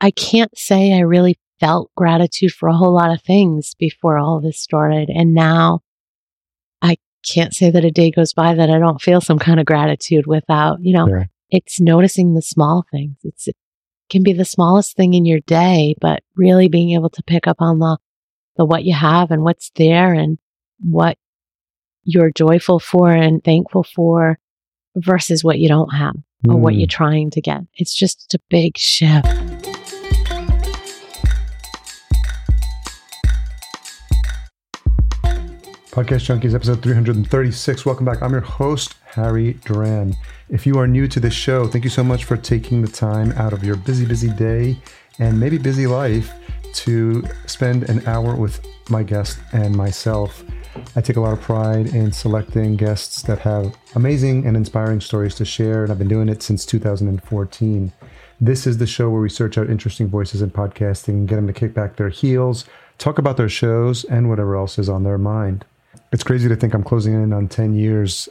I 0.00 0.10
can't 0.10 0.56
say 0.56 0.92
I 0.92 1.00
really 1.00 1.38
felt 1.60 1.90
gratitude 1.96 2.52
for 2.52 2.68
a 2.68 2.76
whole 2.76 2.92
lot 2.92 3.10
of 3.10 3.22
things 3.22 3.74
before 3.78 4.18
all 4.18 4.40
this 4.40 4.60
started. 4.60 5.08
And 5.08 5.34
now 5.34 5.80
I 6.82 6.96
can't 7.26 7.54
say 7.54 7.70
that 7.70 7.84
a 7.84 7.90
day 7.90 8.10
goes 8.10 8.34
by 8.34 8.54
that 8.54 8.70
I 8.70 8.78
don't 8.78 9.00
feel 9.00 9.20
some 9.20 9.38
kind 9.38 9.58
of 9.58 9.66
gratitude 9.66 10.26
without, 10.26 10.78
you 10.82 10.92
know, 10.92 11.06
sure. 11.06 11.26
it's 11.50 11.80
noticing 11.80 12.34
the 12.34 12.42
small 12.42 12.84
things. 12.90 13.16
It's, 13.24 13.48
it 13.48 13.56
can 14.10 14.22
be 14.22 14.32
the 14.32 14.44
smallest 14.44 14.96
thing 14.96 15.14
in 15.14 15.24
your 15.24 15.40
day, 15.40 15.94
but 16.00 16.22
really 16.36 16.68
being 16.68 16.90
able 16.90 17.10
to 17.10 17.22
pick 17.22 17.46
up 17.46 17.56
on 17.60 17.78
the, 17.78 17.98
the 18.56 18.64
what 18.64 18.84
you 18.84 18.94
have 18.94 19.30
and 19.30 19.42
what's 19.42 19.70
there 19.76 20.12
and 20.12 20.38
what 20.80 21.16
you're 22.04 22.30
joyful 22.30 22.78
for 22.78 23.10
and 23.10 23.42
thankful 23.42 23.82
for 23.82 24.38
versus 24.94 25.42
what 25.42 25.58
you 25.58 25.68
don't 25.68 25.90
have 25.90 26.14
mm. 26.46 26.54
or 26.54 26.56
what 26.56 26.74
you're 26.74 26.86
mm. 26.86 26.90
trying 26.90 27.30
to 27.30 27.40
get. 27.40 27.62
It's 27.74 27.94
just 27.94 28.34
a 28.34 28.38
big 28.48 28.76
shift. 28.76 29.26
Podcast 35.96 36.28
Junkies, 36.28 36.54
episode 36.54 36.82
336. 36.82 37.86
Welcome 37.86 38.04
back. 38.04 38.20
I'm 38.20 38.32
your 38.32 38.42
host, 38.42 38.96
Harry 39.06 39.54
Duran. 39.64 40.14
If 40.50 40.66
you 40.66 40.78
are 40.78 40.86
new 40.86 41.08
to 41.08 41.18
this 41.18 41.32
show, 41.32 41.66
thank 41.66 41.84
you 41.84 41.90
so 41.90 42.04
much 42.04 42.24
for 42.24 42.36
taking 42.36 42.82
the 42.82 42.92
time 42.92 43.32
out 43.32 43.54
of 43.54 43.64
your 43.64 43.76
busy, 43.76 44.04
busy 44.04 44.28
day 44.28 44.78
and 45.18 45.40
maybe 45.40 45.56
busy 45.56 45.86
life 45.86 46.34
to 46.74 47.24
spend 47.46 47.88
an 47.88 48.06
hour 48.06 48.36
with 48.36 48.60
my 48.90 49.02
guest 49.02 49.38
and 49.54 49.74
myself. 49.74 50.44
I 50.96 51.00
take 51.00 51.16
a 51.16 51.20
lot 51.22 51.32
of 51.32 51.40
pride 51.40 51.86
in 51.94 52.12
selecting 52.12 52.76
guests 52.76 53.22
that 53.22 53.38
have 53.38 53.74
amazing 53.94 54.44
and 54.44 54.54
inspiring 54.54 55.00
stories 55.00 55.34
to 55.36 55.46
share, 55.46 55.82
and 55.82 55.90
I've 55.90 55.98
been 55.98 56.08
doing 56.08 56.28
it 56.28 56.42
since 56.42 56.66
2014. 56.66 57.90
This 58.38 58.66
is 58.66 58.76
the 58.76 58.86
show 58.86 59.08
where 59.08 59.22
we 59.22 59.30
search 59.30 59.56
out 59.56 59.70
interesting 59.70 60.08
voices 60.08 60.42
in 60.42 60.50
podcasting, 60.50 61.24
get 61.24 61.36
them 61.36 61.46
to 61.46 61.54
kick 61.54 61.72
back 61.72 61.96
their 61.96 62.10
heels, 62.10 62.66
talk 62.98 63.16
about 63.16 63.38
their 63.38 63.48
shows, 63.48 64.04
and 64.04 64.28
whatever 64.28 64.56
else 64.56 64.78
is 64.78 64.90
on 64.90 65.02
their 65.02 65.16
mind. 65.16 65.64
It's 66.12 66.22
crazy 66.22 66.48
to 66.48 66.56
think 66.56 66.72
I'm 66.72 66.84
closing 66.84 67.14
in 67.14 67.32
on 67.32 67.48
10 67.48 67.74
years 67.74 68.28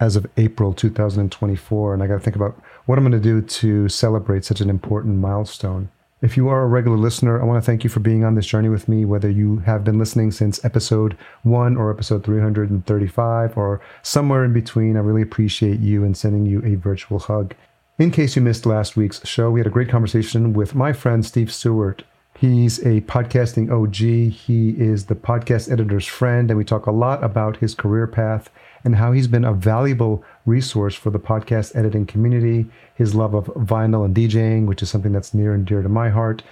as 0.00 0.16
of 0.16 0.26
April 0.38 0.72
2024, 0.72 1.94
and 1.94 2.02
I 2.02 2.06
got 2.06 2.14
to 2.14 2.20
think 2.20 2.36
about 2.36 2.58
what 2.86 2.96
I'm 2.96 3.04
going 3.04 3.20
to 3.20 3.20
do 3.20 3.42
to 3.42 3.88
celebrate 3.88 4.44
such 4.44 4.60
an 4.60 4.70
important 4.70 5.18
milestone. 5.18 5.90
If 6.22 6.36
you 6.36 6.48
are 6.48 6.62
a 6.62 6.66
regular 6.66 6.96
listener, 6.96 7.40
I 7.40 7.44
want 7.44 7.62
to 7.62 7.66
thank 7.66 7.84
you 7.84 7.90
for 7.90 8.00
being 8.00 8.24
on 8.24 8.34
this 8.34 8.46
journey 8.46 8.70
with 8.70 8.88
me, 8.88 9.04
whether 9.04 9.28
you 9.28 9.58
have 9.58 9.84
been 9.84 9.98
listening 9.98 10.32
since 10.32 10.64
episode 10.64 11.16
one 11.42 11.76
or 11.76 11.90
episode 11.90 12.24
335 12.24 13.56
or 13.56 13.80
somewhere 14.02 14.44
in 14.44 14.52
between. 14.52 14.96
I 14.96 15.00
really 15.00 15.22
appreciate 15.22 15.80
you 15.80 16.04
and 16.04 16.16
sending 16.16 16.46
you 16.46 16.62
a 16.64 16.76
virtual 16.76 17.18
hug. 17.18 17.54
In 17.98 18.10
case 18.10 18.36
you 18.36 18.42
missed 18.42 18.64
last 18.64 18.96
week's 18.96 19.24
show, 19.26 19.50
we 19.50 19.60
had 19.60 19.66
a 19.66 19.70
great 19.70 19.88
conversation 19.88 20.54
with 20.54 20.74
my 20.74 20.92
friend 20.92 21.24
Steve 21.26 21.52
Stewart. 21.52 22.04
He's 22.40 22.78
a 22.86 23.00
podcasting 23.00 23.68
OG. 23.68 24.32
He 24.32 24.70
is 24.70 25.06
the 25.06 25.16
podcast 25.16 25.72
editor's 25.72 26.06
friend, 26.06 26.48
and 26.48 26.56
we 26.56 26.64
talk 26.64 26.86
a 26.86 26.92
lot 26.92 27.24
about 27.24 27.56
his 27.56 27.74
career 27.74 28.06
path 28.06 28.48
and 28.84 28.94
how 28.94 29.10
he's 29.10 29.26
been 29.26 29.44
a 29.44 29.52
valuable 29.52 30.22
resource 30.46 30.94
for 30.94 31.10
the 31.10 31.18
podcast 31.18 31.74
editing 31.74 32.06
community, 32.06 32.66
his 32.94 33.12
love 33.12 33.34
of 33.34 33.46
vinyl 33.46 34.04
and 34.04 34.14
DJing, 34.14 34.66
which 34.66 34.84
is 34.84 34.88
something 34.88 35.10
that's 35.10 35.34
near 35.34 35.52
and 35.52 35.66
dear 35.66 35.82
to 35.82 35.88
my 35.88 36.10
heart. 36.10 36.44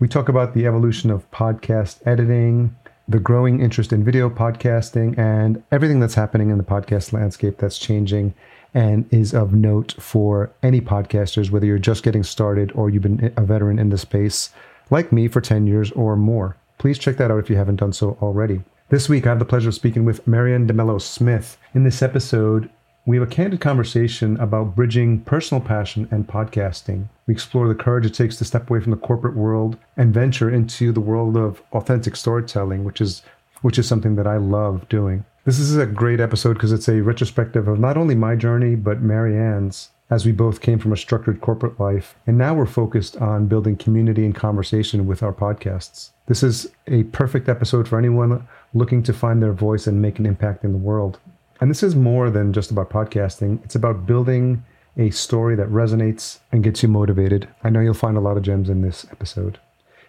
We 0.00 0.08
talk 0.08 0.30
about 0.30 0.54
the 0.54 0.66
evolution 0.66 1.10
of 1.10 1.30
podcast 1.30 1.98
editing, 2.06 2.74
the 3.06 3.18
growing 3.18 3.60
interest 3.60 3.92
in 3.92 4.02
video 4.02 4.30
podcasting, 4.30 5.18
and 5.18 5.62
everything 5.70 6.00
that's 6.00 6.14
happening 6.14 6.48
in 6.48 6.56
the 6.56 6.64
podcast 6.64 7.12
landscape 7.12 7.58
that's 7.58 7.76
changing 7.76 8.32
and 8.72 9.06
is 9.12 9.34
of 9.34 9.52
note 9.52 9.94
for 9.98 10.50
any 10.62 10.80
podcasters, 10.80 11.50
whether 11.50 11.66
you're 11.66 11.78
just 11.78 12.02
getting 12.02 12.22
started 12.22 12.72
or 12.74 12.88
you've 12.88 13.02
been 13.02 13.30
a 13.36 13.42
veteran 13.42 13.78
in 13.78 13.90
the 13.90 13.98
space 13.98 14.48
like 14.90 15.12
me 15.12 15.28
for 15.28 15.40
10 15.40 15.66
years 15.66 15.90
or 15.92 16.16
more. 16.16 16.56
Please 16.78 16.98
check 16.98 17.16
that 17.16 17.30
out 17.30 17.38
if 17.38 17.50
you 17.50 17.56
haven't 17.56 17.76
done 17.76 17.92
so 17.92 18.18
already. 18.20 18.62
This 18.90 19.08
week, 19.08 19.26
I 19.26 19.30
have 19.30 19.38
the 19.38 19.44
pleasure 19.44 19.70
of 19.70 19.74
speaking 19.74 20.04
with 20.04 20.26
Marianne 20.26 20.68
DeMello 20.68 21.00
Smith. 21.00 21.56
In 21.72 21.84
this 21.84 22.02
episode, 22.02 22.68
we 23.06 23.16
have 23.16 23.26
a 23.28 23.30
candid 23.30 23.60
conversation 23.60 24.38
about 24.40 24.74
bridging 24.74 25.20
personal 25.20 25.62
passion 25.62 26.08
and 26.10 26.26
podcasting. 26.26 27.08
We 27.26 27.34
explore 27.34 27.68
the 27.68 27.74
courage 27.74 28.06
it 28.06 28.14
takes 28.14 28.36
to 28.36 28.44
step 28.44 28.68
away 28.68 28.80
from 28.80 28.92
the 28.92 28.96
corporate 28.96 29.36
world 29.36 29.76
and 29.96 30.14
venture 30.14 30.50
into 30.50 30.92
the 30.92 31.00
world 31.00 31.36
of 31.36 31.62
authentic 31.72 32.16
storytelling, 32.16 32.84
which 32.84 33.00
is 33.00 33.22
which 33.60 33.78
is 33.78 33.88
something 33.88 34.16
that 34.16 34.26
I 34.26 34.36
love 34.36 34.88
doing. 34.90 35.24
This 35.44 35.58
is 35.58 35.76
a 35.76 35.86
great 35.86 36.20
episode 36.20 36.54
because 36.54 36.72
it's 36.72 36.88
a 36.88 37.02
retrospective 37.02 37.68
of 37.68 37.78
not 37.78 37.96
only 37.96 38.14
my 38.14 38.36
journey 38.36 38.74
but 38.74 39.00
Marianne's 39.00 39.90
as 40.14 40.24
we 40.24 40.30
both 40.30 40.60
came 40.60 40.78
from 40.78 40.92
a 40.92 40.96
structured 40.96 41.40
corporate 41.40 41.80
life, 41.80 42.14
and 42.24 42.38
now 42.38 42.54
we're 42.54 42.66
focused 42.66 43.16
on 43.16 43.48
building 43.48 43.74
community 43.74 44.24
and 44.24 44.32
conversation 44.32 45.08
with 45.08 45.24
our 45.24 45.32
podcasts. 45.32 46.10
This 46.26 46.44
is 46.44 46.70
a 46.86 47.02
perfect 47.04 47.48
episode 47.48 47.88
for 47.88 47.98
anyone 47.98 48.46
looking 48.74 49.02
to 49.02 49.12
find 49.12 49.42
their 49.42 49.52
voice 49.52 49.88
and 49.88 50.00
make 50.00 50.20
an 50.20 50.24
impact 50.24 50.62
in 50.62 50.70
the 50.70 50.78
world. 50.78 51.18
And 51.60 51.68
this 51.68 51.82
is 51.82 51.96
more 51.96 52.30
than 52.30 52.52
just 52.52 52.70
about 52.70 52.90
podcasting, 52.90 53.64
it's 53.64 53.74
about 53.74 54.06
building 54.06 54.64
a 54.96 55.10
story 55.10 55.56
that 55.56 55.66
resonates 55.66 56.38
and 56.52 56.62
gets 56.62 56.80
you 56.80 56.88
motivated. 56.88 57.48
I 57.64 57.70
know 57.70 57.80
you'll 57.80 57.94
find 57.94 58.16
a 58.16 58.20
lot 58.20 58.36
of 58.36 58.44
gems 58.44 58.70
in 58.70 58.82
this 58.82 59.04
episode. 59.10 59.58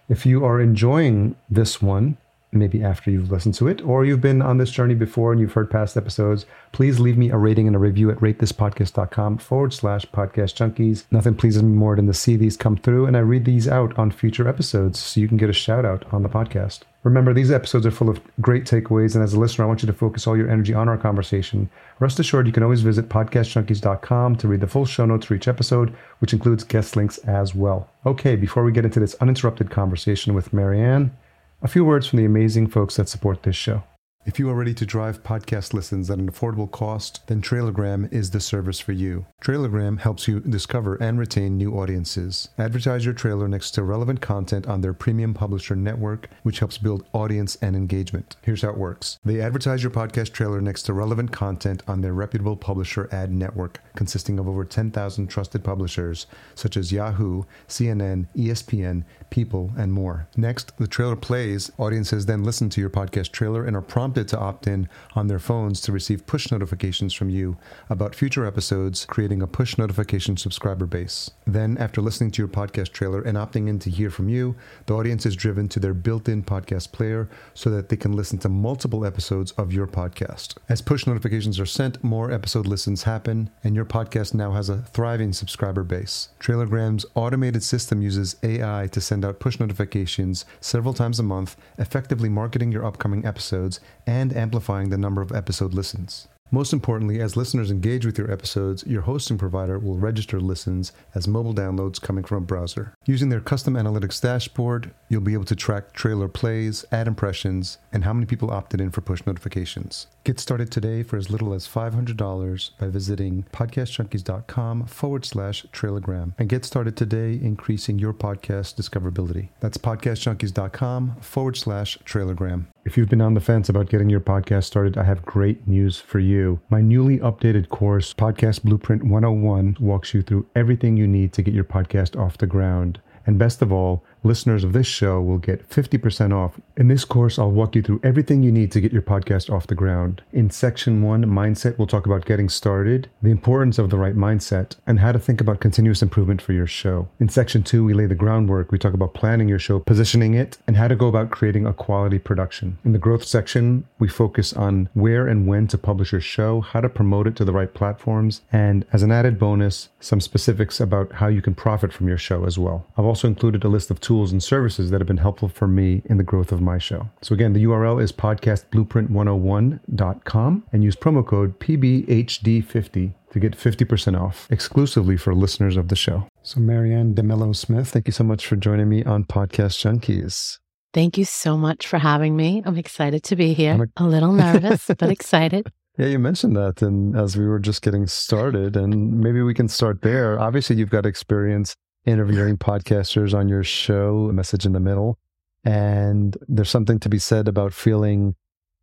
If 0.08 0.24
you 0.24 0.46
are 0.46 0.62
enjoying 0.62 1.36
this 1.50 1.82
one, 1.82 2.18
maybe 2.52 2.84
after 2.84 3.12
you've 3.12 3.32
listened 3.32 3.56
to 3.56 3.68
it, 3.68 3.82
or 3.82 4.06
you've 4.06 4.22
been 4.22 4.42
on 4.42 4.58
this 4.58 4.72
journey 4.72 4.96
before 4.96 5.32
and 5.32 5.42
you've 5.42 5.54
heard 5.54 5.70
past 5.70 5.98
episodes, 5.98 6.46
please 6.72 7.00
leave 7.00 7.18
me 7.18 7.30
a 7.30 7.38
rating 7.38 7.68
and 7.68 7.76
a 7.76 7.80
review 7.80 8.10
at 8.10 8.18
ratethispodcast.com 8.18 9.38
forward 9.38 9.74
slash 9.74 10.06
podcast 10.08 10.56
junkies. 10.56 11.04
Nothing 11.12 11.36
pleases 11.36 11.64
me 11.64 11.74
more 11.74 11.96
than 11.96 12.08
to 12.08 12.14
see 12.14 12.36
these 12.36 12.58
come 12.58 12.78
through, 12.78 13.06
and 13.06 13.16
I 13.16 13.22
read 13.22 13.46
these 13.46 13.68
out 13.68 13.98
on 13.98 14.12
future 14.12 14.48
episodes 14.48 15.00
so 15.00 15.20
you 15.20 15.28
can 15.28 15.38
get 15.38 15.50
a 15.50 15.54
shout 15.54 15.86
out 15.86 16.06
on 16.14 16.24
the 16.24 16.30
podcast. 16.30 16.82
Remember, 17.06 17.36
these 17.36 17.52
episodes 17.52 17.86
are 17.86 17.92
full 17.92 18.10
of 18.10 18.20
great 18.42 18.66
takeaways, 18.66 19.14
and 19.14 19.24
as 19.24 19.34
a 19.34 19.40
listener, 19.40 19.66
I 19.66 19.68
want 19.68 19.84
you 19.84 19.88
to 19.88 19.94
focus 19.94 20.26
all 20.26 20.36
your 20.36 20.50
energy 20.50 20.74
on 20.74 20.90
our 20.90 20.98
conversation. 20.98 21.70
Rest 22.00 22.20
assured, 22.20 22.48
you 22.48 22.52
can 22.52 22.64
always 22.64 22.82
visit 22.82 23.10
podcastjunkies.com 23.10 24.38
to 24.38 24.48
read 24.48 24.62
the 24.62 24.68
full 24.68 24.86
show 24.86 25.06
notes 25.06 25.28
for 25.28 25.36
each 25.36 25.48
episode, 25.48 25.94
which 26.18 26.34
includes 26.34 26.64
guest 26.64 26.96
links 26.96 27.20
as 27.20 27.54
well. 27.54 27.88
Okay, 28.08 28.36
before 28.36 28.64
we 28.64 28.72
get 28.72 28.86
into 28.86 29.00
this 29.00 29.14
uninterrupted 29.22 29.70
conversation 29.70 30.34
with 30.34 30.52
Marianne, 30.52 31.16
a 31.62 31.68
few 31.68 31.86
words 31.86 32.08
from 32.08 32.18
the 32.18 32.26
amazing 32.26 32.68
folks 32.68 32.96
that 32.96 33.10
support 33.10 33.44
this 33.44 33.56
show. 33.56 33.84
If 34.26 34.40
you 34.40 34.50
are 34.50 34.56
ready 34.56 34.74
to 34.74 34.88
drive 34.88 35.22
podcast 35.22 35.72
listens 35.72 36.10
at 36.10 36.18
an 36.18 36.32
affordable 36.32 36.70
cost, 36.72 37.22
then 37.28 37.44
Trailergram 37.44 38.12
is 38.12 38.32
the 38.32 38.40
service 38.40 38.80
for 38.80 38.92
you. 38.92 39.28
Trailergram 39.40 40.00
helps 40.00 40.28
you 40.28 40.40
discover 40.40 40.96
and 40.96 41.20
retain 41.20 41.58
new 41.58 41.74
audiences. 41.74 42.50
Advertise 42.58 43.06
your 43.06 43.14
trailer 43.14 43.48
next 43.48 43.72
to 43.72 43.84
relevant 43.84 44.22
content 44.22 44.66
on 44.66 44.82
their 44.82 44.96
premium 44.96 45.36
publisher 45.36 45.76
network, 45.76 46.28
which 46.42 46.58
helps 46.58 46.80
build 46.80 47.06
audience 47.14 47.56
and 47.62 47.76
engagement. 47.76 48.36
Here's 48.42 48.64
how 48.64 48.70
it 48.70 48.80
works 48.80 49.20
they 49.24 49.40
advertise 49.40 49.84
your 49.84 49.92
podcast 49.92 50.34
trailer 50.34 50.60
next 50.60 50.84
to 50.84 50.94
relevant 50.94 51.32
content 51.32 51.84
on 51.88 52.02
their 52.02 52.14
reputable 52.14 52.58
publisher 52.58 53.08
ad 53.12 53.32
network, 53.32 53.80
consisting 53.96 54.40
of 54.40 54.48
over 54.48 54.66
10,000 54.66 55.28
trusted 55.28 55.64
publishers 55.64 56.26
such 56.56 56.78
as 56.78 56.92
Yahoo, 56.92 57.44
CNN, 57.68 58.26
ESPN, 58.36 59.04
People, 59.30 59.72
and 59.78 59.92
more. 59.92 60.28
Next, 60.38 60.76
the 60.78 60.88
trailer 60.88 61.16
plays. 61.16 61.72
Audiences 61.78 62.26
then 62.26 62.44
listen 62.44 62.70
to 62.70 62.82
your 62.82 62.90
podcast 62.90 63.32
trailer 63.32 63.66
and 63.66 63.76
are 63.76 63.82
prompted 63.82 64.15
prompted 64.16 64.30
to 64.30 64.42
opt 64.42 64.66
in 64.66 64.88
on 65.14 65.28
their 65.28 65.40
phones 65.40 65.82
to 65.82 65.92
receive 65.92 66.26
push 66.26 66.50
notifications 66.50 67.14
from 67.14 67.30
you 67.30 67.58
about 67.90 68.16
future 68.16 68.46
episodes, 68.46 69.06
creating 69.06 69.42
a 69.42 69.48
push 69.48 69.78
notification 69.78 70.38
subscriber 70.38 70.86
base. 70.86 71.32
Then, 71.46 71.78
after 71.78 72.02
listening 72.02 72.32
to 72.32 72.42
your 72.42 72.48
podcast 72.48 72.94
trailer 72.94 73.22
and 73.22 73.38
opting 73.38 73.68
in 73.68 73.78
to 73.80 73.90
hear 73.90 74.10
from 74.10 74.30
you, 74.30 74.56
the 74.86 74.94
audience 74.94 75.26
is 75.26 75.36
driven 75.36 75.68
to 75.68 75.82
their 75.82 75.94
built 75.94 76.30
in 76.30 76.44
podcast 76.44 76.94
player 76.94 77.28
so 77.54 77.70
that 77.72 77.90
they 77.90 77.98
can 77.98 78.14
listen 78.14 78.40
to 78.40 78.48
multiple 78.48 79.06
episodes 79.06 79.52
of 79.54 79.74
your 79.74 79.86
podcast. 79.86 80.56
As 80.70 80.82
push 80.82 81.06
notifications 81.06 81.60
are 81.60 81.66
sent, 81.66 82.02
more 82.02 82.32
episode 82.32 82.68
listens 82.68 83.04
happen, 83.04 83.50
and 83.66 83.76
your 83.76 83.86
podcast 83.86 84.34
now 84.34 84.54
has 84.54 84.70
a 84.70 84.78
thriving 84.78 85.34
subscriber 85.34 85.84
base. 85.84 86.30
Trailergram's 86.40 87.06
automated 87.16 87.64
system 87.64 88.02
uses 88.02 88.38
AI 88.44 88.88
to 88.94 89.02
send 89.02 89.26
out 89.26 89.42
push 89.42 89.60
notifications 89.60 90.46
several 90.62 90.94
times 90.94 91.20
a 91.20 91.24
month, 91.24 91.58
effectively 91.78 92.30
marketing 92.30 92.72
your 92.72 92.86
upcoming 92.86 93.26
episodes 93.26 93.82
and 94.08 94.36
amplifying 94.36 94.90
the 94.90 94.98
number 94.98 95.22
of 95.22 95.32
episode 95.32 95.74
listens. 95.74 96.28
Most 96.52 96.74
importantly, 96.74 97.20
as 97.20 97.36
listeners 97.36 97.72
engage 97.72 98.06
with 98.06 98.20
your 98.20 98.32
episodes, 98.32 98.86
your 98.86 99.02
hosting 99.02 99.38
provider 99.38 99.80
will 99.80 99.98
register 99.98 100.40
listens 100.40 100.92
as 101.16 101.28
mobile 101.28 101.56
downloads 101.56 102.00
coming 102.00 102.24
from 102.24 102.44
a 102.44 102.46
browser. 102.46 102.94
Using 103.06 103.30
their 103.30 103.42
custom 103.42 103.74
analytics 103.74 104.22
dashboard, 104.22 104.94
you'll 105.08 105.22
be 105.22 105.34
able 105.34 105.46
to 105.46 105.56
track 105.56 105.94
trailer 105.94 106.28
plays, 106.28 106.86
ad 106.92 107.08
impressions, 107.08 107.78
and 107.92 108.04
how 108.04 108.14
many 108.14 108.26
people 108.26 108.52
opted 108.52 108.82
in 108.82 108.92
for 108.92 109.02
push 109.02 109.26
notifications. 109.26 110.08
Get 110.24 110.40
started 110.40 110.72
today 110.72 111.04
for 111.04 111.18
as 111.18 111.30
little 111.30 111.54
as 111.54 111.68
$500 111.68 112.72
by 112.80 112.88
visiting 112.88 113.46
podcastjunkies.com 113.54 114.88
forward 114.88 115.26
slash 115.26 115.66
trailergram 115.68 116.34
and 116.40 116.50
get 116.50 116.66
started 116.66 116.98
today 116.98 117.34
increasing 117.34 118.00
your 118.00 118.14
podcast 118.14 118.76
discoverability. 118.76 119.50
That's 119.60 119.78
podcastjunkies.com 119.78 121.18
forward 121.22 121.58
slash 121.58 121.98
trailergram. 122.00 122.66
If 122.86 122.98
you've 122.98 123.10
been 123.10 123.22
on 123.22 123.34
the 123.34 123.42
fence 123.42 123.70
about 123.70 123.90
getting 123.90 124.10
your 124.10 124.20
podcast 124.20 124.66
started, 124.66 124.98
I 124.98 125.04
have 125.04 125.26
great 125.26 125.68
news 125.68 126.00
for 126.00 126.20
you. 126.20 126.60
My 126.70 126.82
newly 126.82 127.20
updated 127.20 127.70
course, 127.70 128.14
Podcast 128.14 128.64
Blueprint 128.64 129.04
101, 129.04 129.78
walks 129.80 130.14
you 130.14 130.22
through 130.22 130.48
everything 130.56 130.98
you 130.98 131.08
need 131.08 131.34
to 131.34 131.42
get 131.42 131.54
your 131.54 131.64
podcast 131.64 132.20
off 132.20 132.38
the 132.38 132.48
ground 132.48 133.00
And 133.28 133.40
best 133.40 133.62
of 133.62 133.72
all, 133.72 134.04
listeners 134.26 134.64
of 134.64 134.74
this 134.74 134.88
show 134.88 135.22
will 135.22 135.38
get 135.38 135.70
50% 135.70 136.34
off. 136.34 136.60
In 136.76 136.88
this 136.88 137.06
course, 137.06 137.38
I'll 137.38 137.52
walk 137.52 137.76
you 137.76 137.82
through 137.82 138.02
everything 138.04 138.44
you 138.44 138.52
need 138.52 138.72
to 138.72 138.82
get 138.82 138.92
your 138.92 139.02
podcast 139.02 139.54
off 139.54 139.68
the 139.68 139.76
ground. 139.76 140.22
In 140.34 140.50
section 140.50 141.02
one, 141.02 141.26
mindset, 141.26 141.78
we'll 141.78 141.88
talk 141.88 142.06
about 142.06 142.26
getting 142.26 142.50
started, 142.50 143.10
the 143.22 143.30
importance 143.30 143.78
of 143.78 143.90
the 143.90 143.98
right 143.98 144.16
mindset, 144.16 144.76
and 144.88 145.00
how 145.00 145.12
to 145.12 145.20
think 145.20 145.40
about 145.40 145.60
continuous 145.60 146.02
improvement 146.02 146.42
for 146.42 146.54
your 146.54 146.68
show. 146.68 147.08
In 147.20 147.30
section 147.30 147.64
two, 147.64 147.86
we 147.86 147.94
lay 147.94 148.08
the 148.08 148.16
groundwork. 148.16 148.72
We 148.72 148.80
talk 148.80 148.94
about 148.94 149.14
planning 149.14 149.48
your 149.48 149.60
show, 149.60 149.80
positioning 149.80 150.34
it, 150.34 150.58
and 150.68 150.76
how 150.76 150.88
to 150.88 150.96
go 150.96 151.08
about 151.08 151.30
creating 151.30 151.66
a 151.66 151.74
quality 151.74 152.18
production. 152.18 152.78
In 152.84 152.92
the 152.92 152.98
growth 152.98 153.24
section, 153.24 153.86
we 154.00 154.08
focus 154.08 154.54
on 154.54 154.90
where 154.94 155.28
and 155.28 155.48
when 155.48 155.68
to 155.68 155.78
publish 155.78 156.12
your 156.12 156.22
show, 156.22 156.62
how 156.62 156.82
to 156.82 156.90
promote 156.90 157.28
it 157.28 157.36
to 157.36 157.46
the 157.46 157.54
right 157.54 157.74
platforms, 157.74 158.42
and 158.52 158.86
as 158.92 159.04
an 159.04 159.12
added 159.12 159.38
bonus, 159.38 159.90
some 160.00 160.20
specifics 160.20 160.80
about 160.80 161.12
how 161.14 161.28
you 161.28 161.42
can 161.42 161.54
profit 161.54 161.94
from 161.94 162.08
your 162.08 162.18
show 162.18 162.46
as 162.46 162.58
well. 162.58 162.86
I've 162.98 163.06
also 163.06 163.28
included 163.28 163.64
a 163.64 163.68
list 163.68 163.92
of 163.92 164.02
tools 164.02 164.15
and 164.24 164.42
services 164.42 164.90
that 164.92 165.02
have 165.02 165.08
been 165.08 165.18
helpful 165.18 165.50
for 165.50 165.68
me 165.68 166.02
in 166.06 166.18
the 166.18 166.24
growth 166.24 166.52
of 166.52 166.62
my 166.62 166.78
show. 166.78 167.10
So 167.22 167.34
again, 167.34 167.54
the 167.54 167.64
URL 167.66 168.02
is 168.02 168.12
podcastblueprint101.com 168.12 170.64
and 170.72 170.84
use 170.84 170.96
promo 170.96 171.26
code 171.26 171.60
PBHD50 171.60 173.14
to 173.32 173.40
get 173.40 173.58
50% 173.58 174.20
off 174.20 174.48
exclusively 174.50 175.18
for 175.18 175.36
listeners 175.36 175.76
of 175.76 175.90
the 175.90 175.96
show. 175.96 176.28
So 176.42 176.60
Marianne 176.60 177.14
DeMello 177.14 177.56
Smith, 177.56 177.90
thank 177.90 178.08
you 178.08 178.14
so 178.14 178.24
much 178.24 178.48
for 178.48 178.56
joining 178.56 178.88
me 178.88 179.04
on 179.04 179.26
Podcast 179.26 179.84
Junkies. 179.84 180.60
Thank 180.94 181.18
you 181.18 181.26
so 181.26 181.58
much 181.58 181.88
for 181.88 181.98
having 181.98 182.38
me. 182.38 182.64
I'm 182.66 182.78
excited 182.78 183.24
to 183.24 183.36
be 183.36 183.54
here. 183.54 183.90
A-, 183.98 184.04
a 184.04 184.08
little 184.08 184.32
nervous, 184.32 184.90
but 184.98 185.10
excited. 185.10 185.70
Yeah, 185.98 186.08
you 186.08 186.20
mentioned 186.20 186.58
that, 186.58 186.82
and 186.82 187.18
as 187.18 187.38
we 187.38 187.46
were 187.46 187.60
just 187.60 187.82
getting 187.82 188.08
started, 188.08 188.76
and 188.76 189.20
maybe 189.20 189.42
we 189.42 189.54
can 189.54 189.68
start 189.68 190.02
there. 190.02 190.40
Obviously, 190.40 190.76
you've 190.76 190.90
got 190.90 191.06
experience 191.06 191.76
interviewing 192.06 192.58
podcasters 192.58 193.34
on 193.34 193.50
your 193.50 193.64
show, 193.64 194.30
Message 194.34 194.66
in 194.66 194.74
the 194.74 194.80
Middle, 194.80 195.18
and 195.64 196.38
there's 196.48 196.70
something 196.70 197.00
to 197.00 197.10
be 197.10 197.20
said 197.20 197.48
about 197.48 197.74
feeling 197.74 198.36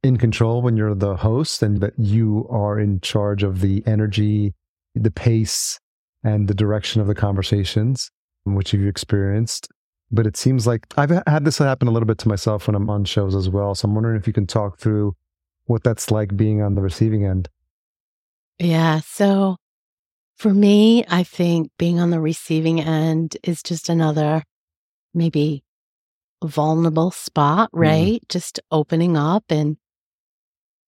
in 0.03 0.17
control 0.17 0.63
when 0.63 0.77
you're 0.77 0.95
the 0.95 1.17
host 1.17 1.63
and 1.63 1.81
that 1.81 1.95
you 1.97 2.47
are 2.51 2.79
in 2.79 3.01
charge 3.01 3.43
of 3.43 3.61
the 3.61 3.83
energy, 3.87 4.53
the 4.95 5.11
pace, 5.11 5.79
and 6.25 6.49
the 6.49 6.55
direction 6.55 7.01
of 7.01 7.07
the 7.07 7.15
conversations, 7.15 8.11
which 8.45 8.73
you've 8.73 8.87
experienced. 8.87 9.69
But 10.11 10.27
it 10.27 10.37
seems 10.37 10.67
like 10.67 10.87
I've 10.97 11.23
had 11.27 11.45
this 11.45 11.59
happen 11.59 11.89
a 11.89 11.91
little 11.91 12.07
bit 12.07 12.19
to 12.19 12.29
myself 12.29 12.67
when 12.67 12.75
I'm 12.75 12.91
on 12.91 13.05
shows 13.05 13.35
as 13.35 13.49
well. 13.49 13.75
So 13.75 13.87
I'm 13.87 13.95
wondering 13.95 14.17
if 14.17 14.27
you 14.27 14.33
can 14.33 14.47
talk 14.47 14.79
through 14.79 15.17
what 15.67 15.85
that's 15.85 16.11
like 16.11 16.37
being 16.37 16.61
on 16.61 16.75
the 16.75 16.83
receiving 16.83 17.25
end. 17.25 17.49
Yeah. 18.59 19.01
So 19.01 19.57
for 20.43 20.53
me, 20.53 21.05
I 21.09 21.23
think 21.23 21.71
being 21.79 22.01
on 22.01 22.11
the 22.11 22.21
receiving 22.21 22.81
end 22.81 23.37
is 23.45 23.63
just 23.63 23.89
another 23.89 24.43
maybe 25.15 25.63
vulnerable 26.43 27.13
spot, 27.13 27.69
mm-hmm. 27.69 27.81
right? 27.81 28.21
Mm. 28.21 28.29
Just 28.29 28.59
opening 28.73 29.17
up 29.17 29.45
and 29.51 29.77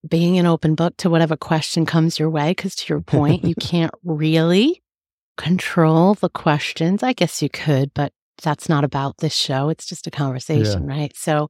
being 0.06 0.38
an 0.38 0.46
open 0.46 0.74
book 0.74 0.96
to 0.96 1.08
whatever 1.08 1.36
question 1.36 1.86
comes 1.86 2.18
your 2.18 2.30
way. 2.30 2.52
Cause 2.52 2.74
to 2.74 2.92
your 2.92 3.00
point, 3.00 3.44
you 3.44 3.54
can't 3.60 3.94
really 4.02 4.82
control 5.36 6.14
the 6.14 6.30
questions. 6.30 7.04
I 7.04 7.12
guess 7.12 7.40
you 7.40 7.48
could, 7.48 7.94
but 7.94 8.12
that's 8.42 8.68
not 8.68 8.82
about 8.82 9.18
this 9.18 9.34
show. 9.34 9.68
It's 9.68 9.86
just 9.86 10.08
a 10.08 10.10
conversation, 10.10 10.88
yeah. 10.88 10.96
right? 10.96 11.16
So 11.16 11.48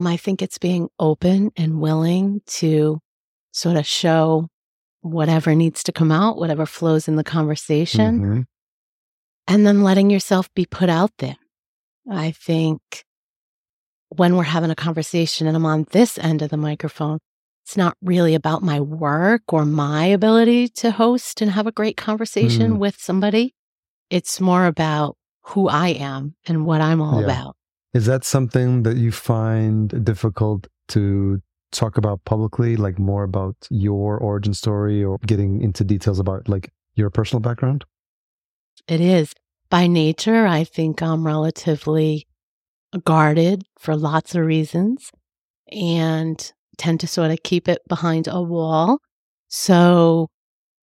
I 0.00 0.16
think 0.16 0.40
it's 0.40 0.58
being 0.58 0.88
open 1.00 1.50
and 1.56 1.80
willing 1.80 2.42
to 2.60 3.00
sort 3.50 3.76
of 3.76 3.86
show 3.86 4.46
whatever 5.02 5.54
needs 5.54 5.82
to 5.84 5.92
come 5.92 6.12
out, 6.12 6.36
whatever 6.36 6.66
flows 6.66 7.08
in 7.08 7.16
the 7.16 7.24
conversation, 7.24 8.20
mm-hmm. 8.20 8.40
and 9.48 9.66
then 9.66 9.82
letting 9.82 10.10
yourself 10.10 10.52
be 10.54 10.66
put 10.66 10.88
out 10.88 11.12
there. 11.18 11.36
I 12.10 12.32
think 12.32 13.04
when 14.08 14.36
we're 14.36 14.44
having 14.44 14.70
a 14.70 14.76
conversation 14.76 15.46
and 15.46 15.56
I'm 15.56 15.66
on 15.66 15.86
this 15.92 16.18
end 16.18 16.42
of 16.42 16.50
the 16.50 16.56
microphone, 16.56 17.18
it's 17.64 17.76
not 17.76 17.96
really 18.02 18.34
about 18.34 18.62
my 18.62 18.80
work 18.80 19.42
or 19.52 19.64
my 19.64 20.06
ability 20.06 20.68
to 20.68 20.90
host 20.90 21.40
and 21.40 21.52
have 21.52 21.66
a 21.66 21.72
great 21.72 21.96
conversation 21.96 22.72
mm. 22.72 22.78
with 22.78 22.96
somebody. 22.98 23.54
It's 24.08 24.40
more 24.40 24.66
about 24.66 25.16
who 25.42 25.68
I 25.68 25.88
am 25.88 26.34
and 26.46 26.66
what 26.66 26.80
I'm 26.80 27.00
all 27.00 27.20
yeah. 27.20 27.26
about. 27.26 27.56
Is 27.94 28.06
that 28.06 28.24
something 28.24 28.82
that 28.82 28.96
you 28.96 29.12
find 29.12 30.04
difficult 30.04 30.66
to 30.88 31.40
talk 31.72 31.96
about 31.96 32.24
publicly, 32.24 32.76
like 32.76 32.98
more 32.98 33.24
about 33.24 33.56
your 33.70 34.18
origin 34.18 34.54
story 34.54 35.02
or 35.04 35.18
getting 35.26 35.62
into 35.62 35.84
details 35.84 36.18
about 36.18 36.48
like 36.48 36.72
your 36.94 37.10
personal 37.10 37.40
background? 37.40 37.84
It 38.88 39.00
is. 39.00 39.34
By 39.70 39.86
nature, 39.86 40.46
I 40.46 40.64
think 40.64 41.00
I'm 41.02 41.26
relatively 41.26 42.26
guarded 43.04 43.64
for 43.78 43.96
lots 43.96 44.34
of 44.34 44.44
reasons 44.44 45.12
and 45.70 46.52
tend 46.76 47.00
to 47.00 47.06
sort 47.06 47.30
of 47.30 47.42
keep 47.44 47.68
it 47.68 47.80
behind 47.88 48.26
a 48.26 48.42
wall. 48.42 48.98
So 49.48 50.28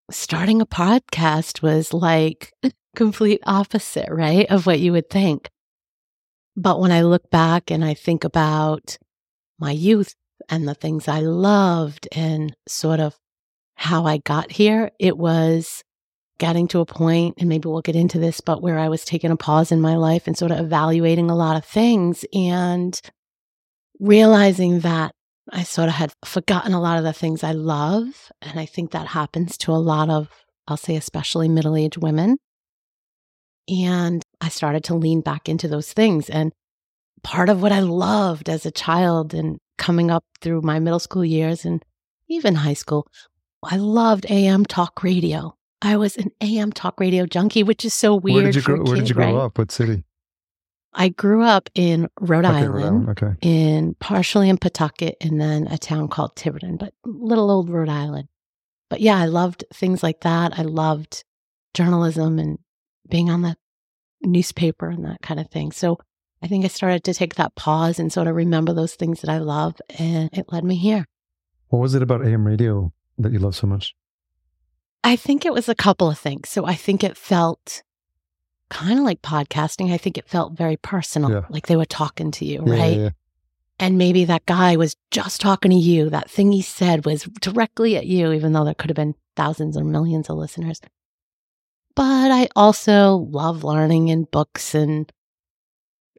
starting 0.10 0.62
a 0.62 0.66
podcast 0.66 1.62
was 1.62 1.94
like 1.94 2.54
complete 2.96 3.42
opposite, 3.46 4.10
right? 4.10 4.46
Of 4.50 4.66
what 4.66 4.80
you 4.80 4.94
would 4.94 5.10
think. 5.10 5.50
But 6.56 6.80
when 6.80 6.92
I 6.92 7.02
look 7.02 7.30
back 7.30 7.70
and 7.70 7.84
I 7.84 7.94
think 7.94 8.24
about 8.24 8.98
my 9.60 9.72
youth 9.72 10.16
and 10.50 10.68
the 10.68 10.74
things 10.74 11.08
I 11.08 11.20
loved 11.20 12.08
and 12.12 12.56
sort 12.68 13.00
of 13.00 13.16
how 13.76 14.06
I 14.06 14.18
got 14.18 14.52
here, 14.52 14.92
it 15.00 15.18
was 15.18 15.84
getting 16.40 16.68
to 16.68 16.80
a 16.80 16.86
point, 16.86 17.36
and 17.40 17.50
maybe 17.50 17.68
we'll 17.68 17.82
get 17.82 17.96
into 17.96 18.20
this, 18.20 18.42
but 18.42 18.62
where 18.62 18.78
I 18.78 18.90
was 18.90 19.04
taking 19.04 19.32
a 19.32 19.38
pause 19.38 19.72
in 19.72 19.82
my 19.82 19.96
life 19.96 20.28
and 20.28 20.38
sort 20.38 20.52
of 20.52 20.60
evaluating 20.60 21.30
a 21.30 21.36
lot 21.36 21.58
of 21.58 21.66
things 21.66 22.26
and 22.34 23.00
realizing 24.00 24.82
that 24.82 25.12
I 25.52 25.64
sort 25.64 25.88
of 25.88 25.96
had 25.96 26.14
forgotten 26.26 26.74
a 26.74 26.82
lot 26.82 26.98
of 26.98 27.04
the 27.04 27.14
things 27.14 27.44
I 27.44 27.54
love. 27.54 28.32
And 28.42 28.60
I 28.60 28.66
think 28.66 28.92
that 28.92 29.08
happens 29.08 29.58
to 29.60 29.72
a 29.72 29.74
lot 29.74 30.10
of, 30.10 30.30
I'll 30.68 30.78
say, 30.78 30.96
especially 30.96 31.48
middle 31.48 31.76
aged 31.76 31.98
women. 31.98 32.38
And 33.70 34.24
I 34.42 34.50
started 34.50 34.84
to 34.86 34.96
lean 34.96 35.22
back 35.22 35.50
into 35.50 35.68
those 35.68 35.94
things. 35.94 36.30
And 36.30 36.52
part 37.24 37.50
of 37.50 37.62
what 37.62 37.72
I 37.72 37.80
loved 37.80 38.50
as 38.50 38.66
a 38.66 38.72
child 38.72 39.34
and 39.34 39.58
coming 39.78 40.12
up 40.12 40.26
through 40.42 40.62
my 40.62 40.80
middle 40.80 41.00
school 41.00 41.26
years 41.26 41.66
and 41.66 41.84
even 42.28 42.56
high 42.56 42.74
school, 42.74 43.08
I 43.64 43.78
loved 43.78 44.26
AM 44.30 44.66
talk 44.66 45.04
radio. 45.04 45.56
I 45.82 45.98
was 45.98 46.18
an 46.18 46.32
AM 46.42 46.72
talk 46.72 47.00
radio 47.00 47.26
junkie, 47.26 47.64
which 47.64 47.86
is 47.86 47.94
so 47.94 48.16
weird. 48.16 48.36
Where 48.36 48.52
did 48.52 48.56
you 48.56 48.62
grow, 48.62 48.78
kid, 48.78 48.88
where 48.88 48.96
did 48.98 49.10
you 49.10 49.16
grow 49.16 49.26
right? 49.26 49.46
up? 49.46 49.58
What 49.58 49.72
city? 49.72 50.04
I 50.94 51.10
grew 51.10 51.44
up 51.44 51.70
in 51.76 52.10
Rhode 52.20 52.46
okay, 52.46 52.56
Island, 52.56 52.74
Rhode 52.74 52.84
Island. 52.84 53.10
Okay. 53.10 53.34
in 53.42 53.96
partially 54.00 54.50
in 54.50 54.58
Pawtucket, 54.58 55.16
and 55.22 55.40
then 55.40 55.68
a 55.68 55.78
town 55.78 56.08
called 56.08 56.36
Tiverton, 56.36 56.78
but 56.78 56.94
little 57.06 57.52
old 57.52 57.70
Rhode 57.70 57.90
Island. 57.90 58.28
But 58.90 59.02
yeah, 59.02 59.18
I 59.18 59.26
loved 59.26 59.64
things 59.74 60.02
like 60.02 60.22
that. 60.22 60.58
I 60.58 60.64
loved 60.64 61.24
journalism 61.74 62.40
and 62.40 62.58
being 63.08 63.30
on 63.30 63.42
the 63.44 63.56
newspaper 64.22 64.90
and 64.90 65.06
that 65.06 65.22
kind 65.22 65.40
of 65.40 65.50
thing. 65.50 65.72
So 65.72 66.00
I 66.42 66.48
think 66.48 66.66
I 66.66 66.68
started 66.68 67.04
to 67.06 67.14
take 67.14 67.36
that 67.36 67.56
pause 67.56 68.00
and 68.00 68.14
sort 68.14 68.28
of 68.28 68.36
remember 68.36 68.74
those 68.74 68.96
things 68.96 69.22
that 69.22 69.30
I 69.30 69.40
love, 69.40 69.76
and 69.98 70.30
it 70.34 70.52
led 70.52 70.64
me 70.64 70.76
here. 70.76 71.06
What 71.70 71.80
was 71.80 71.96
it 71.96 72.02
about 72.02 72.26
AM 72.26 72.46
radio 72.46 72.94
that 73.18 73.32
you 73.32 73.40
love 73.40 73.56
so 73.56 73.68
much? 73.68 73.96
I 75.04 75.16
think 75.16 75.46
it 75.46 75.54
was 75.54 75.68
a 75.68 75.76
couple 75.76 76.10
of 76.10 76.20
things. 76.20 76.50
So 76.50 76.66
I 76.66 76.76
think 76.76 77.04
it 77.04 77.18
felt 77.18 77.84
kind 78.70 79.00
of 79.00 79.06
like 79.06 79.22
podcasting. 79.22 79.92
I 79.92 79.98
think 79.98 80.18
it 80.18 80.28
felt 80.28 80.58
very 80.58 80.78
personal, 80.78 81.32
yeah. 81.32 81.42
like 81.50 81.68
they 81.68 81.76
were 81.76 81.86
talking 81.86 82.32
to 82.32 82.46
you, 82.46 82.64
yeah, 82.66 82.74
right? 82.74 82.98
Yeah, 82.98 83.10
and 83.80 83.98
maybe 83.98 84.26
that 84.26 84.46
guy 84.46 84.76
was 84.76 84.96
just 85.12 85.40
talking 85.40 85.72
to 85.72 85.78
you. 85.78 86.10
That 86.10 86.30
thing 86.30 86.52
he 86.52 86.62
said 86.62 87.06
was 87.06 87.24
directly 87.42 87.96
at 87.96 88.08
you, 88.08 88.32
even 88.32 88.54
though 88.54 88.66
there 88.66 88.74
could 88.74 88.90
have 88.90 88.96
been 88.96 89.16
thousands 89.36 89.78
or 89.78 89.84
millions 89.84 90.30
of 90.30 90.38
listeners. 90.38 90.82
But 91.96 92.32
I 92.32 92.48
also 92.56 93.16
love 93.16 93.64
learning 93.64 94.08
in 94.08 94.26
books 94.26 94.74
and 94.74 95.12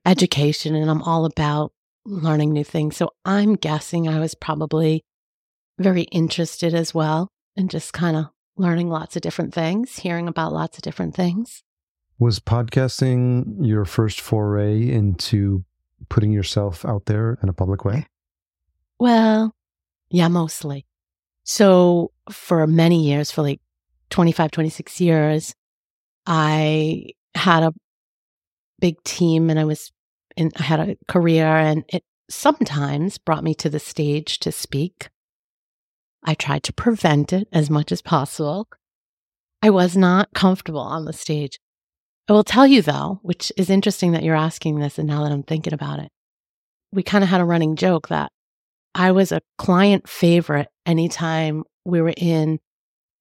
education, 0.08 0.74
and 0.74 0.90
I'm 0.90 1.02
all 1.02 1.24
about 1.24 1.72
learning 2.04 2.52
new 2.52 2.64
things. 2.64 2.96
So 2.96 3.10
I'm 3.24 3.54
guessing 3.54 4.08
I 4.08 4.18
was 4.18 4.34
probably 4.34 5.04
very 5.78 6.02
interested 6.02 6.74
as 6.74 6.94
well 6.94 7.28
and 7.56 7.70
just 7.70 7.92
kind 7.92 8.16
of 8.16 8.26
learning 8.56 8.88
lots 8.88 9.16
of 9.16 9.22
different 9.22 9.54
things, 9.54 9.98
hearing 9.98 10.26
about 10.26 10.52
lots 10.52 10.78
of 10.78 10.82
different 10.82 11.14
things. 11.14 11.62
Was 12.18 12.40
podcasting 12.40 13.64
your 13.64 13.84
first 13.84 14.20
foray 14.20 14.88
into 14.90 15.64
putting 16.08 16.32
yourself 16.32 16.84
out 16.84 17.06
there 17.06 17.38
in 17.42 17.48
a 17.48 17.52
public 17.52 17.84
way? 17.84 18.06
Well, 18.98 19.54
yeah, 20.10 20.28
mostly. 20.28 20.86
So 21.44 22.10
for 22.30 22.66
many 22.66 23.04
years, 23.04 23.30
for 23.30 23.42
like 23.42 23.60
25, 24.10 24.50
26 24.50 25.00
years, 25.00 25.54
I 26.26 27.10
had 27.34 27.62
a 27.62 27.72
big 28.80 29.02
team 29.04 29.50
and 29.50 29.58
I 29.58 29.64
was 29.64 29.92
in, 30.38 30.52
I 30.56 30.62
had 30.62 30.80
a 30.80 30.96
career 31.08 31.46
and 31.46 31.84
it 31.88 32.04
sometimes 32.30 33.18
brought 33.18 33.44
me 33.44 33.54
to 33.56 33.68
the 33.68 33.80
stage 33.80 34.38
to 34.40 34.52
speak. 34.52 35.08
I 36.24 36.34
tried 36.34 36.62
to 36.64 36.72
prevent 36.72 37.32
it 37.32 37.48
as 37.52 37.68
much 37.68 37.92
as 37.92 38.02
possible. 38.02 38.68
I 39.62 39.70
was 39.70 39.96
not 39.96 40.32
comfortable 40.34 40.80
on 40.80 41.04
the 41.04 41.12
stage. 41.12 41.58
I 42.28 42.32
will 42.32 42.44
tell 42.44 42.66
you 42.66 42.82
though, 42.82 43.20
which 43.22 43.50
is 43.56 43.70
interesting 43.70 44.12
that 44.12 44.22
you're 44.22 44.36
asking 44.36 44.78
this. 44.78 44.98
And 44.98 45.08
now 45.08 45.24
that 45.24 45.32
I'm 45.32 45.42
thinking 45.42 45.72
about 45.72 45.98
it, 45.98 46.10
we 46.92 47.02
kind 47.02 47.24
of 47.24 47.30
had 47.30 47.40
a 47.40 47.44
running 47.44 47.76
joke 47.76 48.08
that 48.08 48.30
I 48.94 49.12
was 49.12 49.32
a 49.32 49.42
client 49.58 50.08
favorite 50.08 50.68
anytime 50.86 51.64
we 51.84 52.00
were 52.00 52.14
in 52.16 52.58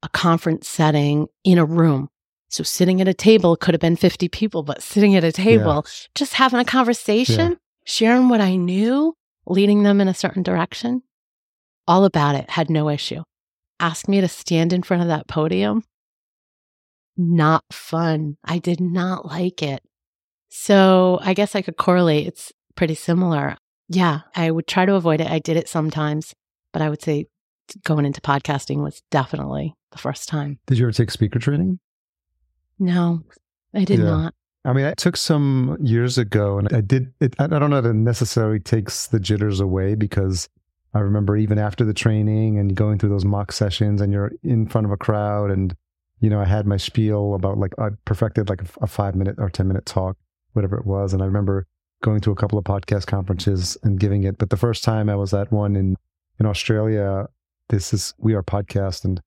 a 0.04 0.10
conference 0.10 0.68
setting 0.68 1.28
in 1.44 1.58
a 1.58 1.66
room. 1.66 2.10
So 2.50 2.64
sitting 2.64 3.02
at 3.02 3.08
a 3.08 3.14
table 3.14 3.56
could 3.56 3.74
have 3.74 3.82
been 3.82 3.96
50 3.96 4.30
people, 4.30 4.64
but 4.64 4.82
sitting 4.82 5.16
at 5.16 5.24
a 5.24 5.32
table, 5.32 5.84
yeah. 5.86 5.92
just 6.16 6.34
having 6.34 6.60
a 6.60 6.66
conversation, 6.66 7.52
yeah. 7.52 7.58
sharing 7.84 8.30
what 8.30 8.42
I 8.42 8.56
knew, 8.56 9.14
leading 9.46 9.84
them 9.84 10.00
in 10.00 10.08
a 10.08 10.14
certain 10.14 10.44
direction, 10.44 11.04
all 11.88 12.06
about 12.06 12.36
it, 12.36 12.50
had 12.50 12.70
no 12.70 12.90
issue. 12.90 13.24
Ask 13.80 14.08
me 14.08 14.22
to 14.22 14.28
stand 14.28 14.74
in 14.74 14.84
front 14.84 15.04
of 15.04 15.10
that 15.10 15.28
podium. 15.28 15.84
Not 17.18 17.64
fun. 17.72 18.38
I 18.44 18.60
did 18.60 18.80
not 18.80 19.26
like 19.26 19.62
it. 19.62 19.82
So 20.50 21.20
I 21.22 21.34
guess 21.34 21.56
I 21.56 21.62
could 21.62 21.78
correlate. 21.78 22.28
It's 22.28 22.52
pretty 22.76 22.96
similar. 22.96 23.58
Yeah, 23.90 24.22
I 24.36 24.52
would 24.52 24.68
try 24.68 24.86
to 24.86 24.96
avoid 24.96 25.22
it. 25.22 25.30
I 25.30 25.40
did 25.40 25.58
it 25.58 25.70
sometimes, 25.70 26.34
but 26.74 26.82
I 26.82 26.90
would 26.90 27.02
say 27.02 27.26
going 27.84 28.06
into 28.06 28.22
podcasting 28.22 28.84
was 28.84 29.02
definitely 29.12 29.74
the 29.92 29.98
first 29.98 30.30
time. 30.30 30.60
Did 30.68 30.78
you 30.78 30.86
ever 30.86 30.92
take 30.92 31.12
speaker 31.12 31.40
training? 31.40 31.80
No, 32.80 33.24
I 33.74 33.84
did 33.84 34.00
yeah. 34.00 34.06
not. 34.06 34.34
I 34.66 34.74
mean, 34.74 34.86
I 34.86 34.94
took 34.96 35.16
some 35.16 35.78
years 35.80 36.18
ago 36.18 36.60
and 36.60 36.72
I 36.74 36.82
did 36.82 37.14
it. 37.22 37.36
I 37.40 37.48
don't 37.48 37.70
know 37.70 37.80
that 37.80 37.90
it 37.90 37.94
necessarily 37.94 38.60
takes 38.60 39.08
the 39.08 39.20
jitters 39.20 39.62
away 39.62 39.96
because 39.96 40.50
I 40.94 41.00
remember 41.00 41.38
even 41.38 41.58
after 41.58 41.86
the 41.86 41.94
training 41.94 42.60
and 42.60 42.76
going 42.76 42.98
through 42.98 43.10
those 43.10 43.24
mock 43.24 43.52
sessions 43.52 44.02
and 44.02 44.12
you're 44.12 44.34
in 44.44 44.68
front 44.68 44.86
of 44.86 44.92
a 44.92 44.98
crowd 44.98 45.52
and, 45.52 45.76
you 46.20 46.30
know, 46.30 46.42
I 46.42 46.46
had 46.46 46.68
my 46.68 46.78
spiel 46.78 47.34
about 47.34 47.58
like, 47.58 47.74
I 47.80 47.90
perfected 48.04 48.50
like 48.50 48.62
a, 48.62 48.66
a 48.82 48.88
five 48.88 49.16
minute 49.16 49.36
or 49.38 49.50
10 49.50 49.68
minute 49.68 49.86
talk, 49.86 50.18
whatever 50.54 50.78
it 50.78 50.86
was. 50.86 51.14
And 51.14 51.22
I 51.22 51.26
remember 51.26 51.66
going 52.04 52.20
to 52.22 52.32
a 52.32 52.36
couple 52.36 52.60
of 52.60 52.66
podcast 52.66 53.06
conferences 53.06 53.78
and 53.84 54.00
giving 54.00 54.24
it. 54.24 54.38
But 54.38 54.50
the 54.50 54.58
first 54.58 54.84
time 54.84 55.10
I 55.10 55.16
was 55.16 55.34
at 55.34 55.52
one 55.52 55.76
in, 55.76 55.96
in 56.40 56.46
Australia, 56.46 57.28
this 57.70 57.94
is 57.94 58.14
We 58.18 58.34
Are 58.34 58.44
Podcast. 58.44 59.06
And 59.06 59.22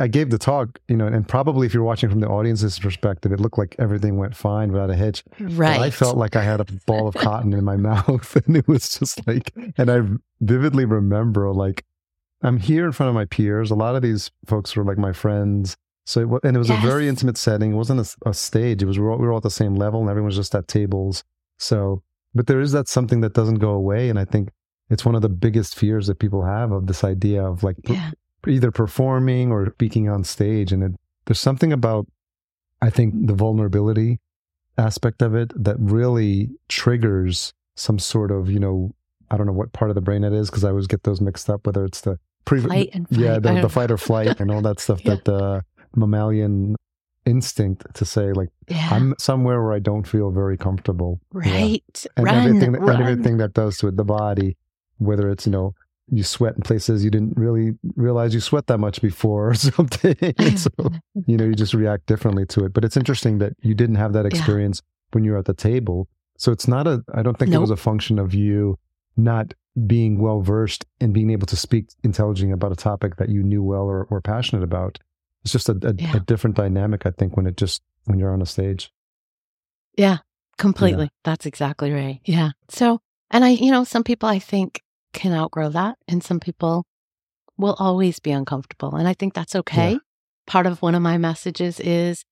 I 0.00 0.08
gave 0.08 0.30
the 0.30 0.38
talk, 0.38 0.78
you 0.88 0.96
know, 0.96 1.06
and 1.06 1.28
probably 1.28 1.66
if 1.66 1.74
you're 1.74 1.82
watching 1.82 2.08
from 2.08 2.20
the 2.20 2.28
audience's 2.28 2.78
perspective, 2.78 3.30
it 3.30 3.40
looked 3.40 3.58
like 3.58 3.76
everything 3.78 4.16
went 4.16 4.34
fine 4.34 4.72
without 4.72 4.90
a 4.90 4.94
hitch. 4.94 5.22
Right. 5.38 5.76
But 5.76 5.82
I 5.82 5.90
felt 5.90 6.16
like 6.16 6.34
I 6.34 6.42
had 6.42 6.60
a 6.60 6.64
ball 6.86 7.06
of 7.06 7.14
cotton 7.14 7.52
in 7.52 7.64
my 7.64 7.76
mouth. 7.92 8.36
And 8.46 8.56
it 8.56 8.66
was 8.66 8.98
just 8.98 9.26
like, 9.26 9.52
and 9.76 9.90
I 9.90 10.00
vividly 10.40 10.86
remember 10.86 11.52
like, 11.52 11.84
I'm 12.42 12.58
here 12.58 12.86
in 12.86 12.92
front 12.92 13.08
of 13.08 13.14
my 13.14 13.26
peers. 13.26 13.70
A 13.70 13.74
lot 13.74 13.94
of 13.94 14.02
these 14.02 14.30
folks 14.46 14.74
were 14.74 14.84
like 14.84 14.98
my 14.98 15.12
friends. 15.12 15.76
So, 16.06 16.20
it, 16.20 16.28
was, 16.28 16.40
and 16.42 16.56
it 16.56 16.58
was 16.58 16.70
yes. 16.70 16.82
a 16.82 16.86
very 16.86 17.06
intimate 17.06 17.36
setting. 17.36 17.72
It 17.72 17.76
wasn't 17.76 18.00
a, 18.00 18.30
a 18.30 18.34
stage. 18.34 18.82
It 18.82 18.86
was, 18.86 18.98
we 18.98 19.04
were, 19.04 19.12
all, 19.12 19.18
we 19.18 19.26
were 19.26 19.32
all 19.32 19.36
at 19.36 19.44
the 19.44 19.50
same 19.50 19.74
level 19.74 20.00
and 20.00 20.08
everyone 20.08 20.26
was 20.26 20.36
just 20.36 20.54
at 20.54 20.68
tables. 20.68 21.22
So, 21.58 22.02
but 22.34 22.46
there 22.46 22.60
is 22.60 22.72
that 22.72 22.88
something 22.88 23.20
that 23.20 23.34
doesn't 23.34 23.58
go 23.58 23.70
away. 23.70 24.08
And 24.08 24.18
I 24.18 24.24
think 24.24 24.48
it's 24.88 25.04
one 25.04 25.14
of 25.14 25.22
the 25.22 25.28
biggest 25.28 25.76
fears 25.76 26.06
that 26.06 26.18
people 26.18 26.44
have 26.44 26.72
of 26.72 26.86
this 26.86 27.04
idea 27.04 27.44
of 27.44 27.62
like 27.62 27.76
yeah 27.84 28.10
either 28.46 28.70
performing 28.70 29.52
or 29.52 29.72
speaking 29.72 30.08
on 30.08 30.24
stage. 30.24 30.72
And 30.72 30.82
it, 30.82 30.92
there's 31.26 31.40
something 31.40 31.72
about, 31.72 32.06
I 32.80 32.90
think, 32.90 33.26
the 33.26 33.34
vulnerability 33.34 34.20
aspect 34.78 35.22
of 35.22 35.34
it 35.34 35.52
that 35.62 35.76
really 35.78 36.50
triggers 36.68 37.52
some 37.76 37.98
sort 37.98 38.30
of, 38.30 38.50
you 38.50 38.58
know, 38.58 38.94
I 39.30 39.36
don't 39.36 39.46
know 39.46 39.52
what 39.52 39.72
part 39.72 39.90
of 39.90 39.94
the 39.94 40.00
brain 40.00 40.24
it 40.24 40.32
is 40.32 40.50
because 40.50 40.64
I 40.64 40.70
always 40.70 40.86
get 40.86 41.04
those 41.04 41.20
mixed 41.20 41.48
up, 41.48 41.66
whether 41.66 41.84
it's 41.84 42.02
the 42.02 42.18
pre- 42.44 42.60
fight 42.60 42.90
and 42.92 43.08
fight. 43.08 43.18
yeah, 43.18 43.38
the, 43.38 43.60
the 43.60 43.68
fight 43.70 43.90
or 43.90 43.98
flight 43.98 44.40
and 44.40 44.50
all 44.50 44.60
that 44.62 44.80
stuff 44.80 45.04
yeah. 45.04 45.14
that 45.14 45.24
the 45.24 45.64
mammalian 45.96 46.76
instinct 47.24 47.94
to 47.94 48.04
say 48.04 48.32
like 48.32 48.48
yeah. 48.68 48.88
I'm 48.90 49.14
somewhere 49.18 49.62
where 49.62 49.72
I 49.72 49.78
don't 49.78 50.06
feel 50.06 50.30
very 50.30 50.56
comfortable. 50.56 51.20
Right. 51.32 51.82
Yeah. 51.94 52.10
And 52.16 52.26
run, 52.26 52.34
everything 52.34 52.72
that, 52.72 52.80
run. 52.80 53.00
everything 53.00 53.36
that 53.38 53.54
does 53.54 53.78
to 53.78 53.88
it, 53.88 53.96
the 53.96 54.04
body, 54.04 54.56
whether 54.98 55.30
it's, 55.30 55.46
you 55.46 55.52
know, 55.52 55.74
you 56.10 56.22
sweat 56.22 56.56
in 56.56 56.62
places 56.62 57.04
you 57.04 57.10
didn't 57.10 57.36
really 57.36 57.72
realize 57.96 58.34
you 58.34 58.40
sweat 58.40 58.66
that 58.66 58.78
much 58.78 59.00
before 59.00 59.50
or 59.50 59.54
something. 59.54 60.16
so, 60.56 60.70
you 61.26 61.36
know, 61.36 61.44
you 61.44 61.54
just 61.54 61.74
react 61.74 62.06
differently 62.06 62.46
to 62.46 62.64
it. 62.64 62.72
But 62.72 62.84
it's 62.84 62.96
interesting 62.96 63.38
that 63.38 63.54
you 63.62 63.74
didn't 63.74 63.96
have 63.96 64.12
that 64.12 64.26
experience 64.26 64.82
yeah. 64.82 65.14
when 65.14 65.24
you 65.24 65.32
were 65.32 65.38
at 65.38 65.46
the 65.46 65.54
table. 65.54 66.08
So 66.38 66.52
it's 66.52 66.66
not 66.66 66.86
a, 66.86 67.04
I 67.14 67.22
don't 67.22 67.38
think 67.38 67.50
nope. 67.50 67.58
it 67.58 67.60
was 67.60 67.70
a 67.70 67.76
function 67.76 68.18
of 68.18 68.34
you 68.34 68.78
not 69.16 69.54
being 69.86 70.18
well 70.18 70.40
versed 70.40 70.84
and 71.00 71.14
being 71.14 71.30
able 71.30 71.46
to 71.46 71.56
speak 71.56 71.86
intelligently 72.02 72.52
about 72.52 72.72
a 72.72 72.76
topic 72.76 73.16
that 73.16 73.28
you 73.28 73.42
knew 73.42 73.62
well 73.62 73.82
or 73.82 74.06
were 74.10 74.20
passionate 74.20 74.62
about. 74.62 74.98
It's 75.42 75.52
just 75.52 75.68
a, 75.68 75.72
a, 75.82 75.94
yeah. 75.94 76.16
a, 76.16 76.20
different 76.20 76.56
dynamic, 76.56 77.06
I 77.06 77.10
think, 77.10 77.36
when 77.36 77.46
it 77.46 77.56
just, 77.56 77.82
when 78.04 78.18
you're 78.18 78.32
on 78.32 78.42
a 78.42 78.46
stage. 78.46 78.92
Yeah, 79.96 80.18
completely. 80.58 81.04
Yeah. 81.04 81.10
That's 81.24 81.46
exactly 81.46 81.90
right. 81.90 82.20
Yeah. 82.24 82.50
So, 82.68 83.00
and 83.30 83.44
I, 83.44 83.50
you 83.50 83.70
know, 83.70 83.84
some 83.84 84.04
people 84.04 84.28
I 84.28 84.38
think 84.38 84.82
can 85.12 85.32
outgrow 85.32 85.68
that. 85.70 85.98
And 86.08 86.22
some 86.22 86.40
people 86.40 86.84
will 87.56 87.76
always 87.78 88.18
be 88.18 88.30
uncomfortable. 88.30 88.94
And 88.94 89.06
I 89.06 89.14
think 89.14 89.34
that's 89.34 89.54
okay. 89.56 89.92
Yeah. 89.92 89.98
Part 90.46 90.66
of 90.66 90.82
one 90.82 90.94
of 90.94 91.02
my 91.02 91.18
messages 91.18 91.78
is 91.80 92.24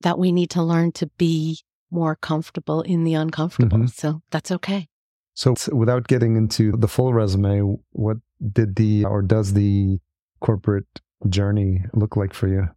that 0.00 0.18
we 0.18 0.32
need 0.32 0.50
to 0.50 0.62
learn 0.62 0.92
to 0.92 1.06
be 1.18 1.60
more 1.90 2.16
comfortable 2.16 2.82
in 2.82 3.04
the 3.04 3.14
uncomfortable. 3.14 3.78
Mm-hmm. 3.78 3.86
So 3.88 4.22
that's 4.30 4.50
okay. 4.52 4.88
So, 5.34 5.54
without 5.72 6.08
getting 6.08 6.36
into 6.36 6.72
the 6.72 6.88
full 6.88 7.14
resume, 7.14 7.76
what 7.92 8.16
did 8.52 8.74
the 8.74 9.04
or 9.04 9.22
does 9.22 9.52
the 9.52 9.98
corporate 10.40 11.00
journey 11.28 11.84
look 11.94 12.16
like 12.16 12.34
for 12.34 12.48
you? 12.48 12.68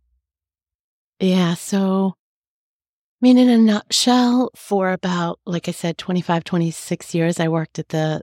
Yeah. 1.19 1.55
So, 1.55 2.13
I 2.15 3.19
mean, 3.21 3.39
in 3.39 3.49
a 3.49 3.57
nutshell, 3.57 4.51
for 4.55 4.91
about, 4.91 5.39
like 5.45 5.67
I 5.67 5.71
said, 5.71 5.97
25, 5.97 6.43
26 6.43 7.15
years, 7.15 7.39
I 7.39 7.47
worked 7.47 7.79
at 7.79 7.89
the 7.89 8.21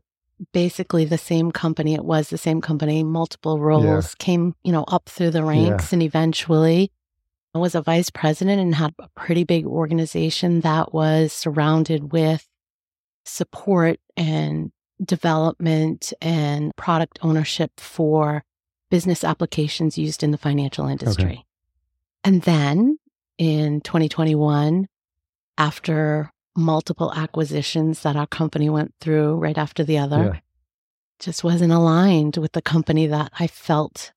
basically 0.52 1.04
the 1.04 1.18
same 1.18 1.50
company. 1.50 1.94
It 1.94 2.04
was 2.04 2.30
the 2.30 2.38
same 2.38 2.60
company, 2.60 3.02
multiple 3.02 3.58
roles, 3.58 4.10
yeah. 4.10 4.24
came, 4.24 4.54
you 4.62 4.72
know, 4.72 4.84
up 4.88 5.08
through 5.08 5.30
the 5.30 5.44
ranks 5.44 5.92
yeah. 5.92 5.96
and 5.96 6.02
eventually 6.02 6.90
I 7.54 7.58
was 7.58 7.74
a 7.74 7.82
vice 7.82 8.10
president 8.10 8.60
and 8.60 8.74
had 8.74 8.94
a 8.98 9.08
pretty 9.16 9.44
big 9.44 9.66
organization 9.66 10.60
that 10.60 10.92
was 10.92 11.32
surrounded 11.32 12.12
with 12.12 12.46
support 13.24 14.00
and 14.16 14.70
development 15.02 16.12
and 16.20 16.74
product 16.76 17.18
ownership 17.22 17.72
for 17.78 18.44
business 18.90 19.24
applications 19.24 19.98
used 19.98 20.22
in 20.22 20.30
the 20.30 20.38
financial 20.38 20.86
industry. 20.86 21.24
Okay. 21.24 21.44
And 22.24 22.42
then 22.42 22.98
in 23.38 23.80
2021, 23.80 24.88
after 25.56 26.32
multiple 26.58 27.12
acquisitions 27.14 28.02
that 28.02 28.16
our 28.16 28.26
company 28.26 28.68
went 28.68 28.92
through 29.00 29.36
right 29.36 29.56
after 29.56 29.84
the 29.84 29.96
other 29.96 30.32
yeah. 30.34 30.40
just 31.20 31.44
wasn't 31.44 31.72
aligned 31.72 32.36
with 32.36 32.52
the 32.52 32.60
company 32.60 33.06
that 33.06 33.30
I 33.38 33.46
felt 33.46 34.12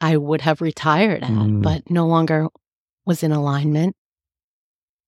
I 0.00 0.18
would 0.18 0.42
have 0.42 0.60
retired 0.60 1.22
at, 1.22 1.30
mm. 1.30 1.62
but 1.62 1.90
no 1.90 2.06
longer 2.06 2.48
was 3.06 3.22
in 3.22 3.32
alignment. 3.32 3.96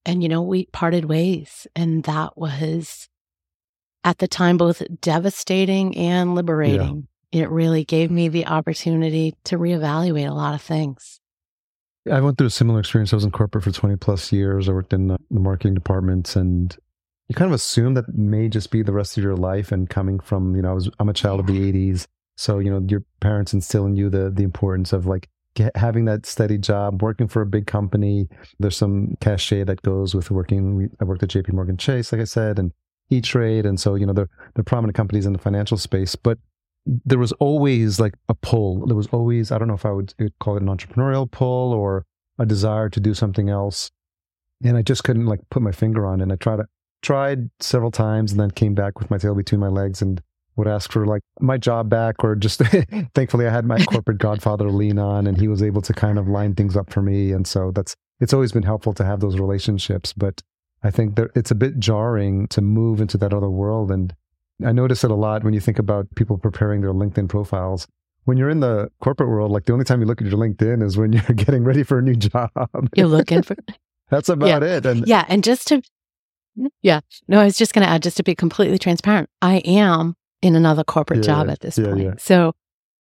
And, 0.05 0.23
you 0.23 0.29
know, 0.29 0.41
we 0.41 0.65
parted 0.67 1.05
ways. 1.05 1.67
And 1.75 2.03
that 2.05 2.37
was 2.37 3.07
at 4.03 4.17
the 4.17 4.27
time 4.27 4.57
both 4.57 4.81
devastating 5.01 5.95
and 5.95 6.33
liberating. 6.33 7.07
Yeah. 7.31 7.43
It 7.43 7.49
really 7.49 7.83
gave 7.83 8.09
me 8.09 8.29
the 8.29 8.47
opportunity 8.47 9.35
to 9.43 9.57
reevaluate 9.57 10.29
a 10.29 10.33
lot 10.33 10.55
of 10.55 10.61
things. 10.61 11.19
I 12.11 12.21
went 12.21 12.37
through 12.37 12.47
a 12.47 12.51
similar 12.51 12.79
experience. 12.79 13.13
I 13.13 13.17
was 13.17 13.25
in 13.25 13.31
corporate 13.31 13.63
for 13.63 13.71
20 13.71 13.95
plus 13.97 14.31
years. 14.31 14.69
I 14.69 14.73
worked 14.73 14.93
in 14.93 15.07
the 15.07 15.17
marketing 15.29 15.73
departments 15.73 16.35
and 16.35 16.75
you 17.27 17.35
kind 17.35 17.49
of 17.49 17.55
assume 17.55 17.93
that 17.95 18.15
may 18.15 18.47
just 18.47 18.71
be 18.71 18.81
the 18.81 18.93
rest 18.93 19.17
of 19.17 19.23
your 19.23 19.35
life 19.35 19.71
and 19.71 19.89
coming 19.89 20.19
from, 20.19 20.55
you 20.55 20.61
know, 20.61 20.71
I 20.71 20.73
was, 20.73 20.89
I'm 20.99 21.09
a 21.09 21.13
child 21.13 21.39
of 21.39 21.47
the 21.47 21.59
80s. 21.59 22.07
So, 22.37 22.59
you 22.59 22.69
know, 22.69 22.85
your 22.87 23.03
parents 23.19 23.53
instill 23.53 23.85
in 23.85 23.95
you 23.95 24.09
the, 24.09 24.29
the 24.29 24.43
importance 24.43 24.93
of 24.93 25.07
like 25.07 25.27
get, 25.55 25.75
having 25.75 26.05
that 26.05 26.25
steady 26.25 26.57
job, 26.57 27.01
working 27.01 27.27
for 27.27 27.41
a 27.41 27.45
big 27.45 27.67
company. 27.67 28.29
There's 28.59 28.77
some 28.77 29.15
cachet 29.19 29.65
that 29.65 29.81
goes 29.81 30.15
with 30.15 30.31
working. 30.31 30.89
I 31.01 31.03
worked 31.03 31.23
at 31.23 31.29
JP 31.29 31.53
Morgan 31.53 31.77
Chase, 31.77 32.11
like 32.11 32.21
I 32.21 32.25
said, 32.25 32.59
and 32.59 32.71
E 33.09 33.19
Trade. 33.19 33.65
And 33.65 33.79
so, 33.79 33.95
you 33.95 34.05
know, 34.05 34.13
they're, 34.13 34.29
they're 34.55 34.63
prominent 34.63 34.95
companies 34.95 35.25
in 35.25 35.33
the 35.33 35.39
financial 35.39 35.77
space, 35.77 36.15
but 36.15 36.37
there 37.05 37.19
was 37.19 37.33
always 37.33 37.99
like 37.99 38.13
a 38.29 38.33
pull. 38.33 38.85
There 38.87 38.95
was 38.95 39.07
always, 39.07 39.51
I 39.51 39.57
don't 39.57 39.67
know 39.67 39.73
if 39.73 39.85
I 39.85 39.91
would 39.91 40.13
uh, 40.19 40.25
call 40.39 40.55
it 40.55 40.63
an 40.63 40.69
entrepreneurial 40.69 41.29
pull 41.29 41.73
or 41.73 42.05
a 42.39 42.45
desire 42.45 42.89
to 42.89 42.99
do 42.99 43.13
something 43.13 43.49
else. 43.49 43.91
And 44.63 44.77
I 44.77 44.81
just 44.81 45.03
couldn't 45.03 45.25
like 45.25 45.41
put 45.49 45.61
my 45.61 45.71
finger 45.71 46.05
on 46.05 46.19
it. 46.19 46.23
And 46.23 46.31
I 46.31 46.35
tried 46.35 46.61
tried 47.03 47.49
several 47.59 47.91
times 47.91 48.31
and 48.31 48.39
then 48.39 48.51
came 48.51 48.73
back 48.73 48.99
with 48.99 49.11
my 49.11 49.17
tail 49.17 49.35
between 49.35 49.59
my 49.61 49.67
legs 49.67 50.01
and 50.01 50.21
would 50.55 50.67
ask 50.67 50.91
for 50.91 51.05
like 51.05 51.21
my 51.39 51.55
job 51.55 51.89
back 51.89 52.23
or 52.23 52.35
just 52.35 52.59
thankfully 53.13 53.45
I 53.45 53.51
had 53.51 53.65
my 53.65 53.77
corporate 53.85 54.17
godfather 54.17 54.71
lean 54.71 54.97
on 54.97 55.27
and 55.27 55.39
he 55.39 55.47
was 55.47 55.61
able 55.61 55.81
to 55.83 55.93
kind 55.93 56.17
of 56.17 56.27
line 56.27 56.55
things 56.55 56.75
up 56.75 56.91
for 56.91 57.01
me. 57.01 57.31
And 57.31 57.45
so 57.45 57.71
that's, 57.71 57.95
it's 58.19 58.33
always 58.33 58.51
been 58.51 58.63
helpful 58.63 58.93
to 58.93 59.05
have 59.05 59.19
those 59.19 59.37
relationships. 59.37 60.13
But 60.13 60.41
I 60.81 60.89
think 60.89 61.15
that 61.15 61.29
it's 61.35 61.51
a 61.51 61.55
bit 61.55 61.79
jarring 61.79 62.47
to 62.47 62.61
move 62.61 62.99
into 62.99 63.17
that 63.19 63.33
other 63.33 63.49
world 63.49 63.91
and 63.91 64.15
I 64.65 64.71
notice 64.71 65.03
it 65.03 65.11
a 65.11 65.15
lot 65.15 65.43
when 65.43 65.53
you 65.53 65.59
think 65.59 65.79
about 65.79 66.07
people 66.15 66.37
preparing 66.37 66.81
their 66.81 66.93
LinkedIn 66.93 67.29
profiles. 67.29 67.87
When 68.25 68.37
you're 68.37 68.49
in 68.49 68.59
the 68.59 68.89
corporate 69.01 69.29
world, 69.29 69.51
like 69.51 69.65
the 69.65 69.73
only 69.73 69.85
time 69.85 70.01
you 70.01 70.05
look 70.07 70.21
at 70.21 70.27
your 70.27 70.37
LinkedIn 70.37 70.83
is 70.83 70.97
when 70.97 71.13
you're 71.13 71.23
getting 71.23 71.63
ready 71.63 71.83
for 71.83 71.99
a 71.99 72.01
new 72.01 72.15
job. 72.15 72.49
You're 72.95 73.07
looking 73.07 73.41
for 73.43 73.55
That's 74.09 74.29
about 74.29 74.63
it. 74.63 74.85
And 74.85 75.07
yeah. 75.07 75.25
And 75.27 75.43
just 75.43 75.67
to, 75.67 75.81
yeah, 76.81 77.01
no, 77.27 77.39
I 77.39 77.45
was 77.45 77.57
just 77.57 77.73
going 77.73 77.85
to 77.85 77.91
add, 77.91 78.03
just 78.03 78.17
to 78.17 78.23
be 78.23 78.35
completely 78.35 78.77
transparent, 78.79 79.29
I 79.41 79.57
am 79.57 80.15
in 80.41 80.55
another 80.55 80.83
corporate 80.83 81.19
Yeah, 81.19 81.25
job 81.25 81.49
at 81.49 81.59
this 81.59 81.77
Yeah, 81.77 81.89
point. 81.91 82.03
yeah. 82.03 82.13
So 82.17 82.53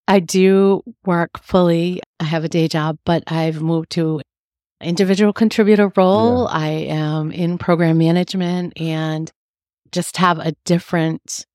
I 0.08 0.20
do 0.20 0.82
work 1.04 1.38
fully. 1.42 2.00
I 2.20 2.24
have 2.24 2.44
a 2.44 2.48
day 2.48 2.68
job, 2.68 2.98
but 3.04 3.24
I've 3.28 3.60
moved 3.62 3.90
to 3.90 4.20
individual 4.80 5.32
contributor 5.32 5.92
role. 5.96 6.48
I 6.48 6.68
am 6.68 7.32
in 7.32 7.56
program 7.58 7.98
management 7.98 8.78
and 8.80 9.30
just 9.96 10.18
have 10.18 10.38
a 10.38 10.52
different 10.64 11.46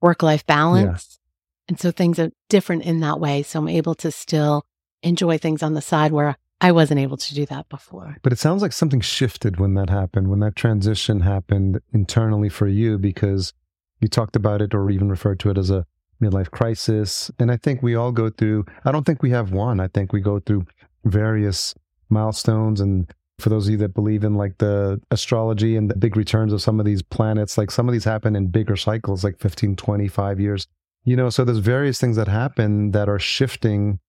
work 0.00 0.22
life 0.22 0.44
balance. 0.46 1.20
And 1.68 1.78
so 1.78 1.90
things 1.90 2.18
are 2.18 2.30
different 2.48 2.84
in 2.84 3.00
that 3.00 3.20
way. 3.20 3.42
So 3.42 3.60
I'm 3.60 3.68
able 3.68 3.94
to 3.96 4.10
still 4.10 4.64
enjoy 5.02 5.36
things 5.36 5.62
on 5.62 5.74
the 5.74 5.82
side 5.82 6.12
where 6.12 6.36
I 6.60 6.72
wasn't 6.72 7.00
able 7.00 7.18
to 7.18 7.34
do 7.34 7.44
that 7.46 7.68
before. 7.68 8.16
But 8.22 8.32
it 8.32 8.38
sounds 8.38 8.62
like 8.62 8.72
something 8.72 9.02
shifted 9.02 9.60
when 9.60 9.74
that 9.74 9.90
happened, 9.90 10.28
when 10.28 10.40
that 10.40 10.56
transition 10.56 11.20
happened 11.20 11.80
internally 11.92 12.48
for 12.48 12.66
you, 12.66 12.96
because 12.96 13.52
you 14.00 14.08
talked 14.08 14.34
about 14.34 14.62
it 14.62 14.74
or 14.74 14.90
even 14.90 15.10
referred 15.10 15.40
to 15.40 15.50
it 15.50 15.58
as 15.58 15.70
a 15.70 15.84
midlife 16.22 16.50
crisis. 16.50 17.30
And 17.38 17.52
I 17.52 17.58
think 17.58 17.82
we 17.82 17.94
all 17.94 18.12
go 18.12 18.30
through, 18.30 18.64
I 18.84 18.90
don't 18.90 19.04
think 19.04 19.22
we 19.22 19.30
have 19.30 19.52
one. 19.52 19.78
I 19.78 19.88
think 19.88 20.12
we 20.12 20.20
go 20.20 20.40
through 20.40 20.66
various 21.04 21.74
milestones. 22.08 22.80
And 22.80 23.12
for 23.38 23.50
those 23.50 23.66
of 23.66 23.72
you 23.72 23.78
that 23.78 23.94
believe 23.94 24.24
in 24.24 24.34
like 24.34 24.58
the 24.58 25.00
astrology 25.10 25.76
and 25.76 25.90
the 25.90 25.96
big 25.96 26.16
returns 26.16 26.52
of 26.52 26.60
some 26.60 26.80
of 26.80 26.86
these 26.86 27.02
planets, 27.02 27.56
like 27.56 27.70
some 27.70 27.88
of 27.88 27.92
these 27.92 28.04
happen 28.04 28.34
in 28.34 28.48
bigger 28.48 28.76
cycles, 28.76 29.22
like 29.22 29.38
15, 29.38 29.76
25 29.76 30.40
years. 30.40 30.66
You 31.04 31.16
know, 31.16 31.30
so 31.30 31.44
there's 31.44 31.58
various 31.58 32.00
things 32.00 32.16
that 32.16 32.28
happen 32.28 32.90
that 32.90 33.08
are 33.08 33.18
shifting 33.18 34.00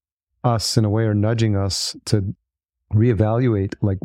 us 0.43 0.77
in 0.77 0.86
a 0.86 0.89
way 0.89 1.03
or 1.03 1.13
nudging 1.13 1.55
us 1.55 1.95
to 2.05 2.36
reevaluate 2.93 3.75
like 3.81 4.00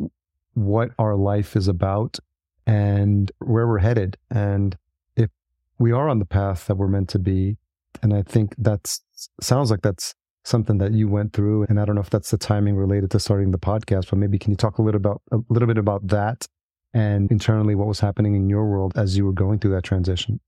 what 0.55 0.91
our 0.99 1.17
life 1.17 1.57
is 1.57 1.69
about 1.69 2.19
and 2.67 3.31
where 3.39 3.67
we're 3.67 3.79
headed 3.79 4.17
and 4.31 4.77
if 5.17 5.31
we 5.79 5.93
are 5.93 6.09
on 6.09 6.19
the 6.19 6.25
path 6.25 6.67
that 6.67 6.77
we're 6.77 6.89
meant 6.89 7.09
to 7.09 7.19
be 7.19 7.57
and 8.03 8.15
i 8.15 8.23
think 8.23 8.55
that's 8.59 9.03
sounds 9.41 9.71
like 9.71 9.83
that's 9.83 10.15
something 10.45 10.79
that 10.79 10.93
you 10.93 11.09
went 11.09 11.33
through 11.33 11.65
and 11.65 11.81
i 11.81 11.85
don't 11.85 11.95
know 11.95 12.01
if 12.01 12.11
that's 12.11 12.31
the 12.31 12.39
timing 12.39 12.77
related 12.77 13.11
to 13.11 13.19
starting 13.19 13.51
the 13.51 13.59
podcast 13.59 14.11
but 14.11 14.19
maybe 14.19 14.39
can 14.39 14.51
you 14.51 14.57
talk 14.57 14.79
a 14.79 14.83
little 14.83 15.01
about 15.01 15.23
a 15.33 15.39
little 15.49 15.67
bit 15.67 15.79
about 15.79 16.07
that 16.07 16.47
and 16.93 17.31
internally 17.31 17.75
what 17.75 17.89
was 17.89 18.01
happening 18.01 18.35
in 18.35 18.49
your 18.49 18.65
world 18.67 18.93
as 18.97 19.17
you 19.17 19.25
were 19.25 19.33
going 19.33 19.59
through 19.59 19.73
that 19.73 19.83
transition 19.83 20.41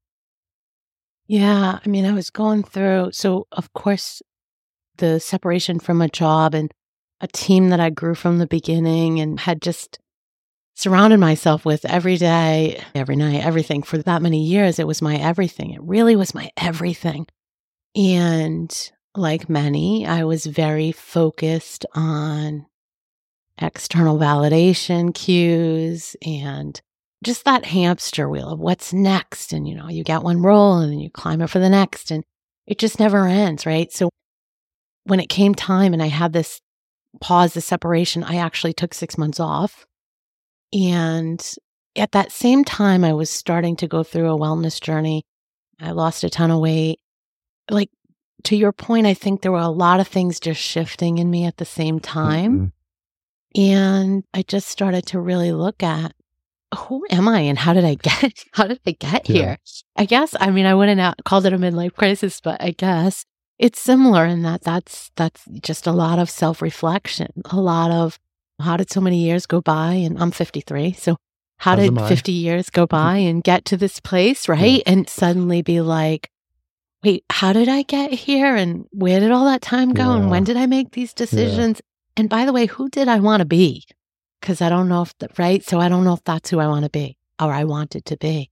Yeah. 1.29 1.81
I 1.85 1.89
mean, 1.89 2.05
I 2.07 2.13
was 2.13 2.31
going 2.31 2.63
through, 2.63 3.11
so 3.13 3.47
of 3.51 3.73
course, 3.73 4.23
the 4.99 5.19
separation 5.19 5.81
from 5.81 6.01
a 6.01 6.09
job 6.09 6.55
and 6.55 6.73
a 7.21 7.27
team 7.27 7.71
that 7.71 7.81
I 7.81 7.91
grew 7.91 8.15
from 8.15 8.39
the 8.39 8.47
beginning 8.47 9.19
and 9.21 9.41
had 9.41 9.61
just 9.61 9.99
surrounded 10.75 11.19
myself 11.19 11.65
with 11.65 11.85
every 11.85 12.17
day, 12.17 12.81
every 12.95 13.17
night, 13.17 13.45
everything 13.45 13.83
for 13.83 13.99
that 13.99 14.23
many 14.23 14.45
years. 14.45 14.79
It 14.79 14.87
was 14.87 15.03
my 15.03 15.17
everything. 15.17 15.73
It 15.73 15.83
really 15.83 16.15
was 16.17 16.35
my 16.35 16.51
everything. 16.57 17.27
And 17.97 18.93
like 19.19 19.49
many, 19.49 20.07
I 20.07 20.25
was 20.25 20.47
very 20.47 20.93
focused 20.93 21.87
on 21.95 22.67
external 23.59 24.19
validation 24.19 25.15
cues 25.15 26.17
and 26.25 26.81
just 27.25 27.45
that 27.45 27.65
hamster 27.65 28.29
wheel 28.29 28.51
of 28.51 28.61
what's 28.61 28.93
next. 28.93 29.53
And, 29.53 29.67
you 29.67 29.75
know, 29.75 29.89
you 29.89 30.05
get 30.05 30.23
one 30.23 30.43
role 30.43 30.79
and 30.79 30.93
then 30.93 31.01
you 31.01 31.11
climb 31.11 31.41
up 31.41 31.51
for 31.51 31.59
the 31.59 31.71
next 31.71 32.11
and 32.11 32.23
it 32.67 32.79
just 32.79 33.01
never 33.01 33.27
ends, 33.27 33.65
right? 33.65 33.91
So 33.93 34.11
when 35.05 35.21
it 35.21 35.29
came 35.29 35.55
time 35.55 35.93
and 35.93 36.03
I 36.03 36.09
had 36.09 36.33
this 36.33 36.61
pause, 37.21 37.55
the 37.55 37.61
separation, 37.61 38.23
I 38.23 38.37
actually 38.37 38.73
took 38.73 38.93
six 38.93 39.17
months 39.17 39.41
off. 39.41 39.87
And 40.73 41.45
at 41.97 42.13
that 42.13 42.33
same 42.33 42.65
time, 42.65 43.05
I 43.05 43.13
was 43.13 43.31
starting 43.31 43.77
to 43.77 43.89
go 43.89 44.03
through 44.03 44.31
a 44.31 44.39
wellness 44.39 44.81
journey. 44.81 45.23
I 45.81 45.93
lost 45.93 46.25
a 46.25 46.31
ton 46.31 46.51
of 46.51 46.61
weight. 46.61 46.99
Like 47.71 47.89
to 48.47 48.57
your 48.57 48.73
point, 48.73 49.07
I 49.07 49.15
think 49.15 49.41
there 49.43 49.53
were 49.53 49.59
a 49.59 49.69
lot 49.69 50.01
of 50.01 50.09
things 50.09 50.41
just 50.41 50.61
shifting 50.61 51.19
in 51.19 51.31
me 51.31 51.45
at 51.47 51.57
the 51.59 51.65
same 51.65 52.01
time. 52.01 52.53
Mhm. 52.59 52.73
And 53.55 54.25
I 54.35 54.43
just 54.43 54.69
started 54.69 55.07
to 55.07 55.21
really 55.21 55.53
look 55.53 55.83
at 55.83 56.13
who 56.77 57.07
am 57.11 57.29
I 57.29 57.41
and 57.41 57.59
how 57.59 57.73
did 57.73 57.85
I 57.85 57.95
get 57.95 58.45
how 58.53 58.67
did 58.67 58.81
I 58.87 58.91
get 58.93 59.29
Yeah. 59.29 59.35
here? 59.37 59.57
I 59.97 60.05
guess 60.05 60.35
I 60.41 60.51
mean 60.51 60.67
I 60.67 60.75
wouldn't 60.75 61.01
have 61.01 61.15
called 61.25 61.47
it 61.47 61.53
a 61.53 61.59
midlife 61.59 61.95
crisis, 61.95 62.41
but 62.41 62.61
I 62.63 62.73
guess 62.73 63.25
it's 63.59 63.81
similar 63.81 64.27
in 64.27 64.43
that 64.43 64.63
that's 64.63 65.11
that's 65.17 65.45
just 65.63 65.87
a 65.87 65.93
lot 65.93 66.19
of 66.19 66.29
self-reflection, 66.29 67.29
a 67.51 67.57
lot 67.61 67.91
of 67.91 68.19
how 68.61 68.77
did 68.77 68.91
so 68.91 69.01
many 69.01 69.19
years 69.19 69.47
go 69.47 69.61
by 69.61 69.93
and 69.95 70.19
I'm 70.19 70.31
53. 70.31 70.93
So 70.93 71.17
how 71.59 71.75
As 71.77 71.89
did 71.89 71.99
50 72.01 72.33
years 72.33 72.69
go 72.69 72.87
by 72.87 73.17
and 73.19 73.43
get 73.43 73.65
to 73.67 73.77
this 73.79 73.99
place, 74.01 74.49
right? 74.49 74.83
And 74.87 75.09
suddenly 75.09 75.63
be 75.63 75.81
like 75.81 76.29
wait, 77.03 77.25
how 77.31 77.53
did 77.53 77.69
I 77.69 77.83
get 77.83 78.13
here 78.13 78.55
and 78.55 78.87
where 78.91 79.21
did 79.21 79.31
all 79.31 79.45
that 79.47 79.63
time 79.63 79.93
go 79.93 80.13
and 80.13 80.31
when 80.31 80.45
did 80.45 80.57
I 80.57 80.67
make 80.67 80.93
these 80.93 81.15
decisions? 81.15 81.81
And 82.17 82.29
by 82.29 82.45
the 82.45 82.53
way, 82.53 82.67
who 82.67 82.89
did 82.89 83.09
I 83.09 83.21
want 83.21 83.41
to 83.41 83.47
be? 83.47 83.85
Because 84.41 84.61
I 84.61 84.69
don't 84.69 84.89
know 84.89 85.03
if, 85.03 85.17
the, 85.19 85.29
right? 85.39 85.63
So 85.63 85.81
I 85.81 85.89
don't 85.89 86.05
know 86.05 86.15
if 86.15 86.25
that's 86.25 86.51
who 86.51 86.59
I 86.59 86.67
want 86.67 86.85
to 86.85 86.91
be 86.91 87.17
or 87.41 87.53
I 87.53 87.65
wanted 87.65 88.05
to 88.07 88.17
be. 88.17 88.51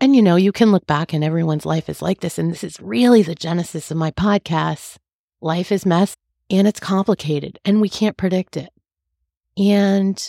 And 0.00 0.14
you 0.14 0.22
know, 0.22 0.36
you 0.36 0.52
can 0.52 0.72
look 0.72 0.86
back 0.86 1.12
and 1.12 1.24
everyone's 1.24 1.66
life 1.66 1.88
is 1.88 2.02
like 2.02 2.20
this. 2.20 2.38
And 2.38 2.50
this 2.50 2.64
is 2.64 2.80
really 2.80 3.22
the 3.22 3.34
genesis 3.34 3.90
of 3.90 3.96
my 3.96 4.10
podcast. 4.10 4.96
Life 5.40 5.72
is 5.72 5.86
mess 5.86 6.16
and 6.50 6.66
it's 6.66 6.80
complicated 6.80 7.58
and 7.64 7.80
we 7.80 7.88
can't 7.88 8.16
predict 8.16 8.56
it. 8.56 8.70
And 9.56 10.28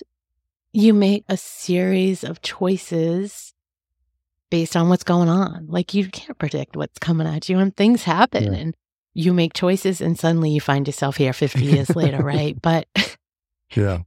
you 0.72 0.94
make 0.94 1.26
a 1.28 1.38
series 1.38 2.24
of 2.24 2.42
choices 2.42 3.54
based 4.50 4.76
on 4.76 4.90
what's 4.90 5.04
going 5.04 5.30
on. 5.30 5.66
Like 5.68 5.94
you 5.94 6.08
can't 6.10 6.38
predict 6.38 6.76
what's 6.76 7.00
coming 7.00 7.28
at 7.28 7.50
you 7.50 7.60
and 7.60 7.76
things 7.76 8.04
happen 8.04 8.44
Yeah. 8.54 8.60
and 8.60 8.76
you 9.14 9.34
make 9.34 9.54
choices 9.54 10.00
and 10.02 10.18
suddenly 10.18 10.52
you 10.52 10.62
find 10.62 10.88
yourself 10.88 11.18
here 11.18 11.34
50 11.34 11.64
years 11.64 11.96
later, 11.96 12.18
right? 12.24 12.56
But 12.62 12.88
yeah 13.76 14.00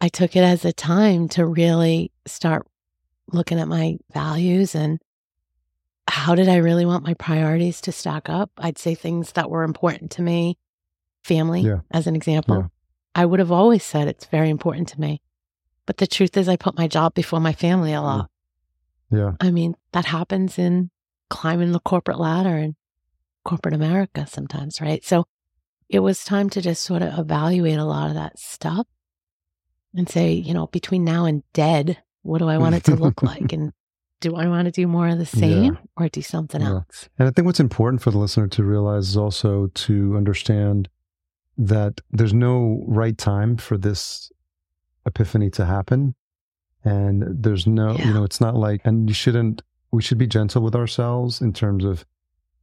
I 0.00 0.08
took 0.08 0.36
it 0.36 0.40
as 0.44 0.64
a 0.64 0.72
time 0.72 1.28
to 1.30 1.46
really 1.46 2.12
start 2.26 2.66
looking 3.32 3.58
at 3.58 3.66
my 3.66 3.96
values 4.12 4.74
and 4.74 5.00
how 6.08 6.34
did 6.36 6.48
I 6.48 6.56
really 6.56 6.86
want 6.86 7.04
my 7.04 7.14
priorities 7.14 7.80
to 7.82 7.92
stack 7.92 8.28
up? 8.28 8.50
I'd 8.58 8.78
say 8.78 8.94
things 8.94 9.32
that 9.32 9.50
were 9.50 9.64
important 9.64 10.12
to 10.12 10.22
me, 10.22 10.56
family, 11.24 11.62
Yeah. 11.62 11.80
as 11.90 12.06
an 12.06 12.14
example. 12.14 12.56
Yeah. 12.56 12.66
I 13.16 13.24
would 13.24 13.40
have 13.40 13.50
always 13.50 13.82
said 13.82 14.06
it's 14.06 14.26
very 14.26 14.48
important 14.50 14.86
to 14.90 15.00
me. 15.00 15.20
But 15.86 15.96
the 15.96 16.06
truth 16.06 16.36
is, 16.36 16.48
I 16.48 16.56
put 16.56 16.76
my 16.78 16.86
job 16.86 17.14
before 17.14 17.40
my 17.40 17.52
family 17.52 17.92
a 17.92 18.02
lot. 18.02 18.28
Yeah 19.10 19.32
I 19.40 19.50
mean, 19.50 19.76
that 19.92 20.06
happens 20.06 20.58
in 20.58 20.90
climbing 21.30 21.72
the 21.72 21.80
corporate 21.80 22.18
ladder 22.18 22.56
in 22.56 22.76
corporate 23.44 23.74
America 23.74 24.26
sometimes, 24.26 24.80
right? 24.80 25.04
So 25.04 25.26
it 25.88 26.00
was 26.00 26.24
time 26.24 26.50
to 26.50 26.60
just 26.60 26.82
sort 26.82 27.02
of 27.02 27.18
evaluate 27.18 27.78
a 27.78 27.84
lot 27.84 28.08
of 28.08 28.14
that 28.14 28.38
stuff 28.38 28.86
and 29.94 30.08
say, 30.08 30.32
you 30.32 30.52
know, 30.52 30.66
between 30.66 31.04
now 31.04 31.24
and 31.24 31.42
dead, 31.52 32.02
what 32.22 32.38
do 32.38 32.48
I 32.48 32.58
want 32.58 32.74
it 32.74 32.84
to 32.84 32.96
look 32.96 33.22
like? 33.22 33.52
And 33.52 33.72
do 34.20 34.34
I 34.34 34.48
want 34.48 34.64
to 34.64 34.72
do 34.72 34.86
more 34.86 35.08
of 35.08 35.18
the 35.18 35.26
same 35.26 35.78
or 35.96 36.08
do 36.08 36.22
something 36.22 36.62
Yeah. 36.62 36.68
else? 36.68 37.08
And 37.18 37.28
I 37.28 37.30
think 37.30 37.46
what's 37.46 37.60
important 37.60 38.02
for 38.02 38.10
the 38.10 38.18
listener 38.18 38.48
to 38.48 38.64
realize 38.64 39.08
is 39.08 39.16
also 39.16 39.68
to 39.68 40.16
understand 40.16 40.88
that 41.58 42.00
there's 42.10 42.34
no 42.34 42.82
right 42.86 43.16
time 43.16 43.56
for 43.56 43.76
this 43.76 44.32
epiphany 45.04 45.50
to 45.50 45.66
happen. 45.66 46.14
And 46.86 47.24
there's 47.28 47.66
no, 47.66 47.92
Yeah. 47.96 48.06
you 48.08 48.14
know, 48.14 48.24
it's 48.24 48.40
not 48.40 48.54
like, 48.54 48.80
and 48.84 49.08
you 49.08 49.14
shouldn't, 49.14 49.62
we 49.92 50.00
should 50.02 50.18
be 50.18 50.26
gentle 50.26 50.62
with 50.62 50.74
ourselves 50.74 51.40
in 51.42 51.52
terms 51.52 51.84
of 51.84 52.04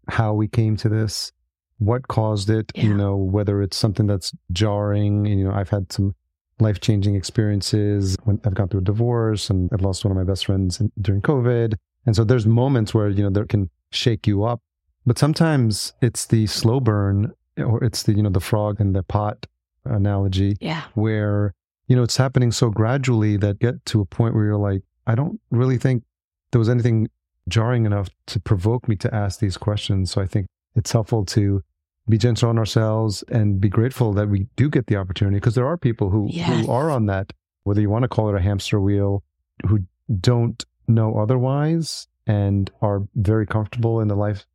how 0.09 0.33
we 0.33 0.47
came 0.47 0.75
to 0.77 0.89
this, 0.89 1.31
what 1.79 2.07
caused 2.07 2.49
it, 2.49 2.71
you 2.75 2.93
know, 2.93 3.15
whether 3.17 3.61
it's 3.61 3.77
something 3.77 4.07
that's 4.07 4.31
jarring. 4.51 5.25
You 5.25 5.45
know, 5.45 5.51
I've 5.53 5.69
had 5.69 5.91
some 5.91 6.15
life 6.59 6.79
changing 6.79 7.15
experiences 7.15 8.15
when 8.23 8.39
I've 8.45 8.53
gone 8.53 8.69
through 8.69 8.81
a 8.81 8.83
divorce 8.83 9.49
and 9.49 9.69
I've 9.73 9.81
lost 9.81 10.05
one 10.05 10.11
of 10.11 10.17
my 10.17 10.23
best 10.23 10.45
friends 10.45 10.79
in, 10.79 10.91
during 11.01 11.21
COVID. 11.21 11.73
And 12.05 12.15
so 12.15 12.23
there's 12.23 12.45
moments 12.45 12.93
where, 12.93 13.09
you 13.09 13.23
know, 13.23 13.29
there 13.29 13.45
can 13.45 13.69
shake 13.91 14.25
you 14.27 14.43
up. 14.45 14.61
But 15.05 15.17
sometimes 15.17 15.91
it's 16.01 16.25
the 16.27 16.47
slow 16.47 16.79
burn 16.79 17.33
or 17.57 17.83
it's 17.83 18.03
the, 18.03 18.13
you 18.13 18.23
know, 18.23 18.29
the 18.29 18.39
frog 18.39 18.79
in 18.79 18.93
the 18.93 19.03
pot 19.03 19.45
analogy 19.85 20.55
Yeah. 20.61 20.83
where, 20.93 21.53
you 21.87 21.95
know, 21.95 22.03
it's 22.03 22.17
happening 22.17 22.51
so 22.51 22.69
gradually 22.69 23.37
that 23.37 23.59
get 23.59 23.85
to 23.87 24.01
a 24.01 24.05
point 24.05 24.33
where 24.35 24.45
you're 24.45 24.57
like, 24.57 24.81
I 25.05 25.15
don't 25.15 25.39
really 25.51 25.77
think 25.77 26.03
there 26.51 26.59
was 26.59 26.69
anything 26.69 27.09
jarring 27.49 27.85
enough 27.85 28.09
to 28.27 28.39
provoke 28.39 28.87
me 28.87 28.95
to 28.97 29.13
ask 29.13 29.39
these 29.39 29.57
questions. 29.57 30.11
So 30.11 30.21
I 30.21 30.25
think 30.27 30.47
it's 30.75 30.91
helpful 30.91 31.25
to 31.25 31.61
be 32.09 32.17
gentle 32.17 32.49
on 32.49 32.57
ourselves 32.57 33.23
and 33.29 33.59
be 33.59 33.69
grateful 33.69 34.13
that 34.13 34.29
we 34.29 34.47
do 34.55 34.69
get 34.69 34.87
the 34.87 34.95
opportunity 34.95 35.37
because 35.37 35.55
there 35.55 35.67
are 35.67 35.77
people 35.77 36.09
who, 36.09 36.27
Yes. 36.29 36.65
who 36.65 36.71
are 36.71 36.89
on 36.89 37.05
that, 37.07 37.31
whether 37.63 37.81
you 37.81 37.89
want 37.89 38.03
to 38.03 38.09
call 38.09 38.29
it 38.29 38.35
a 38.35 38.41
hamster 38.41 38.79
wheel, 38.79 39.23
who 39.67 39.79
don't 40.19 40.63
know 40.87 41.17
otherwise 41.17 42.07
and 42.27 42.71
are 42.81 43.03
very 43.15 43.45
comfortable 43.45 43.99
in 43.99 44.07
the 44.07 44.15
life 44.15 44.45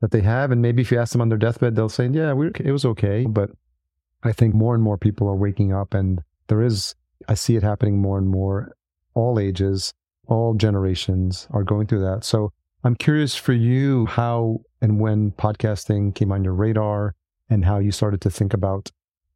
that 0.00 0.10
they 0.12 0.20
have. 0.20 0.50
And 0.52 0.62
maybe 0.62 0.82
if 0.82 0.90
you 0.92 0.98
ask 0.98 1.12
them 1.12 1.20
on 1.20 1.28
their 1.28 1.38
deathbed, 1.38 1.74
they'll 1.76 1.88
say, 1.88 2.06
yeah, 2.08 2.32
it 2.60 2.70
was 2.72 2.84
okay. 2.84 3.26
But 3.26 3.50
I 4.22 4.32
think 4.32 4.54
more 4.54 4.74
and 4.74 4.82
more 4.82 4.96
people 4.98 5.28
are 5.28 5.34
waking 5.36 5.72
up 5.72 5.94
and 5.94 6.20
there 6.48 6.62
is 6.62 6.94
I 7.28 7.34
see 7.34 7.56
it 7.56 7.62
happening 7.62 8.00
more 8.00 8.18
and 8.18 8.28
more. 8.28 8.74
All 9.14 9.38
ages, 9.38 9.92
all 10.26 10.54
generations 10.54 11.48
are 11.50 11.64
going 11.64 11.86
through 11.86 12.00
that. 12.00 12.24
So 12.24 12.52
I'm 12.84 12.94
curious 12.94 13.34
for 13.34 13.52
you 13.52 14.06
how 14.06 14.60
and 14.80 15.00
when 15.00 15.32
podcasting 15.32 16.14
came 16.14 16.30
on 16.30 16.44
your 16.44 16.54
radar 16.54 17.14
and 17.50 17.64
how 17.64 17.78
you 17.78 17.90
started 17.90 18.20
to 18.22 18.30
think 18.30 18.54
about 18.54 18.90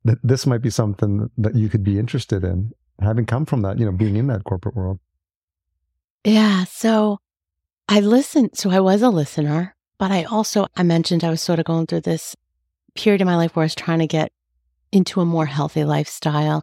that 0.04 0.18
this 0.22 0.46
might 0.46 0.62
be 0.62 0.70
something 0.70 1.30
that 1.38 1.54
you 1.54 1.68
could 1.68 1.84
be 1.84 1.98
interested 1.98 2.44
in, 2.44 2.72
having 3.00 3.26
come 3.26 3.46
from 3.46 3.62
that, 3.62 3.78
you 3.78 3.84
know, 3.84 3.92
being 3.92 4.16
in 4.16 4.26
that 4.28 4.44
corporate 4.44 4.74
world. 4.74 4.98
Yeah. 6.24 6.64
So 6.64 7.18
I 7.88 8.00
listened. 8.00 8.50
So 8.54 8.70
I 8.70 8.80
was 8.80 9.02
a 9.02 9.10
listener, 9.10 9.74
but 9.98 10.10
I 10.10 10.24
also, 10.24 10.66
I 10.76 10.82
mentioned 10.82 11.24
I 11.24 11.30
was 11.30 11.40
sort 11.40 11.58
of 11.58 11.64
going 11.64 11.86
through 11.86 12.02
this 12.02 12.36
period 12.94 13.20
in 13.20 13.26
my 13.26 13.36
life 13.36 13.56
where 13.56 13.62
I 13.62 13.66
was 13.66 13.74
trying 13.74 14.00
to 14.00 14.06
get 14.06 14.32
into 14.90 15.20
a 15.20 15.24
more 15.24 15.46
healthy 15.46 15.84
lifestyle. 15.84 16.62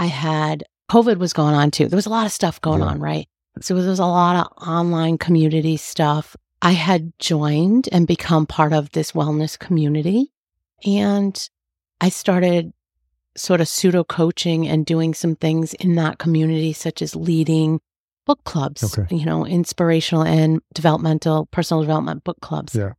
I 0.00 0.06
had 0.06 0.64
COVID 0.90 1.18
was 1.18 1.32
going 1.32 1.54
on 1.54 1.70
too. 1.70 1.86
There 1.86 1.96
was 1.96 2.06
a 2.06 2.10
lot 2.10 2.26
of 2.26 2.32
stuff 2.32 2.60
going 2.60 2.80
yeah. 2.80 2.86
on, 2.86 3.00
right? 3.00 3.28
So 3.60 3.74
there 3.74 3.90
was 3.90 3.98
a 3.98 4.06
lot 4.06 4.36
of 4.36 4.66
online 4.66 5.18
community 5.18 5.76
stuff. 5.76 6.34
I 6.62 6.72
had 6.72 7.12
joined 7.18 7.88
and 7.92 8.06
become 8.06 8.46
part 8.46 8.72
of 8.72 8.90
this 8.92 9.12
wellness 9.12 9.58
community. 9.58 10.32
And 10.86 11.48
I 12.00 12.08
started 12.08 12.72
sort 13.36 13.60
of 13.60 13.68
pseudo 13.68 14.02
coaching 14.02 14.66
and 14.66 14.86
doing 14.86 15.12
some 15.14 15.36
things 15.36 15.74
in 15.74 15.94
that 15.96 16.18
community, 16.18 16.72
such 16.72 17.02
as 17.02 17.14
leading 17.14 17.80
book 18.26 18.42
clubs, 18.44 18.82
okay. 18.98 19.14
you 19.14 19.26
know, 19.26 19.46
inspirational 19.46 20.24
and 20.24 20.60
developmental, 20.72 21.46
personal 21.46 21.82
development 21.82 22.24
book 22.24 22.40
clubs. 22.40 22.74
Yeah. 22.74 22.94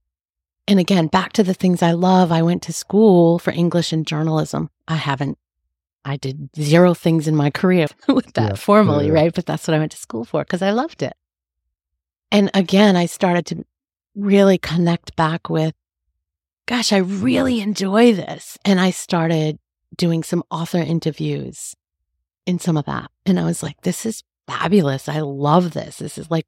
And 0.68 0.80
again, 0.80 1.08
back 1.08 1.34
to 1.34 1.44
the 1.44 1.54
things 1.56 1.82
I 1.82 1.92
love. 1.92 2.32
I 2.32 2.44
went 2.44 2.62
to 2.64 2.74
school 2.74 3.40
for 3.40 3.52
English 3.52 3.92
and 3.92 4.06
journalism. 4.06 4.70
I 4.88 4.96
haven't, 4.96 5.38
I 6.04 6.18
did 6.18 6.50
zero 6.56 6.94
things 6.94 7.28
in 7.28 7.36
my 7.36 7.50
career 7.50 7.88
with 8.08 8.34
that 8.34 8.52
yeah. 8.52 8.56
formally, 8.56 9.08
yeah, 9.08 9.14
right? 9.14 9.34
But 9.34 9.46
that's 9.46 9.68
what 9.68 9.76
I 9.76 9.80
went 9.80 9.92
to 9.92 9.98
school 9.98 10.26
for 10.26 10.44
because 10.44 10.62
I 10.62 10.72
loved 10.72 11.04
it. 11.04 11.14
And 12.32 12.50
again, 12.54 12.96
I 12.96 13.06
started 13.06 13.46
to 13.48 13.66
really 14.16 14.58
connect 14.58 15.16
back 15.16 15.50
with, 15.50 15.74
gosh, 16.66 16.94
I 16.94 16.98
really 16.98 17.60
enjoy 17.60 18.14
this. 18.14 18.58
And 18.66 18.80
I 18.80 18.92
started 18.92 19.60
doing 19.96 20.24
some 20.24 20.44
author 20.50 20.80
interviews 20.80 21.76
in 22.46 22.58
some 22.58 22.78
of 22.78 22.86
that. 22.86 23.12
And 23.26 23.40
I 23.40 23.44
was 23.44 23.62
like, 23.62 23.82
this 23.82 24.06
is 24.06 24.24
fabulous. 24.48 25.10
I 25.10 25.20
love 25.20 25.74
this. 25.74 25.98
This 25.98 26.18
is 26.18 26.32
like, 26.32 26.46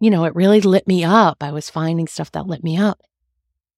you 0.00 0.10
know, 0.10 0.24
it 0.24 0.34
really 0.34 0.60
lit 0.60 0.86
me 0.86 1.04
up. 1.04 1.42
I 1.42 1.50
was 1.50 1.70
finding 1.70 2.06
stuff 2.06 2.32
that 2.32 2.46
lit 2.46 2.62
me 2.64 2.76
up. 2.76 3.00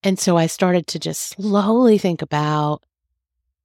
And 0.03 0.19
so 0.19 0.37
I 0.37 0.47
started 0.47 0.87
to 0.89 0.99
just 0.99 1.21
slowly 1.21 1.99
think 1.99 2.23
about 2.23 2.85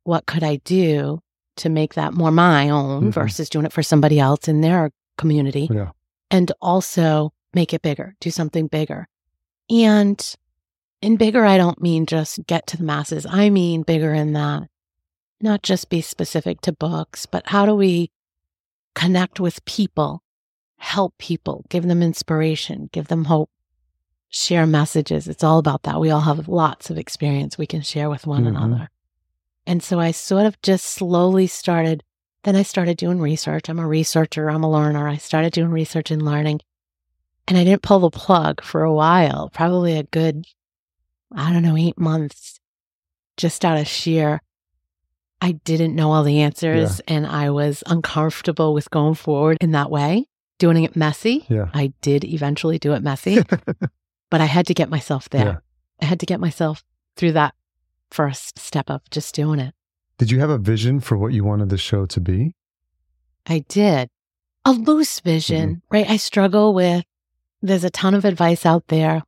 what 0.04 0.26
could 0.26 0.44
I 0.44 0.56
do 0.58 1.22
to 1.58 1.70
make 1.70 1.96
that 1.96 2.14
more 2.14 2.32
my 2.32 2.70
own 2.70 3.02
mm-hmm. 3.02 3.10
versus 3.12 3.50
doing 3.50 3.66
it 3.66 3.74
for 3.74 3.84
somebody 3.84 4.20
else 4.20 4.48
in 4.48 4.62
their 4.62 4.92
community. 5.18 5.68
Yeah. 5.72 5.92
And 6.30 6.52
also 6.62 7.34
make 7.54 7.74
it 7.74 7.82
bigger, 7.82 8.16
do 8.22 8.32
something 8.32 8.68
bigger. 8.68 9.08
And 9.70 10.36
in 11.02 11.18
bigger, 11.18 11.46
I 11.46 11.58
don't 11.58 11.82
mean 11.82 12.06
just 12.06 12.46
get 12.48 12.68
to 12.68 12.78
the 12.78 12.84
masses. 12.84 13.26
I 13.30 13.50
mean 13.50 13.84
bigger 13.84 14.14
in 14.14 14.34
that 14.34 14.70
not 15.42 15.64
just 15.64 15.90
be 15.90 16.02
specific 16.02 16.62
to 16.62 16.72
books, 16.72 17.26
but 17.26 17.48
how 17.48 17.66
do 17.66 17.76
we 17.76 18.12
connect 18.96 19.40
with 19.40 19.64
people, 19.66 20.24
help 20.78 21.18
people, 21.18 21.66
give 21.70 21.88
them 21.88 22.02
inspiration, 22.02 22.90
give 22.92 23.08
them 23.08 23.26
hope, 23.26 23.50
share 24.30 24.66
messages. 24.66 25.28
It's 25.28 25.44
all 25.44 25.60
about 25.60 25.84
that. 25.84 26.00
We 26.00 26.12
all 26.12 26.22
have 26.22 26.48
lots 26.48 26.90
of 26.90 26.98
experience 26.98 27.58
we 27.58 27.68
can 27.68 27.82
share 27.82 28.10
with 28.10 28.28
one 28.28 28.46
mm-hmm. 28.46 28.56
another. 28.56 28.90
And 29.66 29.84
so 29.84 30.00
I 30.00 30.12
sort 30.12 30.46
of 30.46 30.62
just 30.62 30.86
slowly 30.86 31.48
started. 31.48 32.04
Then 32.44 32.56
I 32.56 32.64
started 32.64 32.98
doing 32.98 33.20
research. 33.20 33.70
I'm 33.70 33.80
a 33.80 33.88
researcher, 33.88 34.50
I'm 34.50 34.64
a 34.64 34.72
learner. 34.72 35.08
I 35.08 35.18
started 35.18 35.54
doing 35.54 35.72
research 35.72 36.12
and 36.12 36.24
learning. 36.24 36.62
And 37.48 37.58
I 37.58 37.64
didn't 37.64 37.82
pull 37.82 38.00
the 38.00 38.10
plug 38.10 38.64
for 38.64 38.84
a 38.84 38.94
while, 38.94 39.50
probably 39.50 39.98
a 39.98 40.04
good, 40.04 40.46
I 41.36 41.52
don't 41.52 41.64
know, 41.64 41.78
eight 41.78 42.00
months, 42.00 42.60
just 43.38 43.66
out 43.66 43.78
of 43.78 43.88
sheer 43.88 44.42
I 45.42 45.54
didn't 45.54 45.96
know 45.96 46.12
all 46.12 46.24
the 46.24 46.42
answers 46.42 47.02
yeah. 47.08 47.16
and 47.16 47.26
I 47.26 47.50
was 47.50 47.84
uncomfortable 47.88 48.74
with 48.76 48.92
going 48.92 49.16
forward 49.16 49.58
in 49.60 49.72
that 49.72 49.90
way, 49.90 50.28
doing 50.60 50.84
it 50.84 50.96
messy. 50.96 51.46
Yeah. 51.50 51.70
I 51.74 51.94
did 52.02 52.24
eventually 52.24 52.78
do 52.78 52.94
it 52.94 53.02
messy, 53.02 53.44
but 54.30 54.42
I 54.42 54.46
had 54.46 54.68
to 54.68 54.76
get 54.76 54.90
myself 54.90 55.30
there. 55.30 55.46
Yeah. 55.46 55.58
I 56.00 56.06
had 56.06 56.20
to 56.20 56.28
get 56.28 56.40
myself 56.40 56.84
through 57.18 57.32
that 57.34 57.56
first 58.12 58.60
step 58.60 58.90
of 58.90 59.02
just 59.10 59.34
doing 59.34 59.60
it. 59.60 59.74
Did 60.18 60.30
you 60.30 60.40
have 60.40 60.50
a 60.50 60.58
vision 60.58 61.00
for 61.00 61.18
what 61.18 61.34
you 61.34 61.44
wanted 61.44 61.70
the 61.70 61.78
show 61.78 62.06
to 62.06 62.20
be? 62.20 62.54
I 63.48 63.66
did. 63.68 64.10
A 64.66 64.74
loose 64.74 65.20
vision, 65.20 65.70
mm-hmm. 65.70 65.96
right? 65.96 66.10
I 66.10 66.18
struggle 66.18 66.74
with, 66.74 67.04
there's 67.62 67.84
a 67.84 67.90
ton 67.90 68.14
of 68.14 68.26
advice 68.26 68.66
out 68.66 68.88
there 68.88 69.24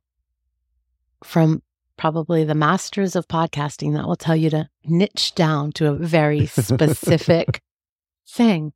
from 1.24 1.62
probably 1.96 2.44
the 2.44 2.54
masters 2.54 3.16
of 3.16 3.26
podcasting 3.26 3.94
that 3.94 4.06
will 4.06 4.16
tell 4.16 4.36
you 4.36 4.50
to 4.50 4.68
niche 4.84 5.34
down 5.34 5.72
to 5.72 5.88
a 5.88 5.94
very 5.94 6.46
specific 6.46 7.60
thing. 8.28 8.72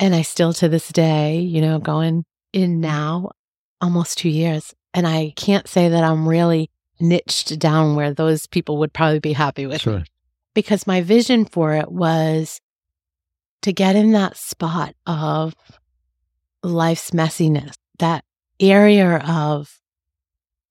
And 0.00 0.14
I 0.14 0.22
still 0.22 0.52
to 0.54 0.68
this 0.68 0.88
day, 0.90 1.38
you 1.38 1.60
know, 1.60 1.78
going 1.78 2.24
in 2.52 2.80
now 2.80 3.30
almost 3.80 4.18
two 4.18 4.28
years, 4.28 4.74
and 4.92 5.06
I 5.06 5.32
can't 5.36 5.68
say 5.68 5.88
that 5.88 6.04
I'm 6.04 6.28
really 6.28 6.70
niched 7.00 7.58
down 7.58 7.96
where 7.96 8.12
those 8.12 8.46
people 8.46 8.78
would 8.78 8.92
probably 8.92 9.20
be 9.20 9.32
happy 9.32 9.66
with 9.66 9.80
sure. 9.80 10.00
me. 10.00 10.04
Because 10.54 10.86
my 10.86 11.00
vision 11.00 11.44
for 11.44 11.74
it 11.74 11.90
was 11.90 12.60
to 13.62 13.72
get 13.72 13.96
in 13.96 14.12
that 14.12 14.36
spot 14.36 14.94
of 15.06 15.54
life's 16.62 17.10
messiness, 17.10 17.74
that 17.98 18.24
area 18.60 19.18
of 19.18 19.80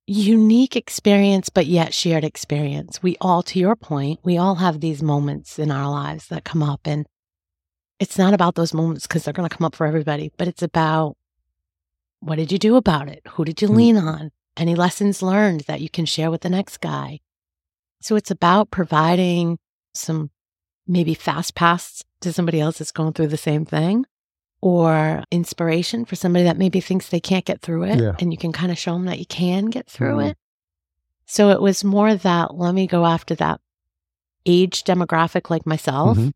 unique 0.07 0.75
experience, 0.75 1.49
but 1.49 1.65
yet 1.65 1.93
shared 1.93 2.23
experience. 2.23 3.01
We 3.01 3.17
all, 3.21 3.43
to 3.43 3.59
your 3.59 3.75
point, 3.75 4.19
we 4.23 4.37
all 4.37 4.55
have 4.55 4.79
these 4.79 5.01
moments 5.01 5.59
in 5.59 5.71
our 5.71 5.89
lives 5.89 6.27
that 6.27 6.43
come 6.43 6.63
up. 6.63 6.81
And 6.85 7.05
it's 7.99 8.17
not 8.17 8.33
about 8.33 8.55
those 8.55 8.73
moments 8.73 9.07
because 9.07 9.23
they're 9.23 9.33
going 9.33 9.47
to 9.47 9.55
come 9.55 9.65
up 9.65 9.75
for 9.75 9.87
everybody, 9.87 10.31
but 10.37 10.47
it's 10.47 10.61
about 10.61 11.15
what 12.19 12.37
did 12.37 12.51
you 12.51 12.57
do 12.57 12.75
about 12.75 13.09
it? 13.09 13.21
Who 13.31 13.45
did 13.45 13.61
you 13.61 13.67
mm. 13.67 13.75
lean 13.75 13.97
on? 13.97 14.31
Any 14.55 14.75
lessons 14.75 15.21
learned 15.21 15.61
that 15.61 15.81
you 15.81 15.89
can 15.89 16.05
share 16.05 16.29
with 16.29 16.41
the 16.41 16.49
next 16.49 16.77
guy? 16.77 17.19
So 18.01 18.15
it's 18.15 18.31
about 18.31 18.71
providing 18.71 19.57
some 19.93 20.29
maybe 20.87 21.13
fast 21.13 21.55
pass 21.55 22.03
to 22.21 22.33
somebody 22.33 22.59
else 22.59 22.77
that's 22.77 22.91
going 22.91 23.13
through 23.13 23.27
the 23.27 23.37
same 23.37 23.65
thing 23.65 24.05
or 24.61 25.23
inspiration 25.31 26.05
for 26.05 26.15
somebody 26.15 26.45
that 26.45 26.57
maybe 26.57 26.79
thinks 26.79 27.09
they 27.09 27.19
can't 27.19 27.45
get 27.45 27.61
through 27.61 27.83
it. 27.83 27.99
Yeah. 27.99 28.15
And 28.19 28.31
you 28.31 28.37
can 28.37 28.51
kind 28.51 28.71
of 28.71 28.77
show 28.77 28.93
them 28.93 29.05
that 29.05 29.19
you 29.19 29.25
can 29.25 29.65
get 29.65 29.87
through 29.87 30.17
mm-hmm. 30.17 30.29
it. 30.29 30.37
So 31.25 31.49
it 31.49 31.61
was 31.61 31.83
more 31.83 32.15
that 32.15 32.55
let 32.55 32.73
me 32.73 32.87
go 32.87 33.05
after 33.05 33.35
that 33.35 33.59
age 34.45 34.83
demographic 34.83 35.49
like 35.49 35.65
myself, 35.65 36.17
mm-hmm. 36.17 36.29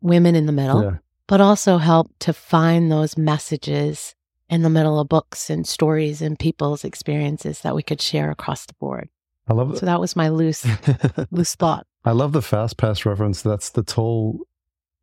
women 0.00 0.34
in 0.34 0.46
the 0.46 0.52
middle, 0.52 0.82
yeah. 0.82 0.96
but 1.26 1.40
also 1.40 1.78
help 1.78 2.10
to 2.20 2.32
find 2.32 2.90
those 2.90 3.16
messages 3.16 4.14
in 4.50 4.62
the 4.62 4.70
middle 4.70 4.98
of 5.00 5.08
books 5.08 5.48
and 5.48 5.66
stories 5.66 6.20
and 6.20 6.38
people's 6.38 6.84
experiences 6.84 7.60
that 7.60 7.74
we 7.74 7.82
could 7.82 8.02
share 8.02 8.30
across 8.30 8.66
the 8.66 8.74
board. 8.74 9.08
I 9.48 9.54
love 9.54 9.72
it. 9.72 9.78
So 9.78 9.86
that 9.86 10.00
was 10.00 10.16
my 10.16 10.28
loose, 10.28 10.66
loose 11.30 11.54
thought. 11.54 11.86
I 12.04 12.12
love 12.12 12.32
the 12.32 12.42
fast 12.42 12.76
pass 12.76 13.06
reference. 13.06 13.42
That's 13.42 13.70
the 13.70 13.82
toll 13.82 14.40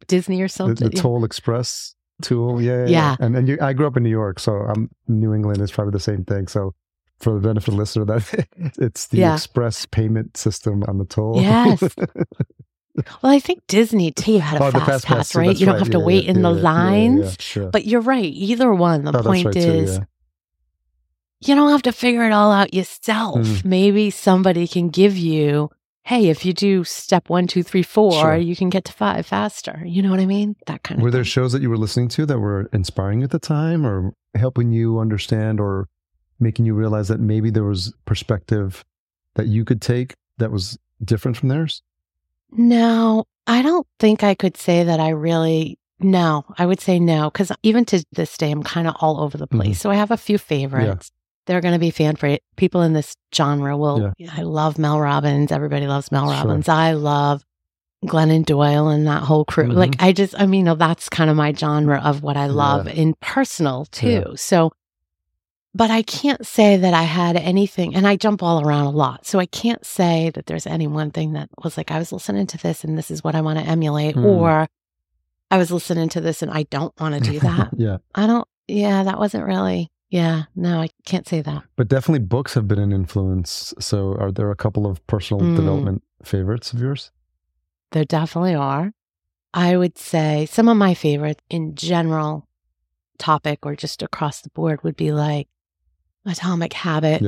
Disney 0.07 0.41
or 0.41 0.47
something. 0.47 0.89
The, 0.89 0.95
the 0.95 1.01
Toll 1.01 1.23
Express 1.23 1.95
tool. 2.21 2.61
Yeah. 2.61 2.85
Yeah. 2.85 2.87
yeah. 2.87 3.15
And 3.19 3.35
and 3.35 3.47
you, 3.47 3.57
I 3.61 3.73
grew 3.73 3.87
up 3.87 3.97
in 3.97 4.03
New 4.03 4.09
York, 4.09 4.39
so 4.39 4.53
I'm 4.53 4.89
New 5.07 5.33
England 5.33 5.61
is 5.61 5.71
probably 5.71 5.91
the 5.91 5.99
same 5.99 6.23
thing. 6.25 6.47
So 6.47 6.73
for 7.19 7.33
the 7.33 7.39
benefit 7.39 7.69
of 7.69 7.73
the 7.75 7.79
listener, 7.79 8.05
that 8.05 8.47
it's 8.79 9.07
the 9.07 9.17
yeah. 9.17 9.33
express 9.33 9.85
payment 9.85 10.37
system 10.37 10.83
on 10.87 10.97
the 10.97 11.05
toll. 11.05 11.41
Yes. 11.41 11.81
well, 13.21 13.31
I 13.31 13.39
think 13.39 13.65
Disney 13.67 14.11
too 14.11 14.39
had 14.39 14.61
a 14.61 14.65
oh, 14.65 14.71
fast, 14.71 14.85
fast, 14.85 15.05
pass, 15.05 15.35
right? 15.35 15.55
You 15.55 15.65
don't 15.65 15.75
right. 15.75 15.83
have 15.83 15.91
to 15.91 15.99
yeah, 15.99 16.05
wait 16.05 16.25
in 16.25 16.41
the 16.41 16.51
lines. 16.51 17.37
Sure. 17.39 17.69
But 17.69 17.85
you're 17.85 18.01
right. 18.01 18.25
Either 18.25 18.73
one. 18.73 19.05
The 19.05 19.17
oh, 19.17 19.23
point 19.23 19.45
right 19.45 19.55
is. 19.55 19.99
Too, 19.99 20.05
you 21.41 21.55
don't 21.55 21.69
have 21.69 21.83
to 21.83 21.91
figure 21.91 22.25
it 22.25 22.31
all 22.31 22.51
out 22.51 22.73
yourself. 22.73 23.37
Mm. 23.37 23.65
Maybe 23.65 24.09
somebody 24.09 24.67
can 24.67 24.89
give 24.89 25.15
you 25.15 25.69
hey, 26.07 26.29
if 26.29 26.45
you 26.45 26.53
do 26.53 26.85
step 26.85 27.29
one, 27.29 27.47
two, 27.47 27.61
three, 27.61 27.83
four, 27.83 28.13
sure. 28.13 28.37
you 28.37 28.55
can 28.55 28.69
get 28.69 28.85
to 28.85 28.93
five 28.93 29.25
faster. 29.25 29.83
You 29.85 30.01
know 30.01 30.09
what 30.09 30.21
I 30.21 30.25
mean? 30.25 30.55
That 30.65 30.81
kind 30.81 31.01
of. 31.01 31.03
Were 31.03 31.11
there 31.11 31.25
shows 31.25 31.51
that 31.51 31.61
you 31.61 31.69
were 31.69 31.77
listening 31.77 32.07
to 32.09 32.25
that 32.25 32.39
were 32.39 32.69
inspiring 32.71 33.23
at 33.23 33.31
the 33.31 33.39
time, 33.39 33.85
or 33.85 34.13
helping 34.33 34.71
you 34.71 34.99
understand, 34.99 35.59
or 35.59 35.89
making 36.39 36.65
you 36.65 36.73
realize 36.73 37.09
that 37.09 37.19
maybe 37.19 37.49
there 37.49 37.65
was 37.65 37.93
perspective 38.05 38.85
that 39.35 39.47
you 39.47 39.65
could 39.65 39.81
take 39.81 40.15
that 40.37 40.49
was 40.49 40.77
different 41.03 41.35
from 41.35 41.49
theirs? 41.49 41.83
No, 42.51 43.25
I 43.45 43.61
don't 43.61 43.87
think 43.99 44.23
I 44.23 44.35
could 44.35 44.57
say 44.57 44.83
that 44.83 44.99
I 44.99 45.09
really. 45.09 45.79
No, 45.99 46.45
I 46.59 46.67
would 46.67 46.79
say 46.79 46.99
no, 46.99 47.31
because 47.31 47.51
even 47.63 47.83
to 47.85 48.03
this 48.11 48.37
day, 48.37 48.51
I'm 48.51 48.61
kind 48.61 48.87
of 48.87 48.95
all 48.99 49.19
over 49.19 49.35
the 49.35 49.47
place. 49.47 49.69
Mm-hmm. 49.69 49.73
So 49.73 49.89
I 49.89 49.95
have 49.95 50.11
a 50.11 50.17
few 50.17 50.37
favorites 50.37 51.11
they're 51.47 51.61
going 51.61 51.73
to 51.73 51.79
be 51.79 51.89
fan 51.89 52.15
favorite. 52.15 52.43
People 52.57 52.81
in 52.81 52.93
this 52.93 53.15
genre 53.33 53.75
will. 53.75 54.13
Yeah. 54.17 54.31
I 54.35 54.43
love 54.43 54.77
Mel 54.77 54.99
Robbins. 54.99 55.51
Everybody 55.51 55.87
loves 55.87 56.11
Mel 56.11 56.27
Robbins. 56.27 56.65
Sure. 56.65 56.75
I 56.75 56.91
love 56.91 57.43
Glennon 58.05 58.45
Doyle 58.45 58.89
and 58.89 59.07
that 59.07 59.23
whole 59.23 59.45
crew. 59.45 59.69
Mhm. 59.69 59.75
Like 59.75 59.95
I 59.99 60.11
just, 60.11 60.35
I 60.39 60.45
mean, 60.45 60.59
you 60.59 60.63
know, 60.65 60.75
that's 60.75 61.09
kind 61.09 61.29
of 61.29 61.35
my 61.35 61.53
genre 61.53 61.99
of 62.03 62.21
what 62.21 62.37
I 62.37 62.47
love 62.47 62.87
in 62.87 63.15
personal 63.21 63.85
too. 63.85 64.33
So, 64.35 64.71
but 65.77 65.91
I 65.91 66.01
can't 66.01 66.45
say 66.45 66.75
that 66.77 66.93
I 66.93 67.03
had 67.03 67.35
anything, 67.37 67.95
and 67.95 68.07
I 68.07 68.15
jump 68.15 68.41
all 68.41 68.65
around 68.67 68.85
a 68.87 68.89
lot. 68.89 69.25
So 69.25 69.39
I 69.39 69.45
can't 69.45 69.85
say 69.85 70.31
that 70.33 70.47
there's 70.47 70.65
any 70.67 70.87
one 70.87 71.11
thing 71.11 71.33
that 71.33 71.49
was 71.63 71.77
like, 71.77 71.91
I 71.91 71.99
was 71.99 72.11
listening 72.11 72.47
to 72.47 72.57
this 72.57 72.83
and 72.83 72.97
this 72.97 73.11
is 73.11 73.23
what 73.23 73.35
I 73.35 73.41
want 73.41 73.59
to 73.59 73.65
emulate, 73.65 74.15
Hmm. 74.15 74.25
or 74.25 74.67
I 75.51 75.57
was 75.57 75.71
listening 75.71 76.09
to 76.09 76.21
this 76.21 76.41
and 76.41 76.51
I 76.51 76.63
don't 76.63 76.93
want 76.99 77.15
to 77.15 77.31
do 77.31 77.39
that. 77.39 77.69
yeah. 77.77 77.97
I 78.15 78.25
don't, 78.27 78.47
yeah, 78.67 79.03
that 79.03 79.19
wasn't 79.19 79.45
really, 79.45 79.89
yeah, 80.09 80.43
no, 80.55 80.81
I 80.81 80.89
can't 81.05 81.27
say 81.27 81.41
that. 81.41 81.63
But 81.75 81.87
definitely 81.89 82.25
books 82.25 82.53
have 82.55 82.67
been 82.67 82.79
an 82.79 82.91
influence. 82.91 83.73
So 83.79 84.15
are 84.19 84.31
there 84.31 84.51
a 84.51 84.55
couple 84.55 84.87
of 84.87 85.05
personal 85.07 85.41
Mm. 85.45 85.55
development 85.55 86.03
favorites 86.23 86.73
of 86.73 86.79
yours? 86.79 87.11
There 87.91 88.03
definitely 88.05 88.55
are. 88.55 88.91
I 89.53 89.77
would 89.77 89.97
say 89.97 90.45
some 90.51 90.67
of 90.67 90.75
my 90.77 90.93
favorites 90.93 91.43
in 91.49 91.75
general 91.75 92.47
topic 93.17 93.59
or 93.65 93.75
just 93.75 94.01
across 94.03 94.41
the 94.41 94.49
board 94.49 94.83
would 94.83 94.95
be 94.97 95.11
like 95.11 95.47
Atomic 96.27 96.73
Habits. 96.73 97.23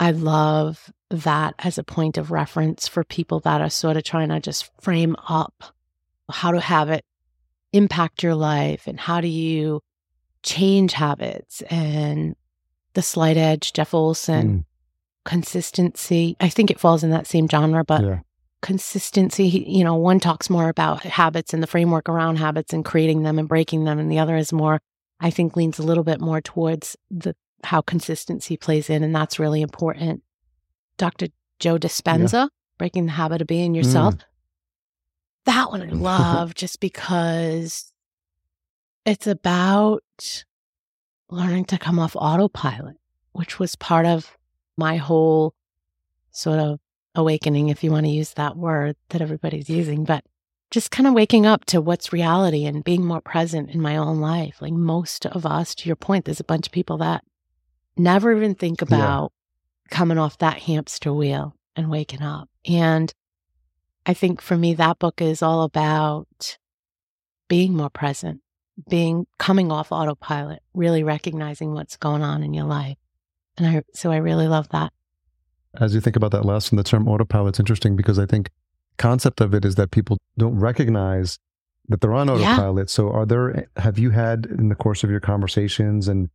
I 0.00 0.10
love 0.12 0.90
that 1.10 1.54
as 1.58 1.76
a 1.78 1.84
point 1.84 2.16
of 2.16 2.30
reference 2.30 2.88
for 2.88 3.04
people 3.04 3.40
that 3.40 3.60
are 3.60 3.68
sort 3.70 3.96
of 3.96 4.02
trying 4.04 4.30
to 4.30 4.40
just 4.40 4.70
frame 4.80 5.14
up 5.28 5.62
how 6.30 6.52
to 6.52 6.60
have 6.60 6.88
it 6.90 7.04
impact 7.72 8.22
your 8.22 8.34
life 8.34 8.86
and 8.86 8.98
how 8.98 9.20
do 9.20 9.28
you 9.28 9.80
change 10.42 10.92
habits 10.94 11.60
and 11.62 12.34
the 12.94 13.02
slight 13.02 13.36
edge, 13.36 13.72
Jeff 13.72 13.92
Olson, 13.94 14.64
consistency. 15.24 16.36
I 16.40 16.48
think 16.48 16.70
it 16.70 16.80
falls 16.80 17.04
in 17.04 17.10
that 17.10 17.26
same 17.26 17.48
genre, 17.48 17.84
but 17.84 18.00
Mm, 18.00 18.08
yeah. 18.08 18.18
consistency 18.62 19.46
you 19.46 19.84
know 19.84 19.94
one 19.94 20.20
talks 20.20 20.50
more 20.50 20.68
about 20.68 21.02
habits 21.02 21.54
and 21.54 21.62
the 21.62 21.66
framework 21.66 22.08
around 22.08 22.36
habits 22.36 22.72
and 22.72 22.84
creating 22.84 23.22
them 23.22 23.38
and 23.38 23.48
breaking 23.48 23.84
them 23.84 23.98
and 23.98 24.10
the 24.12 24.18
other 24.18 24.36
is 24.36 24.52
more 24.52 24.80
i 25.18 25.30
think 25.30 25.56
leans 25.56 25.78
a 25.78 25.82
little 25.82 26.04
bit 26.04 26.20
more 26.20 26.42
towards 26.42 26.94
the 27.10 27.34
how 27.64 27.80
consistency 27.80 28.56
plays 28.56 28.90
in 28.90 29.02
and 29.02 29.14
that's 29.14 29.38
really 29.38 29.62
important. 29.62 30.22
Dr 30.96 31.28
joe 31.58 31.78
dispenza 31.78 32.48
breaking 32.78 33.06
the 33.06 33.12
habit 33.12 33.40
of 33.40 33.46
being 33.46 33.74
yourself. 33.74 34.14
Mm. 34.16 34.20
That 35.46 35.70
one 35.70 35.82
i 35.82 35.86
love 35.90 36.54
just 36.54 36.80
because 36.80 37.92
it's 39.04 39.26
about 39.26 40.44
learning 41.28 41.64
to 41.66 41.78
come 41.78 41.98
off 41.98 42.16
autopilot 42.16 42.96
which 43.32 43.58
was 43.58 43.76
part 43.76 44.06
of 44.06 44.36
my 44.76 44.96
whole 44.96 45.54
sort 46.32 46.58
of 46.58 46.80
awakening, 47.14 47.68
if 47.68 47.82
you 47.84 47.90
want 47.90 48.06
to 48.06 48.12
use 48.12 48.34
that 48.34 48.56
word 48.56 48.96
that 49.10 49.20
everybody's 49.20 49.68
using, 49.70 50.04
but 50.04 50.24
just 50.70 50.90
kind 50.90 51.06
of 51.06 51.14
waking 51.14 51.46
up 51.46 51.64
to 51.66 51.80
what's 51.80 52.12
reality 52.12 52.64
and 52.64 52.84
being 52.84 53.04
more 53.04 53.20
present 53.20 53.70
in 53.70 53.80
my 53.80 53.96
own 53.96 54.20
life. 54.20 54.56
Like 54.60 54.72
most 54.72 55.26
of 55.26 55.44
us, 55.44 55.74
to 55.76 55.88
your 55.88 55.96
point, 55.96 56.24
there's 56.24 56.40
a 56.40 56.44
bunch 56.44 56.66
of 56.66 56.72
people 56.72 56.98
that 56.98 57.24
never 58.02 58.32
even 58.32 58.54
think 58.54 58.82
about 58.82 59.32
coming 59.90 60.18
off 60.18 60.38
that 60.38 60.58
hamster 60.58 61.12
wheel 61.12 61.54
and 61.76 61.90
waking 61.90 62.22
up. 62.22 62.48
And 62.66 63.12
I 64.06 64.14
think 64.14 64.40
for 64.40 64.56
me, 64.56 64.74
that 64.74 64.98
book 64.98 65.20
is 65.20 65.42
all 65.42 65.62
about 65.62 66.58
being 67.48 67.74
more 67.74 67.90
present, 67.90 68.40
being 68.88 69.26
coming 69.38 69.70
off 69.70 69.92
autopilot, 69.92 70.62
really 70.74 71.02
recognizing 71.02 71.74
what's 71.74 71.96
going 71.96 72.22
on 72.22 72.42
in 72.42 72.54
your 72.54 72.64
life. 72.64 72.96
And 73.56 73.66
I, 73.66 73.82
so 73.92 74.10
I 74.10 74.16
really 74.16 74.48
love 74.48 74.68
that. 74.70 74.92
As 75.78 75.94
you 75.94 76.00
think 76.00 76.16
about 76.16 76.32
that 76.32 76.44
last 76.44 76.72
one, 76.72 76.76
the 76.78 76.82
term 76.82 77.06
autopilot's 77.06 77.60
interesting 77.60 77.94
because 77.94 78.18
I 78.18 78.26
think 78.26 78.50
concept 78.96 79.40
of 79.40 79.54
it 79.54 79.64
is 79.64 79.76
that 79.76 79.90
people 79.90 80.18
don't 80.38 80.58
recognize 80.58 81.38
that 81.88 82.00
they're 82.00 82.14
on 82.14 82.28
Yeah. 82.28 82.34
autopilot. 82.34 82.90
So 82.90 83.10
are 83.10 83.26
there 83.26 83.68
have 83.76 83.98
you 83.98 84.10
had 84.10 84.46
in 84.46 84.68
the 84.68 84.74
course 84.74 85.04
of 85.04 85.10
your 85.10 85.20
conversations 85.20 86.08
and 86.08 86.28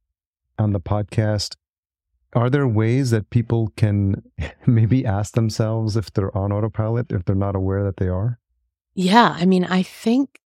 on 0.57 0.73
the 0.73 0.79
podcast 0.79 1.55
are 2.33 2.49
there 2.49 2.67
ways 2.67 3.11
that 3.11 3.29
people 3.29 3.71
can 3.77 4.21
maybe 4.65 5.05
ask 5.05 5.35
themselves 5.35 5.95
if 5.95 6.11
they're 6.13 6.35
on 6.37 6.51
autopilot 6.51 7.11
if 7.11 7.23
they're 7.23 7.33
not 7.35 7.55
aware 7.55 7.83
that 7.83 7.95
they 7.97 8.09
are? 8.09 8.39
Yeah. 8.93 9.33
I 9.39 9.45
mean, 9.45 9.63
I 9.63 9.83
think 9.83 10.39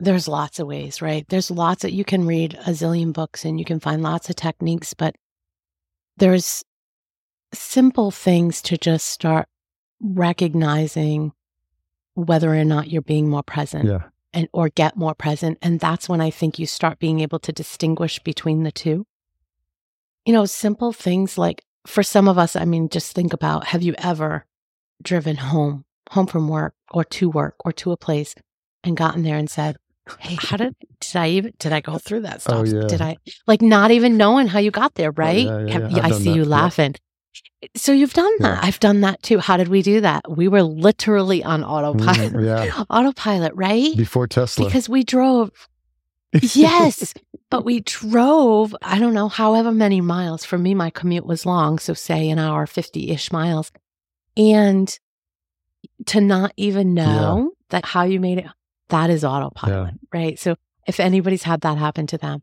there's 0.00 0.26
lots 0.26 0.58
of 0.58 0.66
ways, 0.66 1.00
right? 1.00 1.24
There's 1.28 1.50
lots 1.50 1.82
that 1.82 1.92
you 1.92 2.04
can 2.04 2.26
read 2.26 2.54
a 2.66 2.70
zillion 2.70 3.12
books 3.12 3.44
and 3.44 3.60
you 3.60 3.64
can 3.64 3.78
find 3.78 4.02
lots 4.02 4.28
of 4.28 4.34
techniques, 4.34 4.92
but 4.92 5.14
there's 6.16 6.64
simple 7.54 8.10
things 8.10 8.60
to 8.62 8.76
just 8.76 9.06
start 9.06 9.46
recognizing 10.00 11.32
whether 12.14 12.54
or 12.54 12.64
not 12.64 12.90
you're 12.90 13.02
being 13.02 13.28
more 13.28 13.42
present 13.42 13.86
Yeah. 13.86 14.02
and 14.32 14.48
or 14.52 14.68
get 14.68 14.96
more 14.96 15.14
present 15.14 15.58
and 15.62 15.80
that's 15.80 16.08
when 16.08 16.20
i 16.20 16.28
think 16.30 16.58
you 16.58 16.66
start 16.66 16.98
being 16.98 17.20
able 17.20 17.38
to 17.38 17.52
distinguish 17.52 18.18
between 18.18 18.62
the 18.62 18.72
two 18.72 19.06
you 20.26 20.32
know 20.32 20.44
simple 20.44 20.92
things 20.92 21.38
like 21.38 21.62
for 21.86 22.02
some 22.02 22.28
of 22.28 22.36
us 22.36 22.56
i 22.56 22.64
mean 22.64 22.88
just 22.88 23.12
think 23.14 23.32
about 23.32 23.68
have 23.68 23.82
you 23.82 23.94
ever 23.98 24.44
driven 25.02 25.36
home 25.36 25.84
home 26.10 26.26
from 26.26 26.48
work 26.48 26.74
or 26.92 27.04
to 27.04 27.28
work 27.30 27.54
or 27.64 27.72
to 27.72 27.92
a 27.92 27.96
place 27.96 28.34
and 28.84 28.96
gotten 28.96 29.22
there 29.22 29.36
and 29.36 29.48
said 29.50 29.76
hey 30.20 30.36
how 30.40 30.56
did 30.56 30.74
did 31.00 31.16
i 31.16 31.28
even 31.28 31.52
did 31.58 31.72
i 31.72 31.80
go 31.80 31.98
through 31.98 32.20
that 32.20 32.42
Oh, 32.48 32.64
yeah. 32.64 32.86
did 32.86 33.00
i 33.00 33.16
like 33.46 33.62
not 33.62 33.90
even 33.90 34.16
knowing 34.16 34.46
how 34.48 34.58
you 34.58 34.70
got 34.70 34.94
there 34.94 35.10
right 35.12 35.46
yeah, 35.46 35.60
yeah, 35.66 35.88
yeah. 35.88 36.00
I 36.04 36.10
see 36.12 36.24
that. 36.24 36.34
you 36.36 36.44
laughing 36.44 36.94
so 37.76 37.92
you've 37.92 38.14
done 38.14 38.32
that 38.40 38.62
i've 38.64 38.80
done 38.80 39.00
that 39.02 39.22
too 39.22 39.38
how 39.38 39.56
did 39.56 39.68
we 39.68 39.82
do 39.82 40.00
that 40.00 40.22
we 40.30 40.46
were 40.48 40.62
literally 40.62 41.42
on 41.42 41.64
autopilot 41.64 42.32
Mm, 42.32 42.44
yeah. 42.44 42.84
autopilot 42.90 43.52
right 43.54 43.96
Before 43.96 44.26
Tesla. 44.26 44.64
because 44.66 44.88
we 44.88 45.02
drove 45.04 45.50
yes 46.42 47.14
but 47.50 47.64
we 47.64 47.80
drove 47.80 48.74
i 48.82 48.98
don't 48.98 49.14
know 49.14 49.28
however 49.28 49.72
many 49.72 50.00
miles. 50.00 50.44
For 50.44 50.58
me 50.58 50.74
my 50.74 50.90
commute 50.90 51.26
was 51.26 51.46
long 51.46 51.78
so 51.78 51.94
say 51.94 52.28
an 52.30 52.38
hour 52.38 52.66
50-ish 52.66 53.32
miles. 53.32 53.72
And 54.36 54.98
to 56.06 56.20
not 56.20 56.52
even 56.56 56.92
know 56.94 57.52
that 57.70 57.84
how 57.84 58.04
you 58.04 58.20
made 58.20 58.38
it 58.38 58.46
that 58.88 59.10
is 59.10 59.24
autopilot 59.24 59.94
right? 60.12 60.38
So 60.38 60.56
if 60.86 61.00
anybody's 61.00 61.42
had 61.42 61.62
that 61.62 61.78
happen 61.78 62.06
to 62.08 62.18
them. 62.18 62.42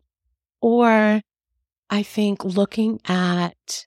Or 0.61 1.21
i 1.89 2.03
think 2.03 2.43
looking 2.43 2.99
at 3.05 3.85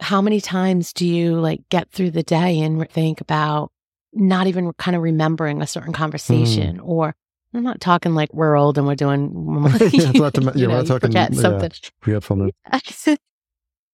how 0.00 0.20
many 0.20 0.40
times 0.40 0.92
do 0.92 1.06
you 1.06 1.36
like 1.36 1.68
get 1.68 1.90
through 1.90 2.10
the 2.10 2.22
day 2.22 2.60
and 2.60 2.88
think 2.90 3.20
about 3.20 3.70
not 4.12 4.46
even 4.46 4.72
kind 4.74 4.96
of 4.96 5.02
remembering 5.02 5.62
a 5.62 5.66
certain 5.66 5.92
mm. 5.92 5.96
conversation 5.96 6.80
or 6.80 7.14
I'm 7.54 7.62
not 7.62 7.80
talking 7.80 8.14
like 8.14 8.32
we're 8.32 8.56
old 8.56 8.78
and 8.78 8.86
we're 8.86 8.94
doing. 8.94 9.30
Yeah, 9.92 10.10
not 10.12 10.34
to 10.34 10.40
you 10.42 10.50
yeah, 10.54 10.66
we're 10.66 10.72
know, 10.72 10.78
not 10.78 10.86
talking- 10.86 11.12
yeah. 11.12 11.28
something. 11.32 11.70
Forgetfulness. 12.00 12.52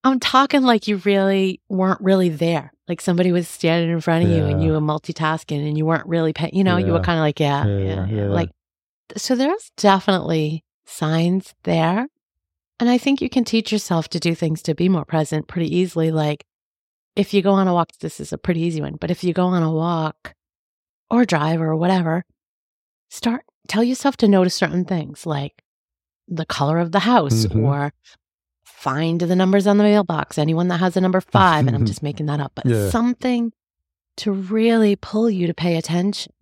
I'm 0.05 0.21
talking 0.21 0.63
like 0.63 0.87
you 0.87 0.99
really 0.99 1.61
weren't 1.69 2.01
really 2.01 2.29
there. 2.29 2.73
Like 2.87 3.01
somebody 3.01 3.33
was 3.33 3.49
standing 3.49 3.91
in 3.91 4.01
front 4.01 4.25
of 4.25 4.31
you 4.31 4.45
and 4.45 4.63
you 4.63 4.73
were 4.73 4.81
multitasking 4.81 5.67
and 5.67 5.77
you 5.77 5.85
weren't 5.85 6.07
really 6.07 6.33
paying. 6.33 6.55
You 6.55 6.65
know, 6.65 6.77
you 6.77 6.93
were 6.93 7.01
kind 7.01 7.19
of 7.19 7.23
like, 7.23 7.41
yeah, 7.41 7.67
Yeah, 7.67 7.79
yeah, 7.79 7.85
yeah, 7.85 8.07
yeah. 8.07 8.23
yeah. 8.23 8.29
Like, 8.29 8.49
so 9.17 9.35
there's 9.35 9.71
definitely 9.77 10.65
signs 10.87 11.55
there. 11.65 12.07
And 12.81 12.89
I 12.89 12.97
think 12.97 13.21
you 13.21 13.29
can 13.29 13.45
teach 13.45 13.73
yourself 13.73 14.09
to 14.11 14.21
do 14.21 14.35
things 14.35 14.63
to 14.63 14.75
be 14.75 14.89
more 14.89 15.05
present 15.05 15.49
pretty 15.49 15.75
easily. 15.77 16.11
Like 16.13 16.45
if 17.17 17.35
you 17.35 17.43
go 17.43 17.53
on 17.53 17.67
a 17.67 17.75
walk, 17.75 17.91
this 18.01 18.21
is 18.21 18.33
a 18.33 18.39
pretty 18.39 18.61
easy 18.61 18.81
one, 18.81 18.95
but 19.01 19.11
if 19.11 19.25
you 19.25 19.33
go 19.35 19.47
on 19.47 19.63
a 19.65 19.73
walk 19.73 20.33
or 21.11 21.25
drive 21.25 21.61
or 21.61 21.75
whatever, 21.75 22.25
start 23.09 23.45
tell 23.69 23.85
yourself 23.85 24.17
to 24.17 24.29
notice 24.29 24.55
certain 24.55 24.85
things 24.85 25.27
like 25.27 25.63
the 26.27 26.47
color 26.47 26.79
of 26.79 26.93
the 26.93 27.01
house 27.01 27.47
Mhm. 27.47 27.65
or 27.65 27.93
find 28.65 29.21
the 29.21 29.37
numbers 29.37 29.67
on 29.67 29.77
the 29.79 29.85
mailbox. 29.85 30.39
Anyone 30.39 30.69
that 30.69 30.79
has 30.81 30.97
a 30.97 31.01
number 31.01 31.21
five, 31.21 31.67
and 31.67 31.75
I'm 31.77 31.85
just 31.93 32.03
making 32.03 32.27
that 32.27 32.41
up, 32.41 32.53
but 32.55 32.67
Yeah. 32.67 32.89
something 32.91 33.53
to 34.19 34.33
really 34.33 34.97
pull 34.97 35.29
you 35.31 35.47
to 35.47 35.55
pay 35.55 35.77
attention. 35.77 36.33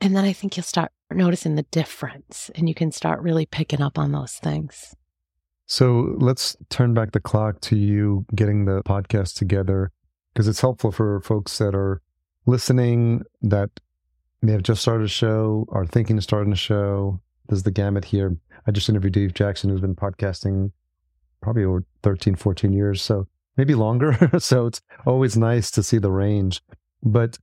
And 0.00 0.14
then 0.16 0.24
I 0.24 0.32
think 0.32 0.56
you'll 0.56 0.64
start 0.64 0.92
noticing 1.10 1.54
the 1.54 1.62
difference 1.64 2.50
and 2.54 2.68
you 2.68 2.74
can 2.74 2.90
start 2.92 3.20
really 3.22 3.46
picking 3.46 3.80
up 3.80 3.98
on 3.98 4.12
those 4.12 4.32
things. 4.34 4.94
So 5.66 6.14
let's 6.18 6.56
turn 6.68 6.92
back 6.92 7.12
the 7.12 7.20
clock 7.20 7.60
to 7.62 7.76
you 7.76 8.26
getting 8.34 8.64
the 8.66 8.82
podcast 8.82 9.34
together 9.36 9.92
because 10.32 10.46
it's 10.48 10.60
helpful 10.60 10.92
for 10.92 11.20
folks 11.20 11.56
that 11.58 11.74
are 11.74 12.02
listening 12.46 13.22
that 13.40 13.70
may 14.44 14.52
have 14.52 14.62
just 14.62 14.82
started 14.82 15.04
a 15.04 15.08
show, 15.08 15.66
are 15.70 15.86
thinking 15.86 16.16
of 16.18 16.22
starting 16.24 16.52
a 16.52 16.56
show. 16.56 17.20
There's 17.48 17.62
the 17.62 17.70
gamut 17.70 18.04
here. 18.06 18.36
I 18.66 18.70
just 18.70 18.88
interviewed 18.88 19.12
Dave 19.14 19.34
Jackson, 19.34 19.70
who's 19.70 19.80
been 19.80 19.94
podcasting 19.96 20.72
probably 21.42 21.64
over 21.64 21.84
13, 22.02 22.34
14 22.36 22.72
years. 22.72 23.02
So 23.02 23.26
maybe 23.56 23.74
longer. 23.74 24.30
so 24.38 24.66
it's 24.66 24.80
always 25.06 25.36
nice 25.36 25.70
to 25.72 25.82
see 25.82 25.98
the 25.98 26.10
range. 26.10 26.62
But 27.02 27.38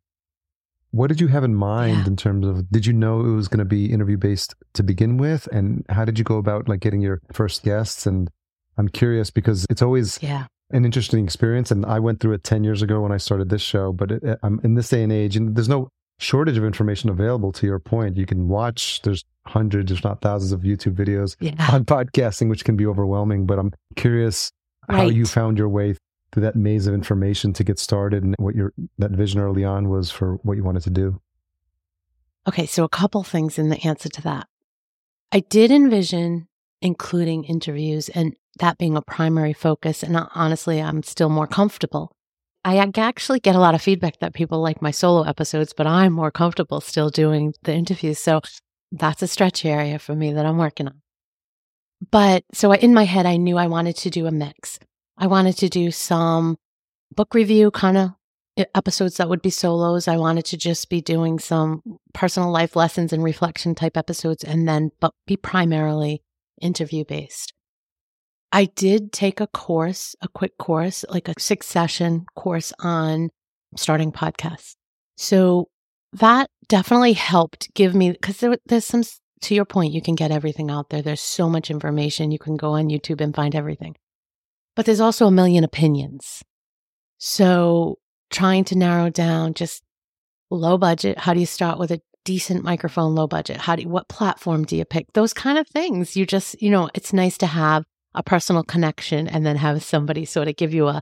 what 0.92 1.08
did 1.08 1.22
you 1.22 1.28
have 1.28 1.44
in 1.44 1.56
mind 1.56 2.00
Yeah. 2.00 2.08
in 2.08 2.16
terms 2.18 2.46
of 2.46 2.70
did 2.70 2.86
you 2.86 2.94
know 2.94 3.22
it 3.22 3.32
was 3.34 3.48
going 3.48 3.60
to 3.60 3.66
be 3.66 3.92
interview 3.92 4.18
based 4.18 4.56
to 4.74 4.84
begin 4.84 5.18
with 5.18 5.48
and 5.52 5.86
how 5.90 6.04
did 6.04 6.18
you 6.18 6.26
go 6.26 6.38
about 6.38 6.68
like 6.68 6.82
getting 6.82 7.00
your 7.02 7.22
first 7.32 7.64
guests 7.64 8.06
and 8.06 8.30
i'm 8.78 8.90
curious 8.90 9.32
because 9.32 9.66
it's 9.70 9.82
always 9.82 10.20
Yeah. 10.22 10.48
an 10.72 10.84
interesting 10.84 11.24
experience 11.24 11.72
and 11.72 11.86
i 11.86 11.98
went 11.98 12.20
through 12.20 12.34
it 12.34 12.44
10 12.44 12.66
years 12.66 12.82
ago 12.82 13.00
when 13.00 13.14
i 13.14 13.18
started 13.18 13.48
this 13.50 13.62
show 13.62 13.94
but 13.94 14.12
it, 14.12 14.22
i'm 14.44 14.60
in 14.66 14.74
this 14.76 14.90
day 14.90 15.02
and 15.02 15.14
age 15.14 15.38
and 15.38 15.56
there's 15.56 15.70
no 15.70 15.88
shortage 16.22 16.58
of 16.58 16.64
information 16.64 17.10
available 17.10 17.52
to 17.54 17.66
your 17.66 17.80
point. 17.80 18.16
You 18.16 18.26
can 18.26 18.48
watch, 18.48 19.02
there's 19.02 19.26
hundreds, 19.48 19.92
if 19.92 20.04
not 20.04 20.22
thousands 20.22 20.52
of 20.52 20.62
YouTube 20.62 20.94
videos 20.96 21.36
Yeah. 21.40 21.56
on 21.74 21.84
podcasting, 21.84 22.48
which 22.50 22.64
can 22.64 22.76
be 22.78 22.86
overwhelming. 22.86 23.46
But 23.48 23.58
I'm 23.60 23.74
curious 23.96 24.52
how 24.88 25.04
you 25.04 25.26
found 25.26 25.58
your 25.58 25.68
way 25.70 25.96
through 26.32 26.44
that 26.44 26.56
maze 26.56 26.86
of 26.88 26.94
information 26.94 27.54
to 27.54 27.64
get 27.64 27.80
started 27.80 28.24
and 28.24 28.36
what 28.38 28.56
your 28.56 28.72
that 29.00 29.12
vision 29.12 29.42
early 29.42 29.66
on 29.66 29.90
was 29.90 30.12
for 30.12 30.36
what 30.44 30.58
you 30.58 30.64
wanted 30.64 30.84
to 30.84 30.90
do. 30.92 31.20
Okay, 32.48 32.66
so 32.66 32.84
a 32.84 32.90
couple 32.90 33.24
things 33.24 33.58
in 33.60 33.70
the 33.70 33.78
answer 33.86 34.10
to 34.10 34.22
that. 34.22 34.48
I 35.32 35.40
did 35.42 35.72
envision 35.72 36.48
including 36.82 37.44
interviews 37.46 38.10
and 38.10 38.36
that 38.60 38.78
being 38.78 38.96
a 38.98 39.02
primary 39.02 39.54
focus. 39.54 40.04
And 40.04 40.16
uh, 40.18 40.28
honestly, 40.36 40.82
I'm 40.82 41.04
still 41.04 41.30
more 41.30 41.48
comfortable. 41.48 42.12
I 42.64 42.78
actually 42.78 43.40
get 43.40 43.56
a 43.56 43.60
lot 43.60 43.74
of 43.74 43.82
feedback 43.82 44.20
that 44.20 44.34
people 44.34 44.62
like 44.62 44.82
my 44.82 44.92
solo 44.92 45.24
episodes, 45.24 45.74
but 45.76 45.88
I'm 45.88 46.14
more 46.14 46.32
comfortable 46.32 46.80
still 46.80 47.10
doing 47.10 47.54
the 47.64 47.74
interviews. 47.74 48.20
So 48.20 48.42
that's 48.92 49.24
a 49.24 49.28
stretch 49.28 49.66
area 49.66 49.98
for 49.98 50.14
me 50.14 50.34
that 50.34 50.46
I'm 50.46 50.58
working 50.58 50.88
on. 50.88 51.02
But 52.12 52.44
so 52.54 52.74
in 52.74 52.94
my 52.94 53.06
head, 53.06 53.26
I 53.26 53.38
knew 53.38 53.58
I 53.58 53.68
wanted 53.68 53.96
to 53.98 54.10
do 54.10 54.28
a 54.28 54.32
mix. 54.32 54.80
I 55.18 55.28
wanted 55.28 55.58
to 55.58 55.70
do 55.70 55.92
some 55.92 56.58
book 57.16 57.34
review 57.34 57.72
kind 57.72 57.98
of 57.98 58.12
episodes 58.76 59.18
that 59.18 59.30
would 59.30 59.42
be 59.42 59.50
solos. 59.50 60.08
I 60.08 60.18
wanted 60.18 60.46
to 60.46 60.58
just 60.58 60.90
be 60.90 61.02
doing 61.02 61.40
some 61.40 61.82
personal 62.14 62.52
life 62.52 62.76
lessons 62.76 63.12
and 63.12 63.24
reflection 63.24 63.76
type 63.76 63.98
episodes 63.98 64.44
and 64.44 64.68
then 64.68 64.92
but 65.00 65.14
be 65.26 65.38
primarily 65.38 66.22
interview 66.62 67.06
based. 67.06 67.54
I 68.52 68.66
did 68.66 69.12
take 69.12 69.40
a 69.40 69.48
course, 69.48 70.16
a 70.22 70.28
quick 70.28 70.58
course, 70.58 71.06
like 71.10 71.28
a 71.28 71.34
six 71.40 71.68
session 71.68 72.26
course 72.36 72.74
on 72.80 73.30
starting 73.76 74.12
podcasts. 74.12 74.76
So 75.18 75.70
that 76.14 76.50
definitely 76.68 77.14
helped 77.14 77.74
give 77.74 77.96
me 77.96 78.12
because 78.12 78.38
there, 78.38 78.58
there's 78.66 78.86
some 78.86 79.04
to 79.42 79.56
your 79.56 79.66
point, 79.66 79.94
you 79.94 80.02
can 80.02 80.16
get 80.16 80.32
everything 80.32 80.70
out 80.70 80.90
there. 80.90 81.02
There's 81.02 81.22
so 81.22 81.50
much 81.50 81.72
information. 81.72 82.32
You 82.32 82.40
can 82.40 82.58
go 82.58 82.74
on 82.74 82.90
YouTube 82.90 83.22
and 83.22 83.36
find 83.36 83.56
everything. 83.56 83.96
But 84.76 84.86
there's 84.86 85.00
also 85.00 85.28
a 85.28 85.32
million 85.32 85.64
opinions. 85.64 86.44
So 87.18 87.98
trying 88.30 88.64
to 88.66 88.78
narrow 88.78 89.10
down 89.10 89.54
just 89.54 89.84
low 90.50 90.78
budget. 90.78 91.18
How 91.18 91.34
do 91.34 91.40
you 91.40 91.46
start 91.46 91.80
with 91.80 91.92
a 91.92 92.02
decent 92.24 92.64
microphone, 92.64 93.16
low 93.16 93.28
budget? 93.28 93.58
How 93.58 93.76
do 93.76 93.84
you, 93.84 93.90
what 93.90 94.10
platform 94.10 94.64
do 94.64 94.76
you 94.76 94.86
pick? 94.86 95.12
Those 95.14 95.34
kind 95.34 95.58
of 95.58 95.68
things. 95.68 96.16
You 96.16 96.26
just, 96.26 96.62
you 96.62 96.70
know, 96.70 96.90
it's 96.94 97.14
nice 97.14 97.38
to 97.40 97.48
have 97.48 97.84
a 98.14 98.24
personal 98.24 98.64
connection 98.64 99.28
and 99.28 99.46
then 99.46 99.56
have 99.56 99.84
somebody 99.84 100.26
sort 100.26 100.48
of 100.48 100.56
give 100.56 100.74
you 100.74 100.88
a, 100.88 101.02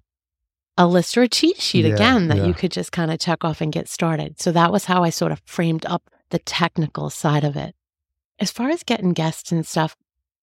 a 0.77 0.87
list 0.87 1.17
or 1.17 1.23
a 1.23 1.27
cheat 1.27 1.59
sheet 1.59 1.85
Yeah, 1.85 1.93
again 1.93 2.27
that 2.29 2.37
yeah. 2.37 2.45
you 2.45 2.53
could 2.53 2.71
just 2.71 2.91
kind 2.91 3.11
of 3.11 3.19
check 3.19 3.43
off 3.43 3.61
and 3.61 3.71
get 3.71 3.87
started. 3.89 4.39
So 4.39 4.51
that 4.51 4.71
was 4.71 4.85
how 4.85 5.03
I 5.03 5.09
sort 5.09 5.31
of 5.31 5.41
framed 5.45 5.85
up 5.85 6.09
the 6.29 6.39
technical 6.39 7.09
side 7.09 7.43
of 7.43 7.55
it. 7.55 7.75
As 8.39 8.51
far 8.51 8.69
as 8.69 8.83
getting 8.83 9.13
guests 9.13 9.51
and 9.51 9.65
stuff, 9.65 9.95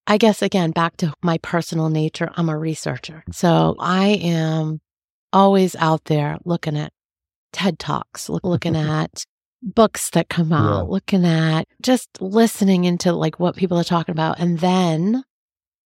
I 0.05 0.17
guess 0.17 0.41
again, 0.41 0.71
back 0.71 0.97
to 0.97 1.13
my 1.23 1.37
personal 1.39 1.89
nature, 1.89 2.29
I'm 2.35 2.49
a 2.49 2.57
researcher. 2.57 3.23
So 3.31 3.75
I 3.79 4.07
am 4.21 4.79
always 5.33 5.75
out 5.77 6.05
there 6.05 6.37
looking 6.45 6.77
at 6.77 6.93
TED 7.53 7.79
Talks, 7.79 8.29
look- 8.29 8.43
looking 8.43 8.75
at 8.75 9.23
books 9.63 10.11
that 10.11 10.29
come 10.29 10.53
out, 10.53 10.85
Yeah. 10.85 10.91
looking 10.91 11.25
at 11.25 11.67
just 11.81 12.09
listening 12.21 12.83
into 12.85 13.11
like 13.13 13.39
what 13.39 13.55
people 13.55 13.77
are 13.79 13.83
talking 13.83 14.11
about. 14.13 14.39
And 14.39 14.59
then 14.59 15.23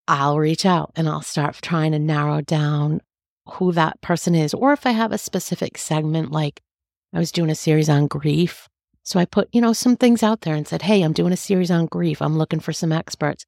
I'll 0.08 0.38
reach 0.38 0.66
out 0.66 0.92
and 0.96 1.08
I'll 1.08 1.22
start 1.22 1.60
trying 1.62 1.92
to 1.94 2.00
narrow 2.00 2.42
down 2.42 3.02
who 3.54 3.72
that 3.74 4.02
person 4.02 4.36
is. 4.36 4.54
Or 4.54 4.74
if 4.74 4.86
I 4.86 4.92
have 4.92 5.12
a 5.12 5.18
specific 5.18 5.78
segment, 5.78 6.32
like 6.32 6.62
I 7.14 7.20
was 7.20 7.32
doing 7.32 7.50
a 7.50 7.56
series 7.56 7.90
on 7.90 8.08
grief. 8.08 8.68
So 9.04 9.20
I 9.20 9.26
put, 9.26 9.50
you 9.52 9.62
know, 9.62 9.74
some 9.74 9.96
things 9.98 10.22
out 10.24 10.42
there 10.42 10.56
and 10.56 10.68
said, 10.68 10.84
Hey, 10.84 11.02
I'm 11.02 11.14
doing 11.14 11.34
a 11.34 11.38
series 11.38 11.72
on 11.72 11.88
grief. 11.88 12.22
I'm 12.22 12.38
looking 12.38 12.60
for 12.60 12.72
some 12.74 12.92
experts. 12.92 13.46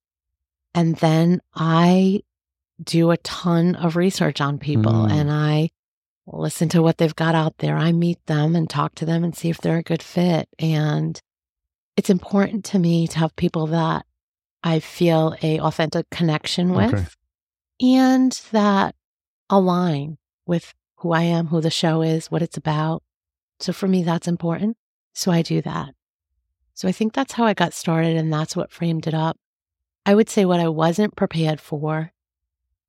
And 0.74 0.96
then 0.98 1.42
I 1.54 2.22
do 2.84 3.12
a 3.12 3.18
ton 3.18 3.76
of 3.76 3.96
research 3.96 4.42
on 4.42 4.58
people 4.58 4.92
Mm. 4.92 5.12
and 5.12 5.32
I 5.32 5.70
listen 6.26 6.70
to 6.70 6.82
what 6.82 6.98
they've 6.98 7.16
got 7.16 7.36
out 7.36 7.58
there. 7.60 7.78
I 7.78 7.92
meet 7.92 8.26
them 8.26 8.56
and 8.56 8.70
talk 8.70 8.96
to 8.96 9.06
them 9.06 9.24
and 9.24 9.36
see 9.36 9.50
if 9.50 9.60
they're 9.60 9.78
a 9.78 9.84
good 9.84 10.02
fit. 10.02 10.50
And 10.58 11.20
it's 11.96 12.10
important 12.10 12.66
to 12.66 12.80
me 12.80 13.08
to 13.08 13.20
have 13.20 13.36
people 13.36 13.68
that 13.68 14.06
I 14.64 14.80
feel 14.80 15.36
a 15.42 15.60
authentic 15.60 16.10
connection 16.10 16.74
with 16.74 16.94
Okay. 16.94 17.06
and 17.82 18.32
that 18.52 18.96
align 19.50 20.18
with 20.46 20.74
who 20.98 21.12
I 21.12 21.24
am, 21.24 21.48
who 21.48 21.60
the 21.62 21.70
show 21.70 22.02
is, 22.02 22.32
what 22.32 22.42
it's 22.42 22.58
about. 22.58 23.04
So 23.60 23.74
for 23.74 23.88
me, 23.88 24.04
that's 24.04 24.28
important. 24.28 24.78
So 25.14 25.32
I 25.32 25.42
do 25.42 25.62
that. 25.62 25.90
So 26.74 26.88
I 26.88 26.92
think 26.92 27.14
that's 27.14 27.34
how 27.34 27.46
I 27.46 27.54
got 27.54 27.74
started 27.74 28.16
and 28.18 28.32
that's 28.34 28.56
what 28.56 28.72
framed 28.72 29.06
it 29.06 29.14
up. 29.14 29.38
I 30.06 30.16
would 30.16 30.30
say 30.30 30.46
what 30.46 30.60
I 30.60 30.70
wasn't 30.70 31.16
prepared 31.16 31.60
for 31.62 32.12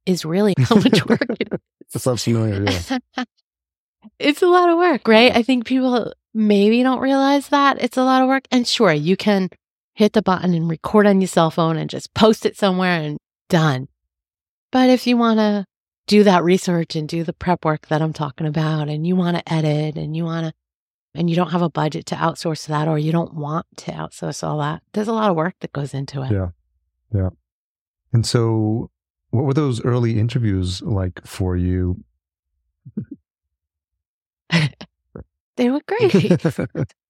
is 0.06 0.24
really 0.24 0.54
how 0.58 0.76
much 0.76 1.06
work 1.06 1.26
it 1.40 1.50
That 1.92 1.98
sounds 1.98 2.24
familiar. 2.24 2.64
Yeah. 2.64 3.24
it's 4.18 4.42
a 4.42 4.46
lot 4.48 4.68
of 4.68 4.78
work, 4.78 5.06
right? 5.08 5.34
I 5.34 5.42
think 5.42 5.66
people 5.66 6.12
maybe 6.32 6.82
don't 6.82 7.00
realize 7.00 7.48
that 7.48 7.80
it's 7.82 7.96
a 7.96 8.04
lot 8.04 8.22
of 8.22 8.28
work. 8.28 8.44
And 8.50 8.66
sure, 8.66 8.92
you 8.92 9.16
can 9.16 9.50
hit 9.94 10.12
the 10.12 10.22
button 10.22 10.54
and 10.54 10.68
record 10.68 11.06
on 11.06 11.20
your 11.20 11.28
cell 11.28 11.50
phone 11.50 11.76
and 11.76 11.88
just 11.88 12.14
post 12.14 12.44
it 12.44 12.56
somewhere 12.56 13.00
and 13.00 13.18
done. 13.48 13.88
But 14.70 14.90
if 14.90 15.06
you 15.06 15.16
want 15.16 15.38
to 15.38 15.66
do 16.06 16.24
that 16.24 16.44
research 16.44 16.96
and 16.96 17.08
do 17.08 17.24
the 17.24 17.32
prep 17.32 17.64
work 17.64 17.86
that 17.88 18.02
I'm 18.02 18.12
talking 18.12 18.46
about, 18.46 18.88
and 18.88 19.06
you 19.06 19.16
want 19.16 19.36
to 19.36 19.52
edit 19.52 19.96
and 19.96 20.16
you 20.16 20.24
want 20.24 20.46
to, 20.46 20.52
and 21.14 21.30
you 21.30 21.36
don't 21.36 21.52
have 21.52 21.62
a 21.62 21.70
budget 21.70 22.06
to 22.06 22.16
outsource 22.16 22.66
that, 22.66 22.88
or 22.88 22.98
you 22.98 23.12
don't 23.12 23.34
want 23.34 23.66
to 23.76 23.92
outsource 23.92 24.42
all 24.42 24.58
that, 24.58 24.82
there's 24.92 25.08
a 25.08 25.12
lot 25.12 25.30
of 25.30 25.36
work 25.36 25.54
that 25.60 25.72
goes 25.72 25.94
into 25.94 26.22
it. 26.22 26.32
Yeah. 26.32 26.48
Yeah. 27.14 27.30
And 28.12 28.26
so, 28.26 28.90
what 29.30 29.44
were 29.44 29.54
those 29.54 29.84
early 29.84 30.18
interviews 30.18 30.82
like 30.82 31.24
for 31.24 31.56
you? 31.56 32.02
They 35.56 35.70
were 35.70 35.80
great. 35.86 36.12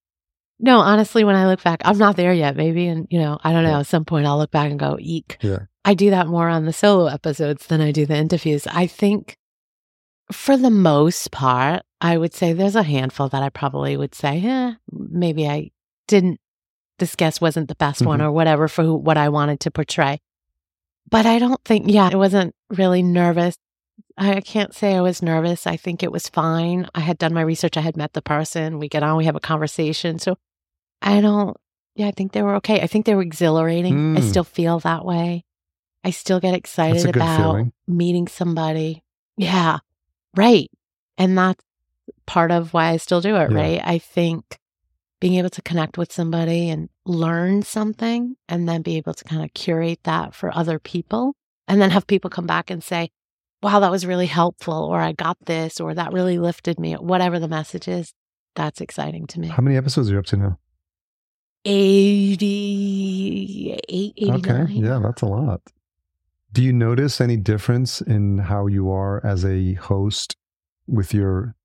No, 0.60 0.78
honestly, 0.78 1.24
when 1.24 1.34
I 1.36 1.46
look 1.46 1.62
back, 1.62 1.80
I'm 1.84 1.98
not 1.98 2.16
there 2.16 2.32
yet. 2.32 2.56
Maybe, 2.56 2.86
and 2.86 3.06
you 3.10 3.18
know, 3.18 3.38
I 3.42 3.52
don't 3.52 3.64
know. 3.64 3.70
Yeah. 3.70 3.80
At 3.80 3.86
some 3.86 4.04
point, 4.04 4.26
I'll 4.26 4.38
look 4.38 4.50
back 4.52 4.70
and 4.70 4.78
go, 4.78 4.96
"Eek." 5.00 5.38
Yeah. 5.42 5.60
I 5.84 5.94
do 5.94 6.10
that 6.10 6.28
more 6.28 6.48
on 6.48 6.64
the 6.64 6.72
solo 6.72 7.06
episodes 7.06 7.66
than 7.66 7.80
I 7.80 7.90
do 7.92 8.06
the 8.06 8.16
interviews. 8.16 8.66
I 8.68 8.86
think, 8.86 9.36
for 10.32 10.56
the 10.56 10.70
most 10.70 11.30
part, 11.32 11.82
I 12.00 12.16
would 12.16 12.32
say 12.32 12.52
there's 12.52 12.76
a 12.76 12.82
handful 12.84 13.28
that 13.28 13.42
I 13.42 13.48
probably 13.50 13.96
would 13.96 14.14
say, 14.14 14.42
"Eh, 14.44 14.74
maybe 14.92 15.46
I 15.48 15.70
didn't. 16.08 16.40
This 17.00 17.16
guest 17.16 17.40
wasn't 17.40 17.68
the 17.68 17.74
best 17.74 18.02
one, 18.06 18.20
Mhm. 18.20 18.24
or 18.24 18.32
whatever 18.32 18.68
for 18.68 18.84
who, 18.84 18.94
what 18.94 19.18
I 19.18 19.28
wanted 19.28 19.60
to 19.60 19.70
portray." 19.70 20.20
But 21.10 21.26
I 21.26 21.38
don't 21.38 21.60
think, 21.64 21.84
yeah, 21.88 22.08
I 22.12 22.16
wasn't 22.16 22.54
really 22.70 23.02
nervous. 23.02 23.56
I 24.16 24.40
can't 24.40 24.74
say 24.74 24.94
I 24.94 25.00
was 25.00 25.22
nervous. 25.22 25.66
I 25.66 25.76
think 25.76 26.02
it 26.02 26.12
was 26.12 26.28
fine. 26.28 26.88
I 26.94 27.00
had 27.00 27.18
done 27.18 27.34
my 27.34 27.40
research. 27.42 27.76
I 27.76 27.80
had 27.80 27.96
met 27.96 28.12
the 28.12 28.22
person. 28.22 28.78
We 28.78 28.88
get 28.88 29.02
on, 29.02 29.16
we 29.16 29.24
have 29.24 29.34
a 29.36 29.40
conversation. 29.40 30.18
So 30.20 30.36
I 31.02 31.20
don't, 31.20 31.56
yeah, 31.96 32.06
I 32.08 32.12
think 32.12 32.32
they 32.32 32.42
were 32.42 32.54
okay. 32.56 32.80
I 32.80 32.86
think 32.86 33.06
they 33.06 33.14
were 33.14 33.22
exhilarating. 33.22 34.16
I 34.16 34.20
Mm. 34.20 34.28
still 34.30 34.44
feel 34.44 34.78
that 34.80 35.04
way. 35.04 35.44
I 36.04 36.10
still 36.10 36.38
get 36.38 36.54
excited 36.54 37.16
about 37.16 37.38
feeling. 37.38 37.72
meeting 37.88 38.28
somebody. 38.28 39.02
Yeah, 39.36 39.78
right. 40.36 40.70
And 41.18 41.36
that's 41.36 41.64
part 42.26 42.50
of 42.52 42.72
why 42.72 42.90
I 42.90 42.98
still 42.98 43.20
do 43.20 43.34
it, 43.36 43.50
Yeah. 43.50 43.56
right? 43.56 43.80
I 43.84 43.98
think 43.98 44.58
being 45.20 45.34
able 45.34 45.50
to 45.50 45.62
connect 45.62 45.96
with 45.98 46.12
somebody 46.12 46.68
and 46.68 46.88
learn 47.06 47.62
something 47.62 48.36
and 48.48 48.68
then 48.68 48.82
be 48.82 48.96
able 48.96 49.14
to 49.14 49.24
kind 49.24 49.42
of 49.42 49.52
curate 49.54 50.00
that 50.04 50.34
for 50.34 50.54
other 50.54 50.78
people 50.78 51.34
and 51.66 51.80
then 51.80 51.90
have 51.90 52.06
people 52.06 52.28
come 52.30 52.46
back 52.46 52.70
and 52.70 52.82
say, 52.84 53.10
wow, 53.64 53.80
that 53.80 53.90
was 53.90 54.04
really 54.04 54.26
helpful, 54.26 54.74
or 54.74 55.00
I 55.00 55.12
got 55.12 55.38
this, 55.46 55.80
or 55.80 55.94
that 55.94 56.12
really 56.12 56.38
lifted 56.38 56.78
me, 56.78 56.92
whatever 56.94 57.40
the 57.40 57.48
message 57.48 57.88
is. 57.88 58.12
That's 58.54 58.80
exciting 58.80 59.26
to 59.28 59.40
me. 59.40 59.48
How 59.48 59.62
many 59.62 59.76
episodes 59.76 60.10
are 60.10 60.12
you 60.12 60.18
up 60.18 60.26
to 60.26 60.36
now? 60.36 60.58
88, 61.64 63.80
89. 63.88 64.50
Okay. 64.50 64.72
Yeah, 64.74 65.00
that's 65.02 65.22
a 65.22 65.26
lot. 65.26 65.62
Do 66.52 66.62
you 66.62 66.72
notice 66.72 67.20
any 67.20 67.36
difference 67.36 68.00
in 68.00 68.38
how 68.38 68.66
you 68.66 68.90
are 68.90 69.24
as 69.26 69.44
a 69.44 69.74
host 69.74 70.36
with 70.86 71.14
your 71.14 71.56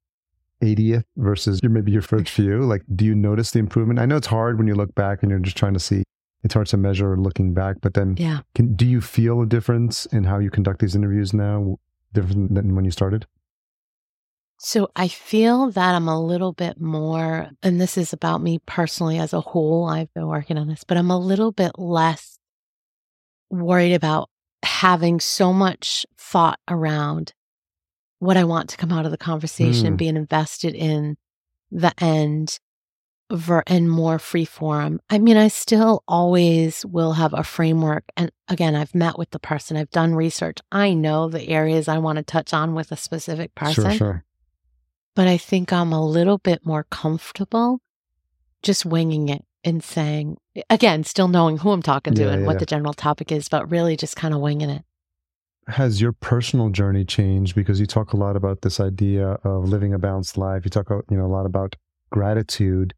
80th 0.64 1.04
versus 1.18 1.60
your, 1.62 1.72
maybe 1.72 1.92
your 1.92 2.02
first 2.02 2.30
few? 2.30 2.62
Like, 2.62 2.84
do 2.96 3.06
you 3.06 3.14
notice 3.14 3.52
the 3.52 3.60
improvement? 3.60 4.00
I 4.00 4.06
know 4.06 4.16
it's 4.16 4.28
hard 4.28 4.58
when 4.58 4.68
you 4.68 4.76
look 4.76 4.96
back 4.96 5.22
and 5.22 5.30
you're 5.30 5.40
just 5.40 5.58
trying 5.58 5.74
to 5.74 5.80
see. 5.80 6.04
It's 6.44 6.54
hard 6.54 6.68
to 6.68 6.78
measure 6.78 7.18
looking 7.18 7.54
back, 7.54 7.76
but 7.82 7.94
then 7.94 8.16
Yeah. 8.18 8.40
can, 8.56 8.74
do 8.74 8.88
you 8.88 9.02
feel 9.02 9.42
a 9.42 9.46
difference 9.46 10.06
in 10.08 10.24
how 10.24 10.40
you 10.40 10.50
conduct 10.50 10.80
these 10.80 10.96
interviews 10.96 11.34
now, 11.34 11.78
different 12.14 12.54
than 12.56 12.76
when 12.76 12.86
you 12.86 12.92
started? 12.92 13.26
So 14.62 14.90
I 14.96 15.08
feel 15.08 15.72
that 15.72 15.96
I'm 15.96 16.10
a 16.10 16.22
little 16.22 16.52
bit 16.52 16.82
more, 16.82 17.50
and 17.64 17.80
this 17.80 17.98
is 17.98 18.12
about 18.12 18.42
me 18.42 18.60
personally 18.66 19.18
as 19.18 19.32
a 19.32 19.40
whole. 19.40 19.86
I've 19.88 20.14
been 20.14 20.28
working 20.28 20.58
on 20.58 20.68
this, 20.68 20.84
but 20.84 20.98
I'm 20.98 21.12
a 21.12 21.18
little 21.18 21.54
bit 21.54 21.72
less 21.78 22.38
worried 23.50 23.94
about 23.94 24.30
having 24.64 25.22
so 25.22 25.54
much 25.54 26.06
thought 26.18 26.60
around 26.68 27.34
what 28.20 28.36
I 28.36 28.44
want 28.44 28.70
to 28.72 28.78
come 28.78 28.92
out 28.92 29.06
of 29.06 29.12
the 29.12 29.18
conversation, 29.18 29.94
Mm. 29.94 29.98
being 29.98 30.16
invested 30.18 30.76
in 30.76 31.16
the 31.72 31.94
end. 32.04 32.60
Ver- 33.32 33.64
and 33.68 33.90
more 33.90 34.20
free 34.20 34.46
form. 34.46 35.00
I 35.10 35.20
mean, 35.20 35.38
I 35.38 35.48
still 35.48 36.04
always 36.08 36.86
will 36.86 37.14
have 37.14 37.34
a 37.34 37.44
framework. 37.44 38.04
And 38.18 38.32
again, 38.48 38.76
I've 38.76 38.96
met 38.96 39.18
with 39.18 39.32
the 39.32 39.40
person, 39.40 39.78
I've 39.78 39.92
done 39.92 40.16
research. 40.16 40.58
I 40.72 40.94
know 40.94 41.30
the 41.30 41.50
areas 41.50 41.88
I 41.88 41.98
want 42.00 42.18
to 42.18 42.24
touch 42.24 42.54
on 42.54 42.74
with 42.76 42.92
a 42.92 42.98
specific 42.98 43.54
person. 43.56 43.84
Sure, 43.84 43.94
sure. 43.94 44.26
But 45.16 45.28
I 45.28 45.38
think 45.38 45.74
I'm 45.74 45.92
a 45.92 46.06
little 46.06 46.38
bit 46.38 46.66
more 46.66 46.86
comfortable 46.90 47.82
just 48.64 48.86
winging 48.86 49.30
it 49.30 49.44
and 49.64 49.84
saying, 49.84 50.38
again, 50.70 51.04
still 51.04 51.28
knowing 51.28 51.58
who 51.58 51.72
I'm 51.72 51.82
talking 51.82 52.14
to 52.14 52.22
Yeah, 52.22 52.30
and 52.30 52.42
yeah, 52.42 52.48
what 52.48 52.54
yeah. 52.54 52.60
the 52.60 52.66
general 52.66 52.94
topic 52.94 53.32
is, 53.32 53.50
but 53.50 53.70
really 53.70 53.98
just 53.98 54.16
kind 54.16 54.34
of 54.34 54.40
winging 54.40 54.70
it. 54.70 54.84
Has 55.68 56.02
your 56.02 56.14
personal 56.14 56.70
journey 56.70 57.06
changed? 57.06 57.56
Because 57.56 57.80
you 57.80 57.86
talk 57.86 58.14
a 58.14 58.18
lot 58.18 58.36
about 58.36 58.62
this 58.62 58.80
idea 58.80 59.32
of 59.44 59.70
living 59.70 59.94
a 59.94 60.00
balanced 60.00 60.38
life. 60.38 60.64
You 60.64 60.70
talk, 60.70 60.90
you 60.90 61.18
know, 61.18 61.26
a 61.26 61.28
lot 61.28 61.46
about 61.46 61.76
gratitude. 62.10 62.94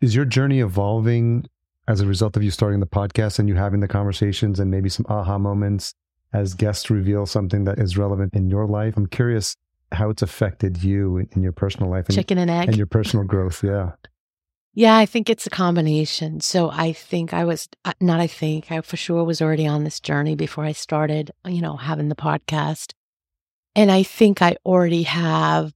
Is 0.00 0.14
your 0.14 0.24
journey 0.24 0.60
evolving 0.60 1.46
as 1.88 2.00
a 2.00 2.06
result 2.06 2.36
of 2.36 2.42
you 2.42 2.50
starting 2.50 2.80
the 2.80 2.86
podcast 2.86 3.38
and 3.38 3.48
you 3.48 3.54
having 3.54 3.80
the 3.80 3.88
conversations 3.88 4.58
and 4.58 4.70
maybe 4.70 4.88
some 4.88 5.06
aha 5.08 5.38
moments 5.38 5.94
as 6.32 6.54
guests 6.54 6.90
reveal 6.90 7.24
something 7.26 7.64
that 7.64 7.78
is 7.78 7.96
relevant 7.96 8.34
in 8.34 8.50
your 8.50 8.66
life? 8.66 8.96
I'm 8.96 9.06
curious 9.06 9.56
how 9.92 10.10
it's 10.10 10.22
affected 10.22 10.82
you 10.82 11.18
in, 11.18 11.28
in 11.32 11.42
your 11.42 11.52
personal 11.52 11.88
life 11.88 12.06
and, 12.08 12.16
Chicken 12.16 12.38
and 12.38 12.50
egg. 12.50 12.68
and 12.68 12.76
your 12.76 12.86
personal 12.88 13.24
growth. 13.24 13.62
Yeah. 13.62 13.92
Yeah, 14.74 14.96
I 14.98 15.06
think 15.06 15.30
it's 15.30 15.46
a 15.46 15.50
combination. 15.50 16.40
So 16.40 16.68
I 16.70 16.92
think 16.92 17.32
I 17.32 17.44
was 17.44 17.68
uh, 17.84 17.94
not 18.00 18.20
I 18.20 18.26
think 18.26 18.70
I 18.70 18.80
for 18.82 18.96
sure 18.96 19.24
was 19.24 19.40
already 19.40 19.66
on 19.66 19.84
this 19.84 20.00
journey 20.00 20.34
before 20.34 20.64
I 20.64 20.72
started, 20.72 21.30
you 21.46 21.62
know, 21.62 21.76
having 21.76 22.08
the 22.08 22.14
podcast. 22.16 22.92
And 23.74 23.90
I 23.90 24.02
think 24.02 24.42
I 24.42 24.56
already 24.66 25.04
have 25.04 25.72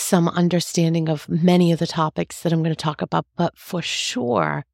some 0.00 0.28
understanding 0.28 1.08
of 1.08 1.28
many 1.28 1.72
of 1.72 1.78
the 1.78 1.86
topics 1.86 2.42
that 2.42 2.52
I'm 2.52 2.62
going 2.62 2.74
to 2.74 2.76
talk 2.76 3.02
about, 3.02 3.26
but 3.36 3.56
for 3.56 3.82
sure 3.82 4.64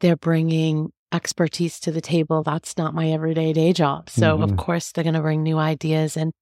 they're 0.00 0.16
bringing 0.16 0.92
expertise 1.12 1.80
to 1.80 1.90
the 1.92 2.00
table. 2.00 2.42
That's 2.42 2.76
not 2.76 2.94
my 2.94 3.10
everyday 3.10 3.52
day 3.52 3.72
job. 3.72 4.10
So 4.10 4.42
of 4.42 4.50
Mhm. 4.50 4.56
course 4.58 4.92
they're 4.92 5.04
going 5.04 5.14
to 5.14 5.20
bring 5.22 5.42
new 5.42 5.58
ideas 5.58 6.16
and 6.16 6.32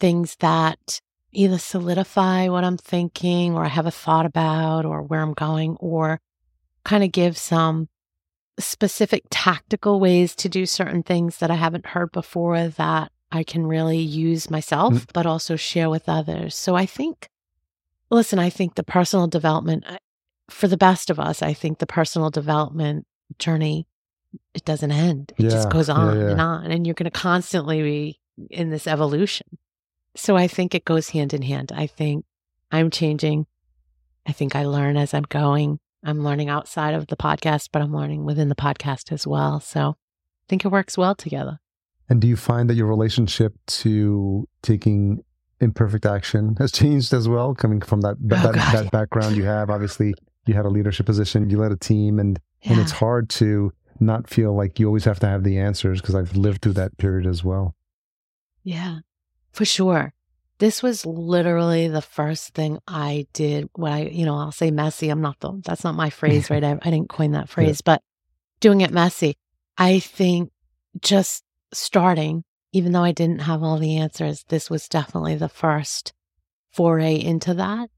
things 0.00 0.36
that 0.40 1.00
either 1.32 1.58
solidify 1.58 2.48
what 2.48 2.64
I'm 2.64 2.76
thinking 2.76 3.54
or 3.54 3.64
I 3.64 3.68
have 3.68 3.86
a 3.86 3.90
thought 3.90 4.26
about 4.26 4.84
or 4.84 5.02
where 5.02 5.22
I'm 5.22 5.32
going 5.32 5.76
or 5.80 6.20
kind 6.84 7.02
of 7.04 7.12
give 7.12 7.38
some 7.38 7.88
specific 8.58 9.22
tactical 9.30 9.98
ways 9.98 10.34
to 10.36 10.48
do 10.48 10.66
certain 10.66 11.02
things 11.02 11.38
that 11.38 11.50
I 11.50 11.54
haven't 11.54 11.86
heard 11.86 12.12
before 12.12 12.68
that 12.68 13.10
I 13.30 13.44
can 13.44 13.66
really 13.66 13.98
use 13.98 14.50
myself, 14.50 14.92
but 15.14 15.24
also 15.24 15.56
share 15.56 15.88
with 15.88 16.06
others. 16.06 16.54
So 16.54 16.74
I 16.74 16.84
think, 16.84 17.28
listen, 18.12 18.38
I 18.38 18.50
think 18.50 18.74
the 18.74 18.82
personal 18.84 19.26
development, 19.26 19.84
for 20.50 20.68
the 20.68 20.76
best 20.76 21.10
of 21.10 21.18
us, 21.18 21.42
I 21.42 21.54
think 21.54 21.78
the 21.78 21.86
personal 21.86 22.30
development 22.30 23.06
journey, 23.38 23.86
it 24.54 24.64
doesn't 24.64 24.92
end. 24.92 25.32
It 25.38 25.44
Yeah, 25.44 25.50
just 25.50 25.70
goes 25.70 25.88
yeah, 25.88 25.94
on 25.94 26.20
yeah. 26.20 26.30
and 26.30 26.40
on. 26.40 26.70
And 26.70 26.86
you're 26.86 26.94
going 26.94 27.10
to 27.10 27.18
constantly 27.18 27.82
be 27.82 28.20
in 28.50 28.70
this 28.70 28.86
evolution. 28.86 29.46
So 30.14 30.36
I 30.36 30.46
think 30.46 30.74
it 30.74 30.84
goes 30.84 31.10
hand 31.10 31.32
in 31.32 31.42
hand. 31.42 31.72
I 31.74 31.86
think 31.86 32.24
I'm 32.70 32.90
changing. 32.90 33.46
I 34.26 34.32
think 34.32 34.54
I 34.54 34.64
learn 34.64 34.96
as 34.96 35.14
I'm 35.14 35.24
going. 35.24 35.78
I'm 36.04 36.22
learning 36.22 36.48
outside 36.48 36.94
of 36.94 37.06
the 37.06 37.16
podcast, 37.16 37.68
but 37.72 37.80
I'm 37.80 37.94
learning 37.94 38.24
within 38.24 38.48
the 38.48 38.54
podcast 38.54 39.12
as 39.12 39.26
well. 39.26 39.60
So 39.60 39.90
I 39.90 40.44
think 40.48 40.64
it 40.64 40.68
works 40.68 40.98
well 40.98 41.14
together. 41.14 41.60
And 42.08 42.20
do 42.20 42.28
you 42.28 42.36
find 42.36 42.68
that 42.68 42.74
your 42.74 42.88
relationship 42.88 43.54
to 43.66 44.46
taking 44.62 45.24
imperfect 45.62 46.04
action 46.04 46.56
has 46.58 46.72
changed 46.72 47.14
as 47.14 47.28
well, 47.28 47.54
coming 47.54 47.80
from 47.80 48.00
that 48.02 48.16
that, 48.28 48.44
Oh, 48.44 48.52
that, 48.52 48.72
that 48.72 48.84
yeah. 48.84 48.90
background 48.90 49.36
you 49.36 49.44
have? 49.44 49.70
Obviously, 49.70 50.14
you 50.46 50.54
had 50.54 50.64
a 50.66 50.70
leadership 50.70 51.06
position, 51.06 51.48
you 51.48 51.58
led 51.58 51.72
a 51.72 51.76
team, 51.76 52.18
and 52.18 52.38
and 52.64 52.78
it's 52.80 52.92
hard 52.92 53.28
to 53.30 53.72
not 54.00 54.28
feel 54.28 54.54
like 54.54 54.78
you 54.78 54.86
always 54.86 55.04
have 55.04 55.20
to 55.20 55.26
have 55.28 55.44
the 55.44 55.58
answers 55.58 56.00
because 56.00 56.14
I've 56.14 56.36
lived 56.36 56.62
through 56.62 56.74
that 56.74 56.96
period 56.98 57.26
as 57.26 57.42
well. 57.44 57.74
Yeah, 58.64 58.98
for 59.52 59.64
sure. 59.64 60.12
This 60.58 60.82
was 60.82 61.04
literally 61.04 61.88
the 61.88 62.02
first 62.02 62.54
thing 62.54 62.78
I 62.86 63.26
did. 63.32 63.68
What 63.74 63.90
I, 63.92 64.02
you 64.02 64.24
know, 64.24 64.36
I'll 64.36 64.52
say 64.52 64.70
messy. 64.70 65.08
I'm 65.08 65.20
not 65.20 65.40
the, 65.40 65.60
that's 65.64 65.82
not 65.82 65.96
my 65.96 66.10
phrase, 66.20 66.50
right? 66.50 66.62
I, 66.62 66.78
I 66.82 66.90
didn't 66.90 67.08
coin 67.08 67.32
that 67.32 67.48
phrase, 67.48 67.80
but 67.80 68.00
doing 68.60 68.80
it 68.80 68.92
messy. 68.92 69.36
I 69.76 69.98
think 69.98 70.52
just 71.00 71.42
starting, 71.72 72.44
even 72.72 72.92
though 72.92 73.02
I 73.04 73.12
didn't 73.12 73.40
have 73.40 73.62
all 73.62 73.78
the 73.78 73.96
answers, 73.98 74.44
this 74.48 74.70
was 74.70 74.88
definitely 74.88 75.36
the 75.36 75.48
first 75.48 76.12
foray 76.72 77.16
into 77.16 77.54
that. 77.54 77.90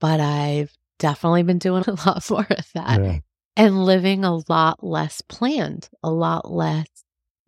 But 0.00 0.20
I've 0.20 0.72
definitely 0.98 1.42
been 1.42 1.58
doing 1.58 1.84
a 1.88 1.92
lot 2.06 2.28
more 2.30 2.46
of 2.50 2.66
that 2.74 3.00
Yeah. 3.02 3.18
and 3.56 3.84
living 3.84 4.24
a 4.24 4.36
lot 4.48 4.82
less 4.84 5.20
planned, 5.22 5.88
a 6.02 6.10
lot 6.10 6.50
less, 6.50 6.86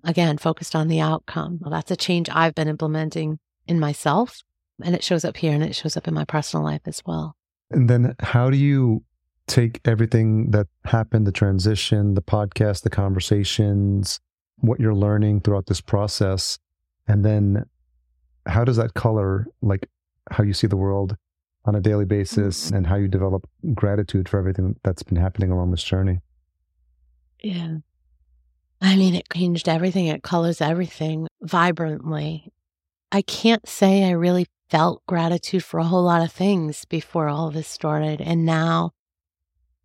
again, 0.05 0.39
focused 0.39 0.75
on 0.75 0.89
the 0.89 1.01
outcome. 1.01 1.59
Well, 1.61 1.71
that's 1.71 1.91
a 1.91 1.97
change 1.97 2.29
I've 2.31 2.55
been 2.55 2.69
implementing 2.69 3.39
in 3.67 3.79
myself. 3.81 4.43
And 4.83 4.95
it 4.95 5.05
shows 5.05 5.25
up 5.25 5.37
here 5.37 5.53
and 5.53 5.63
it 5.63 5.77
shows 5.77 5.97
up 5.97 6.09
in 6.09 6.15
my 6.15 6.25
personal 6.25 6.65
life 6.65 6.81
as 6.87 7.03
well. 7.07 7.37
And 7.71 7.89
then 7.89 8.17
how 8.21 8.51
do 8.51 8.57
you 8.57 9.05
take 9.47 9.81
everything 9.85 10.51
that 10.51 10.67
happened, 10.87 11.27
the 11.27 11.33
transition, 11.33 12.15
the 12.15 12.23
podcast, 12.23 12.83
the 12.83 12.91
conversations, 12.91 14.19
what 14.63 14.81
you're 14.81 14.95
learning 14.95 15.43
throughout 15.43 15.67
this 15.67 15.81
process, 15.81 16.59
and 17.07 17.25
then 17.25 17.65
how 18.47 18.65
does 18.65 18.77
that 18.77 18.95
color 18.95 19.47
like 19.61 19.89
how 20.31 20.43
you 20.43 20.55
see 20.55 20.67
the 20.67 20.77
world 20.77 21.17
on 21.65 21.75
a 21.75 21.81
daily 21.81 22.05
basis 22.05 22.67
mm-hmm. 22.67 22.77
and 22.77 22.87
how 22.87 22.97
you 22.97 23.09
develop 23.09 23.49
gratitude 23.75 24.29
for 24.29 24.39
everything 24.39 24.77
that's 24.83 25.03
been 25.03 25.17
happening 25.17 25.51
along 25.51 25.71
this 25.71 25.85
journey? 25.85 26.21
Yeah. 27.43 27.77
I 28.81 28.97
mean, 28.97 29.15
it 29.15 29.27
changed 29.33 29.69
everything. 29.69 30.07
It 30.07 30.23
colors 30.23 30.61
everything 30.61 31.29
vibrantly. 31.41 32.53
I 33.13 33.23
can't 33.23 33.69
say 33.69 34.05
I 34.05 34.11
really 34.11 34.47
felt 34.71 35.05
gratitude 35.07 35.63
for 35.63 35.79
a 35.79 35.85
whole 35.85 36.03
lot 36.03 36.23
of 36.23 36.33
things 36.33 36.85
before 36.87 37.29
all 37.29 37.51
this 37.51 37.69
started. 37.69 38.21
And 38.21 38.45
now 38.45 38.93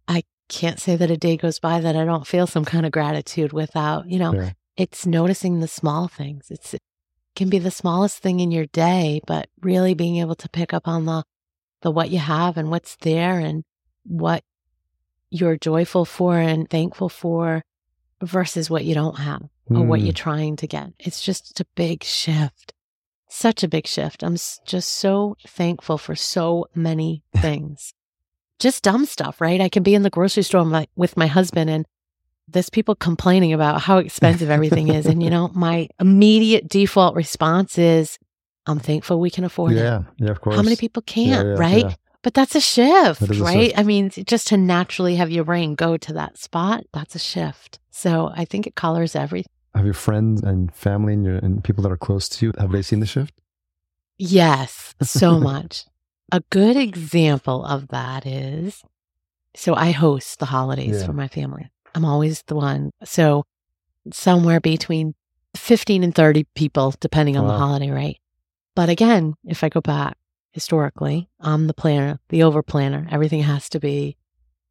I 0.07 0.23
can't 0.49 0.79
say 0.79 0.95
that 0.95 1.11
a 1.11 1.17
day 1.17 1.35
goes 1.35 1.59
by 1.59 1.79
that 1.81 1.95
I 1.95 2.05
don't 2.05 2.25
feel 2.25 2.47
some 2.47 2.65
kind 2.65 2.85
of 2.85 2.91
gratitude 2.91 3.53
without, 3.53 4.09
you 4.09 4.17
know, 4.17 4.33
Yeah. 4.33 4.51
It's 4.77 5.05
noticing 5.05 5.59
the 5.59 5.67
small 5.67 6.07
things. 6.07 6.47
It's 6.49 6.73
it 6.73 6.81
can 7.35 7.49
be 7.49 7.59
the 7.59 7.71
smallest 7.71 8.19
thing 8.19 8.39
in 8.39 8.51
your 8.51 8.65
day, 8.67 9.21
but 9.27 9.47
really 9.61 9.93
being 9.93 10.17
able 10.17 10.35
to 10.35 10.49
pick 10.49 10.73
up 10.73 10.87
on 10.87 11.05
the 11.05 11.23
the 11.81 11.91
what 11.91 12.09
you 12.09 12.19
have 12.19 12.57
and 12.57 12.69
what's 12.69 12.95
there 12.97 13.39
and 13.39 13.63
what 14.03 14.43
you're 15.29 15.57
joyful 15.57 16.05
for 16.05 16.39
and 16.39 16.69
thankful 16.69 17.09
for 17.09 17.61
versus 18.21 18.69
what 18.69 18.85
you 18.85 18.95
don't 18.95 19.19
have 19.19 19.43
or 19.69 19.83
what 19.83 19.99
Mm. 19.99 20.05
you're 20.05 20.13
trying 20.13 20.55
to 20.55 20.67
get. 20.67 20.93
It's 20.99 21.21
just 21.21 21.59
a 21.59 21.65
big 21.75 22.03
shift. 22.03 22.73
Such 23.29 23.61
a 23.63 23.67
big 23.67 23.85
shift. 23.85 24.23
I'm 24.23 24.37
just 24.65 24.89
so 24.89 25.35
thankful 25.45 25.97
for 25.97 26.15
so 26.15 26.65
many 26.73 27.23
things. 27.35 27.93
just 28.59 28.83
dumb 28.83 29.05
stuff, 29.05 29.39
right? 29.41 29.61
I 29.61 29.69
can 29.69 29.83
be 29.83 29.93
in 29.93 30.01
the 30.01 30.09
grocery 30.09 30.41
store 30.43 30.85
with 30.95 31.15
my 31.17 31.27
husband 31.27 31.69
and 31.69 31.85
there's 32.47 32.69
people 32.69 32.95
complaining 32.95 33.53
about 33.53 33.81
how 33.81 33.97
expensive 33.97 34.49
everything 34.49 34.87
is. 34.89 35.05
And, 35.05 35.21
you 35.21 35.29
know, 35.29 35.49
my 35.53 35.89
immediate 35.99 36.67
default 36.69 37.15
response 37.15 37.77
is, 37.77 38.17
I'm 38.65 38.79
thankful 38.79 39.19
we 39.19 39.29
can 39.29 39.43
afford 39.43 39.73
it. 39.73 39.77
yeah, 39.77 40.03
yeah, 40.17 40.29
of 40.31 40.41
course. 40.41 40.55
How 40.55 40.61
many 40.61 40.75
people 40.75 41.01
can't, 41.03 41.47
yeah, 41.47 41.53
right? 41.53 41.85
yeah. 41.85 41.93
But 42.23 42.33
that's 42.33 42.55
a 42.55 42.59
shift, 42.61 43.21
That 43.21 43.31
is 43.31 43.39
a 43.39 43.43
right? 43.43 43.67
shift. 43.69 43.79
I 43.79 43.83
mean, 43.83 44.09
just 44.09 44.47
to 44.47 44.57
naturally 44.57 45.15
have 45.15 45.29
your 45.31 45.45
brain 45.45 45.75
go 45.75 45.95
to 45.97 46.13
that 46.13 46.37
spot, 46.37 46.83
that's 46.93 47.15
a 47.15 47.19
shift. 47.19 47.79
So 47.91 48.31
I 48.35 48.43
think 48.43 48.67
it 48.67 48.75
colors 48.75 49.15
everything. 49.15 49.51
Have 49.75 49.85
your 49.85 49.93
friends 49.93 50.41
and 50.43 50.73
family 50.73 51.13
and, 51.13 51.23
your, 51.23 51.35
and 51.37 51.63
people 51.63 51.83
that 51.83 51.91
are 51.91 51.97
close 51.97 52.27
to 52.29 52.45
you 52.47 52.53
have 52.57 52.71
they 52.71 52.81
seen 52.81 52.99
the 52.99 53.05
shift? 53.05 53.33
Yes, 54.17 54.95
so 55.01 55.39
much. 55.51 55.85
A 56.31 56.41
good 56.49 56.75
example 56.75 57.63
of 57.65 57.87
that 57.89 58.25
is 58.25 58.83
so 59.55 59.73
I 59.75 59.91
host 59.91 60.39
the 60.39 60.45
holidays 60.47 60.99
Yeah. 60.99 61.05
for 61.05 61.13
my 61.13 61.27
family. 61.27 61.69
I'm 61.95 62.05
always 62.05 62.43
the 62.43 62.55
one. 62.55 62.91
So 63.03 63.45
somewhere 64.11 64.59
between 64.59 65.15
15 65.55 66.03
and 66.03 66.13
30 66.13 66.45
people, 66.55 66.93
depending 66.99 67.37
on 67.37 67.47
the 67.47 67.57
holiday, 67.57 67.89
right? 67.89 68.17
But 68.75 68.89
again, 68.89 69.35
if 69.45 69.63
I 69.63 69.69
go 69.69 69.81
back 69.81 70.17
historically, 70.51 71.29
I'm 71.39 71.67
the 71.67 71.73
planner, 71.73 72.19
the 72.29 72.43
over 72.43 72.61
planner. 72.61 73.07
Everything 73.11 73.41
has 73.41 73.69
to 73.69 73.79
be 73.79 74.17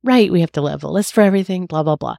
right. 0.02 0.30
We 0.30 0.40
have 0.40 0.52
to 0.52 0.64
have 0.66 0.84
a 0.84 0.88
list 0.88 1.12
for 1.12 1.22
everything, 1.22 1.66
blah, 1.66 1.82
blah, 1.82 1.96
blah. 1.96 2.16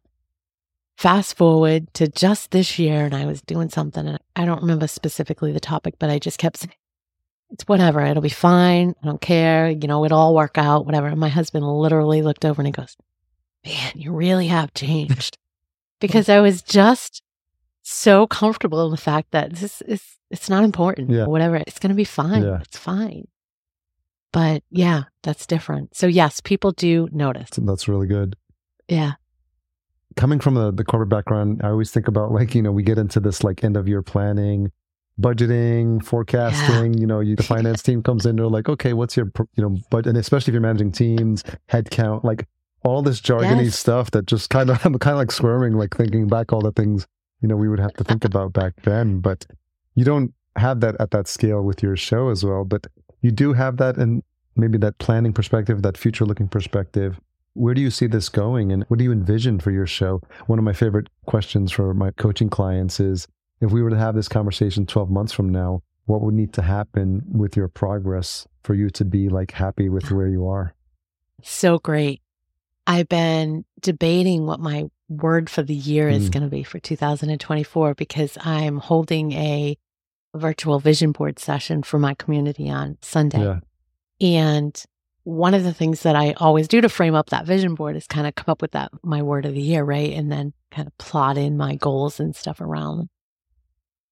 Fast 0.98 1.38
forward 1.38 1.93
to 1.93 2.08
just 2.08 2.52
this 2.52 2.80
year, 2.80 3.06
and 3.06 3.16
I 3.16 3.26
was 3.26 3.41
doing 3.41 3.70
something, 3.70 4.08
and 4.08 4.20
I 4.36 4.45
don't 4.45 4.62
remember 4.62 4.88
specifically 4.88 5.52
the 5.52 5.60
topic, 5.60 5.93
but 6.00 6.10
I 6.10 6.18
just 6.18 6.39
kept 6.39 6.58
saying, 6.58 6.74
it's 7.50 7.68
whatever. 7.68 8.02
It'll 8.02 8.22
be 8.22 8.30
fine. 8.30 8.93
I 9.02 9.06
don't 9.06 9.22
care. 9.22 9.70
You 9.70 9.88
know, 9.88 10.04
it'll 10.04 10.20
all 10.20 10.36
work 10.36 10.58
out, 10.58 10.86
whatever. 10.86 11.08
And 11.08 11.20
my 11.20 11.30
husband 11.30 11.66
literally 11.66 12.22
looked 12.22 12.45
over 12.45 12.62
and 12.62 12.68
he 12.68 12.72
goes, 12.72 12.98
Man, 13.66 13.93
you 13.95 14.12
really 14.12 14.47
have 14.47 14.74
changed. 14.74 15.38
because 15.99 16.30
I 16.30 16.39
was 16.39 16.62
just 16.62 17.22
so 17.84 18.28
comfortable 18.28 18.86
in 18.86 18.91
the 18.91 18.97
fact 18.97 19.32
that 19.32 19.53
this 19.53 19.82
is, 19.82 20.03
it's 20.30 20.49
not 20.49 20.64
important. 20.64 21.10
Yeah. 21.10 21.26
Whatever. 21.26 21.55
It's 21.55 21.80
going 21.80 21.89
to 21.89 21.95
be 21.95 22.03
fine. 22.03 22.43
Yeah. 22.43 22.60
It's 22.62 22.78
fine. 22.78 23.28
But 24.34 24.64
yeah, 24.70 25.03
that's 25.24 25.47
different. 25.47 25.95
So 25.95 26.05
yes, 26.05 26.41
people 26.41 26.72
do 26.72 27.08
notice. 27.12 27.49
That's 27.58 27.88
really 27.88 28.08
good. 28.08 28.36
Yeah. 28.88 29.14
Coming 30.16 30.39
from 30.39 30.55
the, 30.55 30.72
the 30.72 30.84
corporate 30.84 31.10
background, 31.10 31.62
I 31.64 31.70
always 31.70 31.91
think 31.91 32.08
about 32.08 32.32
like, 32.32 32.55
you 32.55 32.62
know, 32.62 32.72
we 32.72 32.84
get 32.84 32.97
into 32.97 33.20
this 33.20 33.43
like 33.43 33.64
end 33.64 33.78
of 33.78 33.88
year 33.88 34.01
planning, 34.01 34.72
budgeting, 35.20 36.03
forecasting, 36.03 36.93
yeah. 36.93 36.99
you 36.99 37.08
know, 37.08 37.20
you, 37.20 37.36
the 37.36 37.43
finance 37.55 37.82
team 37.82 38.03
comes 38.03 38.26
in, 38.26 38.36
they're 38.36 38.47
like, 38.47 38.68
okay, 38.68 38.93
what's 38.93 39.16
your, 39.16 39.32
you 39.55 39.64
know, 39.64 39.78
but, 39.89 40.08
and 40.08 40.18
especially 40.18 40.51
if 40.51 40.53
you're 40.53 40.62
managing 40.62 40.91
teams, 40.91 41.43
headcount, 41.70 42.24
like 42.24 42.47
all 42.88 43.01
this 43.01 43.21
jargony 43.21 43.65
yes. 43.65 43.77
stuff 43.77 44.11
that 44.11 44.25
just 44.25 44.49
kind 44.49 44.69
of, 44.69 44.79
I'm 44.85 44.97
kind 44.99 45.13
of 45.13 45.19
like 45.19 45.31
squirming, 45.31 45.73
like 45.73 45.95
thinking 45.95 46.27
back 46.27 46.53
all 46.53 46.61
the 46.61 46.71
things, 46.71 47.07
you 47.41 47.47
know, 47.47 47.55
we 47.55 47.69
would 47.69 47.79
have 47.79 47.93
to 47.93 48.03
think 48.03 48.25
about 48.25 48.53
back 48.53 48.73
then, 48.83 49.19
but 49.19 49.45
you 49.95 50.03
don't 50.03 50.33
have 50.55 50.79
that 50.79 50.95
at 50.99 51.11
that 51.11 51.27
scale 51.27 51.61
with 51.61 51.83
your 51.83 51.95
show 51.95 52.29
as 52.29 52.43
well, 52.43 52.63
but 52.63 52.88
you 53.21 53.31
do 53.31 53.53
have 53.53 53.77
that 53.77 53.97
and 53.97 54.23
maybe 54.55 54.77
that 54.79 54.97
planning 54.97 55.33
perspective, 55.33 55.81
that 55.83 55.97
future 55.97 56.25
looking 56.25 56.47
perspective. 56.47 57.19
Where 57.53 57.73
do 57.73 57.81
you 57.81 57.89
see 57.89 58.07
this 58.07 58.29
going 58.29 58.71
and 58.71 58.83
what 58.88 58.97
do 58.97 59.03
you 59.03 59.11
envision 59.11 59.59
for 59.59 59.71
your 59.71 59.88
show? 59.88 60.21
One 60.45 60.59
of 60.59 60.65
my 60.65 60.73
favorite 60.73 61.07
questions 61.25 61.71
for 61.71 61.93
my 61.93 62.11
coaching 62.11 62.49
clients 62.49 62.99
is 62.99 63.27
if 63.61 63.71
we 63.71 63.81
were 63.81 63.89
to 63.89 63.97
have 63.97 64.15
this 64.15 64.27
conversation 64.27 64.85
12 64.85 65.09
months 65.09 65.33
from 65.33 65.49
now, 65.49 65.81
what 66.05 66.21
would 66.21 66.35
need 66.35 66.53
to 66.53 66.61
happen 66.61 67.23
with 67.31 67.57
your 67.57 67.67
progress 67.67 68.47
for 68.63 68.75
you 68.75 68.89
to 68.91 69.03
be 69.03 69.29
like 69.29 69.51
happy 69.51 69.89
with 69.89 70.11
where 70.11 70.27
you 70.27 70.47
are? 70.47 70.73
So 71.43 71.79
great. 71.79 72.21
I've 72.88 73.09
been 73.09 73.65
debating 73.81 74.45
what 74.45 74.61
my 74.61 74.85
word 75.09 75.49
for 75.49 75.61
the 75.61 75.75
year 75.75 76.07
is 76.07 76.29
mm. 76.29 76.33
going 76.33 76.43
to 76.43 76.49
be 76.49 76.63
for 76.63 76.79
2024 76.79 77.93
because 77.95 78.38
I'm 78.39 78.77
holding 78.77 79.33
a 79.33 79.77
virtual 80.33 80.79
vision 80.79 81.11
board 81.11 81.38
session 81.38 81.83
for 81.83 81.99
my 81.99 82.13
community 82.13 82.69
on 82.69 82.97
Sunday. 83.01 83.43
Yeah. 83.43 83.59
And 84.21 84.83
one 85.23 85.53
of 85.53 85.65
the 85.65 85.73
things 85.73 86.03
that 86.03 86.15
I 86.15 86.31
always 86.38 86.69
do 86.69 86.79
to 86.79 86.88
frame 86.88 87.13
up 87.13 87.29
that 87.29 87.45
vision 87.45 87.75
board 87.75 87.97
is 87.97 88.07
kind 88.07 88.25
of 88.25 88.35
come 88.35 88.51
up 88.51 88.61
with 88.61 88.71
that 88.71 88.91
my 89.03 89.21
word 89.21 89.45
of 89.45 89.53
the 89.53 89.61
year, 89.61 89.83
right? 89.83 90.13
And 90.13 90.31
then 90.31 90.53
kind 90.71 90.88
of 90.88 90.97
plot 90.97 91.38
in 91.38 91.57
my 91.57 91.75
goals 91.75 92.21
and 92.21 92.33
stuff 92.33 92.61
around. 92.61 93.09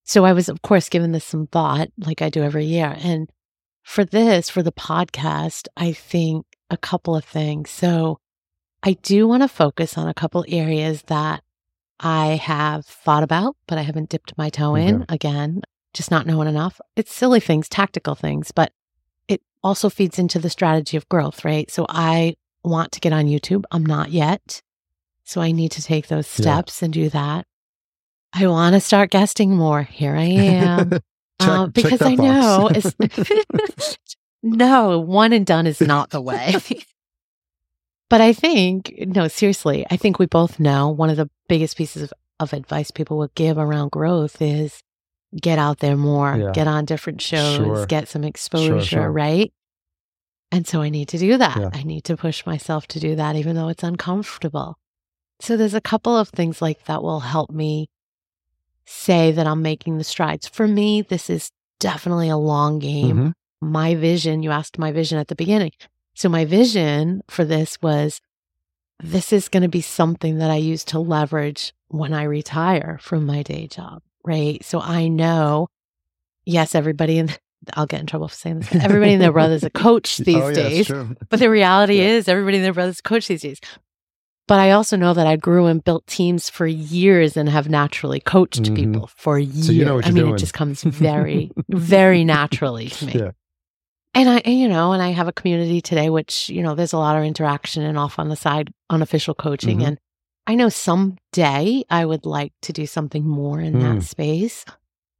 So 0.03 0.25
I 0.25 0.33
was, 0.33 0.49
of 0.49 0.61
course, 0.61 0.89
giving 0.89 1.13
this 1.13 1.23
some 1.23 1.47
thought 1.47 1.87
like 1.97 2.21
I 2.21 2.29
do 2.29 2.43
every 2.43 2.65
year. 2.65 2.95
And 2.99 3.29
for 3.83 4.03
this, 4.03 4.49
for 4.49 4.61
the 4.61 4.73
podcast, 4.73 5.67
I 5.77 5.93
think 5.93 6.45
a 6.69 6.77
couple 6.77 7.15
of 7.15 7.23
things. 7.23 7.69
So 7.69 8.19
I 8.85 8.93
do 8.93 9.27
want 9.27 9.41
to 9.41 9.47
focus 9.47 9.97
on 9.97 10.07
a 10.07 10.13
couple 10.13 10.45
areas 10.47 11.01
that 11.07 11.43
I 11.99 12.35
have 12.35 12.85
thought 12.85 13.23
about, 13.23 13.57
but 13.67 13.79
I 13.79 13.81
haven't 13.81 14.09
dipped 14.09 14.37
my 14.37 14.49
toe 14.49 14.75
in. 14.75 14.99
Mm-hmm. 14.99 15.13
Again, 15.13 15.61
just 15.95 16.11
not 16.11 16.27
knowing 16.27 16.47
enough. 16.47 16.79
It's 16.95 17.13
silly 17.13 17.39
things, 17.39 17.67
tactical 17.67 18.13
things, 18.13 18.51
but 18.51 18.71
it 19.27 19.41
also 19.63 19.89
feeds 19.89 20.19
into 20.19 20.37
the 20.37 20.51
strategy 20.51 20.97
of 20.97 21.09
growth, 21.09 21.43
right? 21.43 21.69
So 21.71 21.87
I 21.89 22.35
want 22.63 22.91
to 22.91 22.99
get 22.99 23.11
on 23.11 23.25
YouTube. 23.25 23.63
I'm 23.71 23.85
not 23.85 24.11
yet. 24.11 24.61
So 25.23 25.41
I 25.41 25.51
need 25.51 25.71
to 25.71 25.81
take 25.81 26.07
those 26.07 26.27
steps 26.27 26.81
yeah. 26.81 26.85
and 26.85 26.93
do 26.93 27.09
that. 27.09 27.47
I 28.33 28.45
want 28.45 28.75
to 28.75 28.79
start 28.79 29.09
guesting 29.09 29.55
more. 29.55 29.81
Here 29.81 30.15
I 30.15 30.25
am. 30.25 30.89
check, 31.41 31.49
um, 31.49 31.71
because 31.71 32.01
I 32.03 32.15
know 32.15 32.69
no, 34.43 34.99
one 34.99 35.33
and 35.33 35.45
done 35.45 35.65
is 35.65 35.81
not 35.81 36.11
the 36.11 36.21
way. 36.21 36.55
But 38.09 38.21
I 38.21 38.33
think, 38.33 38.93
no, 38.99 39.27
seriously, 39.27 39.85
I 39.89 39.97
think 39.97 40.19
we 40.19 40.25
both 40.25 40.59
know 40.59 40.89
one 40.89 41.09
of 41.09 41.17
the 41.17 41.29
biggest 41.47 41.77
pieces 41.77 42.03
of, 42.03 42.13
of 42.39 42.53
advice 42.53 42.91
people 42.91 43.17
would 43.17 43.33
give 43.35 43.57
around 43.57 43.91
growth 43.91 44.41
is 44.41 44.81
get 45.41 45.59
out 45.59 45.79
there 45.79 45.97
more, 45.97 46.35
yeah. 46.35 46.51
get 46.51 46.67
on 46.67 46.85
different 46.85 47.21
shows, 47.21 47.57
sure. 47.57 47.85
get 47.87 48.07
some 48.07 48.23
exposure, 48.23 48.79
sure, 48.81 49.01
sure. 49.01 49.11
right? 49.11 49.51
And 50.51 50.67
so 50.67 50.81
I 50.81 50.89
need 50.89 51.09
to 51.09 51.17
do 51.17 51.37
that. 51.37 51.57
Yeah. 51.57 51.69
I 51.73 51.83
need 51.83 52.03
to 52.05 52.15
push 52.15 52.45
myself 52.45 52.87
to 52.87 52.99
do 52.99 53.15
that, 53.15 53.35
even 53.35 53.55
though 53.55 53.67
it's 53.69 53.83
uncomfortable. 53.83 54.77
So 55.39 55.57
there's 55.57 55.73
a 55.73 55.81
couple 55.81 56.15
of 56.15 56.29
things 56.29 56.61
like 56.61 56.85
that 56.85 57.03
will 57.03 57.19
help 57.19 57.49
me 57.49 57.89
say 58.85 59.31
that 59.31 59.47
I'm 59.47 59.61
making 59.61 59.97
the 59.97 60.03
strides. 60.03 60.47
For 60.47 60.67
me, 60.67 61.01
this 61.01 61.29
is 61.29 61.51
definitely 61.79 62.29
a 62.29 62.37
long 62.37 62.79
game. 62.79 63.17
Mm-hmm. 63.17 63.69
My 63.71 63.95
vision, 63.95 64.43
you 64.43 64.51
asked 64.51 64.77
my 64.77 64.91
vision 64.91 65.17
at 65.17 65.27
the 65.27 65.35
beginning. 65.35 65.71
So 66.15 66.29
my 66.29 66.45
vision 66.45 67.21
for 67.29 67.45
this 67.45 67.77
was 67.81 68.19
this 69.03 69.31
is 69.31 69.49
going 69.49 69.63
to 69.63 69.69
be 69.69 69.81
something 69.81 70.39
that 70.39 70.49
I 70.49 70.55
use 70.55 70.83
to 70.85 70.99
leverage 70.99 71.73
when 71.89 72.13
I 72.13 72.23
retire 72.23 72.97
from 73.01 73.25
my 73.25 73.43
day 73.43 73.67
job 73.67 74.01
right? 74.25 74.63
So 74.65 74.81
I 74.81 75.07
know, 75.07 75.69
yes, 76.45 76.75
everybody 76.75 77.19
in, 77.19 77.29
I'll 77.73 77.85
get 77.85 78.01
in 78.01 78.07
trouble 78.07 78.27
for 78.27 78.35
saying 78.35 78.59
this. 78.59 78.75
Everybody 78.75 79.13
and 79.13 79.21
their 79.21 79.31
brother's 79.31 79.63
a 79.63 79.69
coach 79.69 80.17
these 80.17 80.35
oh, 80.35 80.53
days. 80.53 80.91
but 81.29 81.39
the 81.39 81.49
reality 81.49 81.99
yeah. 81.99 82.09
is, 82.09 82.27
everybody 82.27 82.57
and 82.57 82.65
their 82.65 82.73
brother's 82.73 82.99
a 82.99 83.03
coach 83.03 83.27
these 83.27 83.41
days. 83.41 83.59
But 84.47 84.59
I 84.59 84.71
also 84.71 84.95
know 84.95 85.15
that 85.15 85.25
I 85.25 85.37
grew 85.37 85.65
and 85.65 85.83
built 85.83 86.05
teams 86.05 86.51
for 86.51 86.67
years 86.67 87.35
and 87.35 87.49
have 87.49 87.67
naturally 87.67 88.19
coached 88.19 88.63
mm-hmm. 88.63 88.75
people 88.75 89.09
for 89.15 89.39
years. 89.39 89.65
So 89.65 89.71
you 89.71 89.85
know 89.85 89.99
I 90.03 90.11
mean, 90.11 90.23
doing. 90.23 90.35
it 90.35 90.37
just 90.37 90.53
comes 90.53 90.83
very, 90.83 91.51
very 91.69 92.23
naturally 92.23 92.89
to 92.89 93.05
me. 93.05 93.13
Yeah. 93.13 93.31
And 94.15 94.29
I, 94.29 94.41
you 94.45 94.69
know, 94.69 94.93
and 94.93 95.03
I 95.03 95.09
have 95.09 95.27
a 95.27 95.33
community 95.33 95.81
today, 95.81 96.09
which, 96.09 96.49
you 96.49 96.63
know, 96.63 96.73
there's 96.73 96.93
a 96.93 96.97
lot 96.97 97.17
of 97.17 97.23
interaction 97.25 97.83
and 97.83 97.97
off 97.97 98.17
on 98.17 98.29
the 98.29 98.37
side, 98.37 98.71
unofficial 98.89 99.35
coaching. 99.35 99.79
Mm-hmm. 99.79 99.87
And 99.87 99.99
I 100.47 100.55
know 100.55 100.69
someday 100.69 101.83
I 101.89 102.05
would 102.05 102.25
like 102.25 102.53
to 102.61 102.71
do 102.71 102.85
something 102.85 103.27
more 103.27 103.59
in 103.59 103.73
mm. 103.73 103.81
that 103.81 104.03
space. 104.03 104.63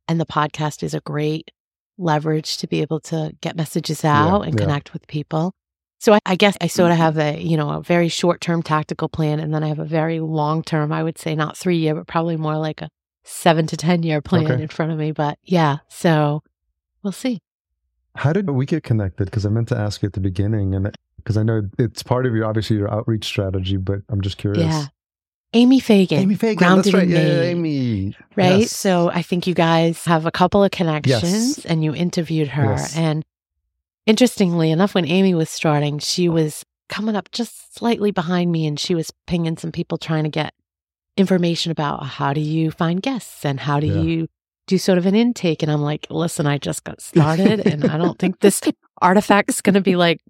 And 0.07 0.19
the 0.19 0.25
podcast 0.25 0.81
is 0.81 0.93
a 0.93 1.01
great 1.01 1.51
leverage 1.97 2.57
to 2.57 2.67
be 2.67 2.81
able 2.81 3.01
to 3.01 3.33
get 3.41 3.57
messages 3.57 4.05
out 4.05 4.41
yeah, 4.41 4.47
and 4.47 4.59
yeah. 4.59 4.65
connect 4.65 4.93
with 4.93 5.07
people. 5.07 5.53
So 5.99 6.13
I, 6.13 6.19
I, 6.25 6.35
guess 6.35 6.55
I 6.61 6.67
sort 6.67 6.91
of 6.91 6.97
have 6.97 7.17
a, 7.17 7.37
you 7.37 7.57
know, 7.57 7.71
a 7.71 7.81
very 7.81 8.07
short 8.07 8.39
term 8.39 8.63
tactical 8.63 9.09
plan. 9.09 9.41
And 9.41 9.53
then 9.53 9.63
I 9.63 9.67
have 9.67 9.79
a 9.79 9.85
very 9.85 10.21
long 10.21 10.63
term, 10.63 10.93
I 10.93 11.03
would 11.03 11.17
say 11.17 11.35
not 11.35 11.57
three 11.57 11.77
year, 11.77 11.95
but 11.95 12.07
probably 12.07 12.37
more 12.37 12.57
like 12.57 12.81
a 12.81 12.89
seven 13.25 13.67
to 13.67 13.75
10 13.75 14.03
year 14.03 14.21
plan 14.21 14.49
okay. 14.51 14.63
in 14.63 14.69
front 14.69 14.93
of 14.93 14.97
me. 14.97 15.11
But 15.11 15.37
yeah, 15.43 15.77
so 15.89 16.43
we'll 17.03 17.11
see. 17.11 17.41
How 18.15 18.33
did 18.33 18.49
we 18.49 18.65
get 18.65 18.83
connected? 18.83 19.25
Because 19.25 19.45
I 19.45 19.49
meant 19.49 19.67
to 19.69 19.77
ask 19.77 20.01
you 20.01 20.07
at 20.07 20.13
the 20.13 20.19
beginning 20.19 20.73
and 20.73 20.87
uh, 20.87 20.91
because 21.17 21.37
I 21.37 21.43
know 21.43 21.67
it's 21.79 22.03
part 22.03 22.25
of 22.25 22.35
your, 22.35 22.45
obviously 22.45 22.77
your 22.77 22.91
outreach 22.91 23.25
strategy, 23.25 23.77
but 23.77 24.01
I'm 24.09 24.21
just 24.21 24.37
curious. 24.37 24.63
Yeah. 24.63 24.85
Amy 25.53 25.79
Fagan. 25.79 26.19
Amy 26.19 26.35
Fagan. 26.35 26.57
Grounded 26.57 26.85
that's 26.85 26.93
right. 26.93 27.07
Yeah, 27.07 27.25
yeah, 27.25 27.41
Amy. 27.41 28.15
Right. 28.35 28.59
Yes. 28.59 28.75
So 28.75 29.09
I 29.09 29.21
think 29.21 29.47
you 29.47 29.53
guys 29.53 30.03
have 30.05 30.25
a 30.25 30.31
couple 30.31 30.63
of 30.63 30.71
connections 30.71 31.57
yes. 31.57 31.65
and 31.65 31.83
you 31.83 31.95
interviewed 31.95 32.49
her. 32.49 32.71
Yes. 32.71 32.95
And 32.95 33.25
interestingly 34.05 34.69
enough, 34.69 34.93
when 34.93 35.05
Amy 35.05 35.33
was 35.33 35.49
starting, 35.49 35.99
she 35.99 36.29
was 36.29 36.63
coming 36.89 37.15
up 37.15 37.31
just 37.31 37.75
slightly 37.75 38.11
behind 38.11 38.51
me 38.51 38.67
and 38.67 38.79
she 38.79 38.93
was 38.93 39.11
pinging 39.27 39.57
some 39.57 39.71
people 39.71 39.97
trying 39.97 40.23
to 40.25 40.29
get 40.29 40.53
information 41.17 41.71
about 41.71 42.03
how 42.03 42.33
do 42.33 42.41
you 42.41 42.69
find 42.69 43.01
guests 43.01 43.45
and 43.45 43.59
how 43.61 43.79
do 43.79 43.87
yeah. 43.87 44.01
you 44.01 44.27
do 44.67 44.77
sort 44.77 44.97
of 44.97 45.05
an 45.05 45.15
intake. 45.15 45.61
And 45.61 45.71
I'm 45.71 45.81
like, 45.81 46.07
listen, 46.09 46.47
I 46.47 46.57
just 46.57 46.83
got 46.83 47.01
started 47.01 47.65
and 47.65 47.85
I 47.85 47.97
don't 47.97 48.17
think 48.17 48.39
this 48.39 48.61
artifact's 49.01 49.61
going 49.61 49.75
to 49.75 49.81
be 49.81 49.95
like 49.95 50.21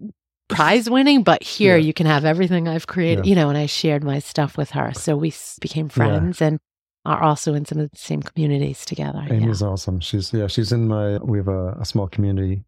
prize 0.48 0.88
winning, 0.88 1.22
but 1.22 1.42
here 1.42 1.76
yeah. 1.76 1.84
you 1.84 1.92
can 1.92 2.06
have 2.06 2.24
everything 2.24 2.68
I've 2.68 2.86
created, 2.86 3.26
yeah. 3.26 3.30
you 3.30 3.34
know, 3.34 3.48
and 3.48 3.58
I 3.58 3.66
shared 3.66 4.04
my 4.04 4.18
stuff 4.18 4.56
with 4.56 4.70
her. 4.70 4.92
So 4.94 5.16
we 5.16 5.32
became 5.60 5.88
friends 5.88 6.40
yeah. 6.40 6.48
and 6.48 6.60
are 7.04 7.22
also 7.22 7.54
in 7.54 7.64
some 7.64 7.78
of 7.78 7.90
the 7.90 7.96
same 7.96 8.22
communities 8.22 8.84
together. 8.84 9.24
Amy's 9.30 9.62
awesome. 9.62 10.00
She's, 10.00 10.32
yeah, 10.32 10.48
she's 10.48 10.72
in 10.72 10.88
my, 10.88 11.18
we 11.18 11.38
have 11.38 11.48
a, 11.48 11.72
a, 11.80 11.84
small 11.84 12.08
community 12.08 12.64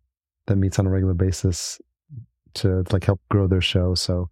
that 0.47 0.57
meets 0.57 0.79
on 0.79 0.87
a 0.87 0.91
regular 0.91 1.15
basis 1.15 1.81
to 2.55 2.85
like 2.93 3.05
help 3.05 3.21
grow 3.31 3.49
their 3.49 3.61
show. 3.61 3.95
So 3.95 4.31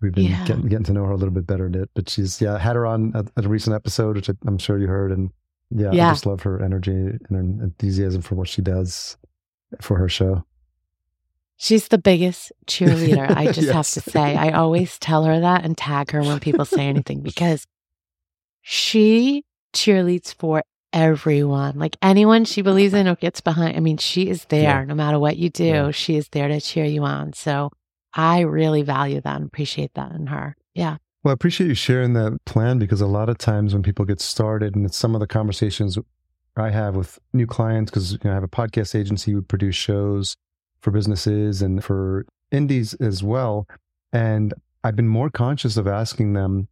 we've 0.00 0.12
been 0.12 0.30
getting, 0.44 0.68
getting 0.68 0.84
to 0.84 0.92
know 0.92 1.04
her 1.04 1.10
a 1.10 1.16
little 1.16 1.34
bit 1.34 1.46
better 1.46 1.70
But 1.94 2.08
she's, 2.08 2.40
yeah, 2.40 2.56
had 2.56 2.76
her 2.76 2.86
on 2.86 3.14
at, 3.16 3.26
at 3.36 3.44
a 3.44 3.48
recent 3.48 3.74
episode, 3.74 4.16
which 4.16 4.30
I'm 4.46 4.58
sure 4.58 4.78
you 4.78 4.86
heard. 4.86 5.10
And 5.10 5.30
yeah, 5.70 5.90
I 5.90 6.12
just 6.12 6.26
love 6.26 6.42
her 6.42 6.62
energy 6.62 6.90
and 6.92 7.20
her 7.30 7.40
enthusiasm 7.64 8.22
for 8.22 8.34
what 8.34 8.48
she 8.48 8.62
does 8.62 9.16
for 9.80 9.98
her 9.98 10.08
show. 10.08 10.44
She's 11.56 11.88
the 11.88 11.98
biggest 11.98 12.52
cheerleader. 12.66 13.28
I 13.30 13.46
just 13.52 13.66
yes. 13.66 13.74
have 13.74 14.04
to 14.04 14.10
say, 14.10 14.36
I 14.36 14.52
always 14.52 14.98
tell 14.98 15.24
her 15.24 15.40
that 15.40 15.64
and 15.64 15.76
tag 15.76 16.12
her 16.12 16.22
when 16.22 16.40
people 16.40 16.64
say 16.64 16.86
anything 16.86 17.20
because 17.22 17.66
she 18.62 19.44
cheerleads 19.74 20.32
for 20.34 20.62
everyone. 20.92 21.78
Like 21.78 21.96
anyone 22.00 22.44
she 22.44 22.62
believes 22.62 22.94
in 22.94 23.08
or 23.08 23.16
gets 23.16 23.40
behind. 23.40 23.76
I 23.76 23.80
mean, 23.80 23.98
she 23.98 24.28
is 24.28 24.44
there 24.46 24.62
yeah. 24.62 24.84
no 24.84 24.94
matter 24.94 25.18
what 25.18 25.36
you 25.36 25.50
do. 25.50 25.64
Yeah. 25.64 25.90
She 25.90 26.16
is 26.16 26.28
there 26.28 26.48
to 26.48 26.60
cheer 26.60 26.84
you 26.84 27.02
on. 27.04 27.32
So 27.32 27.70
I 28.14 28.40
really 28.40 28.82
value 28.82 29.20
that 29.20 29.36
and 29.36 29.46
appreciate 29.46 29.94
that 29.94 30.12
in 30.12 30.28
her. 30.28 30.56
Yeah. 30.74 30.96
Well, 31.28 31.34
I 31.34 31.34
appreciate 31.34 31.66
you 31.66 31.74
sharing 31.74 32.14
that 32.14 32.42
plan 32.46 32.78
because 32.78 33.02
a 33.02 33.06
lot 33.06 33.28
of 33.28 33.36
times 33.36 33.74
when 33.74 33.82
people 33.82 34.06
get 34.06 34.18
started, 34.18 34.74
and 34.74 34.86
it's 34.86 34.96
some 34.96 35.14
of 35.14 35.20
the 35.20 35.26
conversations 35.26 35.98
I 36.56 36.70
have 36.70 36.96
with 36.96 37.18
new 37.34 37.46
clients, 37.46 37.90
because 37.90 38.12
you 38.12 38.18
know, 38.24 38.30
I 38.30 38.34
have 38.34 38.44
a 38.44 38.48
podcast 38.48 38.98
agency, 38.98 39.34
we 39.34 39.42
produce 39.42 39.74
shows 39.74 40.38
for 40.80 40.90
businesses 40.90 41.60
and 41.60 41.84
for 41.84 42.24
indies 42.50 42.94
as 42.94 43.22
well. 43.22 43.68
And 44.10 44.54
I've 44.82 44.96
been 44.96 45.06
more 45.06 45.28
conscious 45.28 45.76
of 45.76 45.86
asking 45.86 46.32
them 46.32 46.66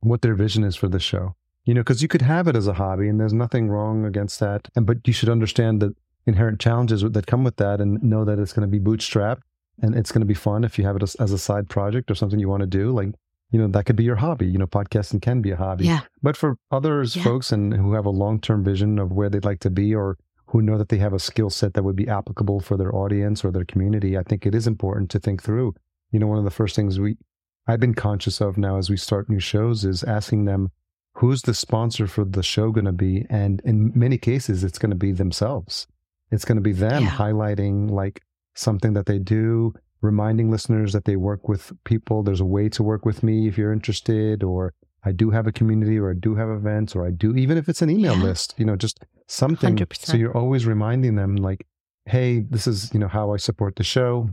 what 0.00 0.20
their 0.20 0.34
vision 0.34 0.64
is 0.64 0.76
for 0.76 0.88
the 0.88 1.00
show. 1.00 1.34
You 1.64 1.72
know, 1.72 1.80
because 1.80 2.02
you 2.02 2.08
could 2.08 2.20
have 2.20 2.46
it 2.46 2.56
as 2.56 2.66
a 2.66 2.74
hobby 2.74 3.08
and 3.08 3.18
there's 3.18 3.32
nothing 3.32 3.70
wrong 3.70 4.04
against 4.04 4.38
that. 4.40 4.68
And 4.76 4.84
but 4.84 4.98
you 5.06 5.14
should 5.14 5.30
understand 5.30 5.80
the 5.80 5.94
inherent 6.26 6.60
challenges 6.60 7.00
that 7.00 7.26
come 7.26 7.42
with 7.42 7.56
that 7.56 7.80
and 7.80 8.02
know 8.02 8.26
that 8.26 8.38
it's 8.38 8.52
going 8.52 8.70
to 8.70 8.78
be 8.78 8.84
bootstrapped. 8.84 9.40
and 9.80 9.94
it's 9.94 10.12
going 10.12 10.20
to 10.20 10.26
be 10.26 10.34
fun 10.34 10.62
if 10.62 10.78
you 10.78 10.84
have 10.84 10.96
it 10.96 11.02
as, 11.02 11.14
as 11.14 11.32
a 11.32 11.38
side 11.38 11.70
project 11.70 12.10
or 12.10 12.14
something 12.14 12.38
you 12.38 12.50
want 12.50 12.60
to 12.60 12.66
do. 12.66 12.92
Like, 12.92 13.14
you 13.54 13.60
know, 13.60 13.68
that 13.68 13.86
could 13.86 13.94
be 13.94 14.02
your 14.02 14.16
hobby. 14.16 14.46
You 14.46 14.58
know, 14.58 14.66
podcasting 14.66 15.22
can 15.22 15.40
be 15.40 15.52
a 15.52 15.56
hobby. 15.56 15.84
Yeah. 15.86 16.00
But 16.20 16.36
for 16.36 16.56
others, 16.72 17.14
Yeah. 17.14 17.22
folks, 17.22 17.52
and 17.52 17.72
who 17.72 17.92
have 17.92 18.04
a 18.04 18.10
long 18.10 18.40
term 18.40 18.64
vision 18.64 18.98
of 18.98 19.12
where 19.12 19.30
they'd 19.30 19.44
like 19.44 19.60
to 19.60 19.70
be 19.70 19.94
or 19.94 20.16
who 20.48 20.60
know 20.60 20.76
that 20.76 20.88
they 20.88 20.98
have 20.98 21.12
a 21.12 21.20
skill 21.20 21.50
set 21.50 21.74
that 21.74 21.84
would 21.84 21.94
be 21.94 22.08
applicable 22.08 22.58
for 22.58 22.76
their 22.76 22.92
audience 22.92 23.44
or 23.44 23.52
their 23.52 23.64
community, 23.64 24.18
I 24.18 24.24
think 24.24 24.44
it 24.44 24.56
is 24.56 24.66
important 24.66 25.08
to 25.12 25.20
think 25.20 25.40
through. 25.40 25.72
You 26.10 26.18
know, 26.18 26.26
one 26.26 26.38
of 26.38 26.44
the 26.44 26.50
first 26.50 26.74
things 26.74 26.98
we 26.98 27.16
I've 27.68 27.80
been 27.80 27.94
conscious 27.94 28.40
of 28.40 28.58
now 28.58 28.76
as 28.76 28.90
we 28.90 28.96
start 28.96 29.30
new 29.30 29.38
shows 29.38 29.84
is 29.84 30.02
asking 30.02 30.46
them 30.46 30.70
who's 31.18 31.42
the 31.42 31.54
sponsor 31.54 32.06
for 32.08 32.24
the 32.24 32.42
show 32.42 32.72
going 32.72 32.84
to 32.86 32.92
be 32.92 33.24
and 33.30 33.62
in 33.64 33.92
many 33.94 34.18
cases 34.18 34.64
it's 34.64 34.78
going 34.80 34.90
to 34.90 34.96
be 35.06 35.12
themselves. 35.12 35.86
It's 36.32 36.44
going 36.44 36.56
to 36.56 36.68
be 36.70 36.72
them 36.72 37.04
Yeah. 37.04 37.10
highlighting 37.10 37.88
like 37.90 38.20
something 38.56 38.94
that 38.94 39.06
they 39.06 39.18
do, 39.20 39.72
reminding 40.04 40.50
listeners 40.50 40.92
that 40.92 41.04
they 41.04 41.16
work 41.16 41.48
with 41.48 41.72
people. 41.84 42.22
There's 42.22 42.40
a 42.40 42.44
way 42.44 42.68
to 42.70 42.82
work 42.82 43.04
with 43.04 43.22
me 43.22 43.48
if 43.48 43.58
you're 43.58 43.72
interested, 43.72 44.42
or 44.42 44.72
I 45.04 45.12
do 45.12 45.30
have 45.30 45.46
a 45.46 45.52
community, 45.52 45.98
or 45.98 46.10
I 46.10 46.14
do 46.14 46.34
have 46.36 46.48
events, 46.48 46.94
or 46.94 47.06
I 47.06 47.10
do, 47.10 47.34
even 47.34 47.58
if 47.58 47.68
it's 47.68 47.82
an 47.82 47.90
email 47.90 48.16
Yeah. 48.16 48.22
list, 48.22 48.54
you 48.56 48.64
know, 48.64 48.76
just 48.76 49.04
something. 49.26 49.74
100%. 49.76 50.06
So 50.12 50.16
you're 50.16 50.36
always 50.36 50.66
reminding 50.66 51.16
them, 51.16 51.36
like, 51.36 51.66
hey, 52.06 52.40
this 52.40 52.66
is, 52.66 52.92
you 52.92 53.00
know, 53.00 53.08
how 53.08 53.32
I 53.32 53.38
support 53.38 53.76
the 53.76 53.82
show. 53.82 54.30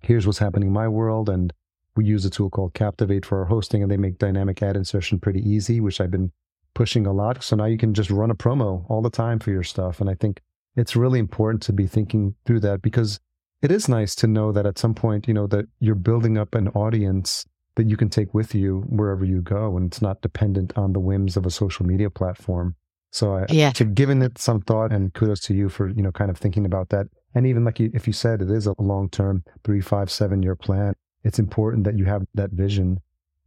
Here's 0.00 0.26
what's 0.26 0.38
happening 0.38 0.68
in 0.68 0.72
my 0.74 0.88
world. 0.88 1.28
And 1.28 1.52
we 1.96 2.04
use 2.04 2.24
a 2.24 2.30
tool 2.30 2.50
called 2.50 2.74
Captivate 2.74 3.24
for 3.24 3.38
our 3.38 3.44
hosting, 3.46 3.82
and 3.82 3.90
they 3.90 3.96
make 3.96 4.18
dynamic 4.18 4.62
ad 4.62 4.76
insertion 4.76 5.20
pretty 5.20 5.40
easy, 5.48 5.80
which 5.80 6.00
I've 6.00 6.10
been 6.10 6.32
pushing 6.74 7.06
a 7.06 7.12
lot. 7.12 7.42
So 7.42 7.54
now 7.54 7.66
you 7.66 7.78
can 7.78 7.94
just 7.94 8.10
run 8.10 8.30
a 8.32 8.34
promo 8.34 8.84
all 8.88 9.00
the 9.00 9.10
time 9.10 9.38
for 9.38 9.50
your 9.52 9.62
stuff. 9.62 10.00
And 10.00 10.10
I 10.10 10.14
think 10.14 10.40
it's 10.76 10.96
really 10.96 11.20
important 11.20 11.62
to 11.62 11.72
be 11.72 11.86
thinking 11.86 12.34
through 12.44 12.60
that 12.60 12.82
because 12.82 13.20
it 13.64 13.72
is 13.72 13.88
nice 13.88 14.14
to 14.16 14.26
know 14.26 14.52
that 14.52 14.66
at 14.66 14.78
some 14.78 14.94
point, 14.94 15.26
you 15.26 15.34
know, 15.34 15.46
that 15.46 15.66
you're 15.80 15.94
building 15.94 16.36
up 16.36 16.54
an 16.54 16.68
audience 16.68 17.46
that 17.76 17.88
you 17.88 17.96
can 17.96 18.10
take 18.10 18.32
with 18.34 18.54
you 18.54 18.84
wherever 18.88 19.24
you 19.24 19.40
go 19.40 19.76
and 19.76 19.86
it's 19.86 20.02
not 20.02 20.20
dependent 20.20 20.76
on 20.76 20.92
the 20.92 21.00
whims 21.00 21.36
of 21.36 21.46
a 21.46 21.50
social 21.50 21.84
media 21.86 22.10
platform. 22.10 22.76
So 23.10 23.36
I, 23.36 23.46
Yeah. 23.48 23.70
to 23.72 23.84
giving 23.84 24.22
it 24.22 24.38
some 24.38 24.60
thought 24.60 24.92
and 24.92 25.12
kudos 25.14 25.40
to 25.42 25.54
you 25.54 25.68
for, 25.68 25.88
you 25.88 26.02
know, 26.02 26.12
kind 26.12 26.30
of 26.30 26.36
thinking 26.36 26.66
about 26.66 26.90
that. 26.90 27.06
And 27.34 27.46
even 27.46 27.64
like 27.64 27.80
you, 27.80 27.90
if 27.94 28.06
you 28.06 28.12
said 28.12 28.42
it 28.42 28.50
is 28.50 28.66
a 28.66 28.74
long-term 28.78 29.44
three, 29.64 29.80
five, 29.80 30.10
seven 30.10 30.42
year 30.42 30.54
plan, 30.54 30.94
it's 31.24 31.38
important 31.38 31.84
that 31.84 31.98
you 31.98 32.04
have 32.04 32.24
that 32.34 32.50
vision. 32.50 33.00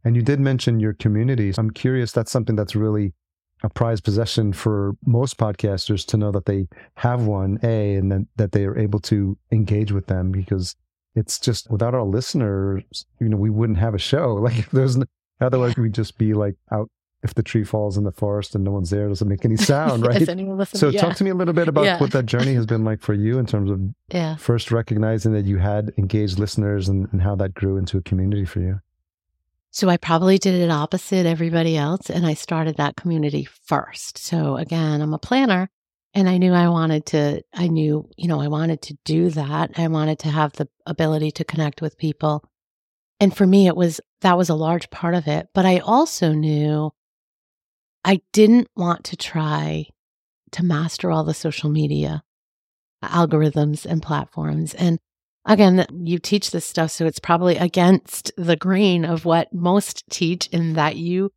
And 0.04 0.16
you 0.16 0.22
did 0.22 0.40
mention 0.40 0.80
your 0.80 0.94
communities. 0.94 1.58
I'm 1.58 1.70
curious, 1.70 2.12
that's 2.12 2.30
something 2.30 2.56
that's 2.56 2.74
really 2.74 3.14
a 3.62 3.68
prized 3.68 4.04
possession 4.04 4.52
for 4.52 4.94
most 5.04 5.36
podcasters 5.36 6.06
to 6.06 6.16
know 6.16 6.30
that 6.32 6.46
they 6.46 6.68
have 6.94 7.22
one, 7.22 7.58
A, 7.62 7.94
and 7.96 8.10
then 8.10 8.28
that 8.36 8.52
they 8.52 8.64
are 8.64 8.78
able 8.78 9.00
to 9.00 9.36
engage 9.50 9.90
with 9.92 10.06
them 10.06 10.30
because 10.30 10.76
it's 11.14 11.38
just 11.40 11.70
without 11.70 11.94
our 11.94 12.04
listeners, 12.04 12.84
you 13.20 13.28
know, 13.28 13.36
we 13.36 13.50
wouldn't 13.50 13.78
have 13.78 13.94
a 13.94 13.98
show. 13.98 14.34
Like 14.42 14.58
if 14.58 14.70
there's, 14.70 14.96
no, 14.96 15.04
otherwise 15.40 15.76
we'd 15.76 15.94
just 15.94 16.18
be 16.18 16.34
like 16.34 16.54
out. 16.72 16.88
If 17.24 17.34
the 17.34 17.42
tree 17.42 17.64
falls 17.64 17.98
in 17.98 18.04
the 18.04 18.12
forest 18.12 18.54
and 18.54 18.62
no 18.62 18.70
one's 18.70 18.90
there, 18.90 19.06
it 19.06 19.08
doesn't 19.08 19.26
make 19.26 19.44
any 19.44 19.56
sound, 19.72 20.06
right? 20.06 20.22
Is 20.22 20.28
anyone 20.28 20.56
listening? 20.56 20.78
So 20.78 20.88
yeah. 20.90 21.00
talk 21.00 21.16
to 21.16 21.24
me 21.24 21.30
a 21.30 21.34
little 21.34 21.52
bit 21.52 21.66
about 21.66 21.84
Yeah. 21.84 21.98
what 21.98 22.12
that 22.12 22.26
journey 22.26 22.54
has 22.54 22.64
been 22.64 22.84
like 22.84 23.00
for 23.00 23.12
you 23.12 23.40
in 23.40 23.46
terms 23.46 23.72
of 23.72 23.80
yeah. 24.12 24.36
first 24.36 24.70
recognizing 24.70 25.32
that 25.32 25.44
you 25.44 25.56
had 25.58 25.92
engaged 25.98 26.38
listeners 26.38 26.88
and, 26.88 27.08
and 27.10 27.20
how 27.20 27.34
that 27.34 27.54
grew 27.54 27.76
into 27.76 27.98
a 27.98 28.02
community 28.02 28.44
for 28.44 28.60
you. 28.60 28.80
So 29.70 29.88
I 29.88 29.96
probably 29.96 30.38
did 30.38 30.54
it 30.54 30.70
opposite 30.70 31.26
everybody 31.26 31.76
else 31.76 32.10
and 32.10 32.26
I 32.26 32.34
started 32.34 32.76
that 32.76 32.96
community 32.96 33.46
first. 33.66 34.18
So 34.18 34.56
again, 34.56 35.00
I'm 35.00 35.14
a 35.14 35.18
planner 35.18 35.68
and 36.14 36.28
I 36.28 36.38
knew 36.38 36.52
I 36.52 36.68
wanted 36.68 37.06
to 37.06 37.42
I 37.54 37.68
knew, 37.68 38.08
you 38.16 38.28
know, 38.28 38.40
I 38.40 38.48
wanted 38.48 38.82
to 38.82 38.96
do 39.04 39.30
that. 39.30 39.72
I 39.76 39.88
wanted 39.88 40.20
to 40.20 40.30
have 40.30 40.52
the 40.54 40.68
ability 40.86 41.32
to 41.32 41.44
connect 41.44 41.82
with 41.82 41.98
people. 41.98 42.44
And 43.20 43.36
for 43.36 43.46
me 43.46 43.66
it 43.66 43.76
was 43.76 44.00
that 44.22 44.38
was 44.38 44.48
a 44.48 44.54
large 44.54 44.90
part 44.90 45.14
of 45.14 45.28
it, 45.28 45.48
but 45.54 45.66
I 45.66 45.78
also 45.78 46.32
knew 46.32 46.90
I 48.04 48.20
didn't 48.32 48.68
want 48.74 49.04
to 49.04 49.16
try 49.16 49.86
to 50.52 50.64
master 50.64 51.10
all 51.10 51.24
the 51.24 51.34
social 51.34 51.68
media 51.68 52.22
algorithms 53.04 53.86
and 53.86 54.02
platforms. 54.02 54.74
And 54.74 54.98
again, 55.48 55.84
you 56.04 56.18
teach 56.18 56.50
this 56.50 56.66
stuff, 56.66 56.90
so 56.92 57.06
it's 57.06 57.18
probably 57.18 57.56
against 57.56 58.30
the 58.36 58.56
grain 58.56 59.04
of 59.04 59.24
what 59.24 59.52
most 59.52 60.04
teach, 60.10 60.46
in 60.48 60.74
that 60.74 60.96
you, 60.96 61.30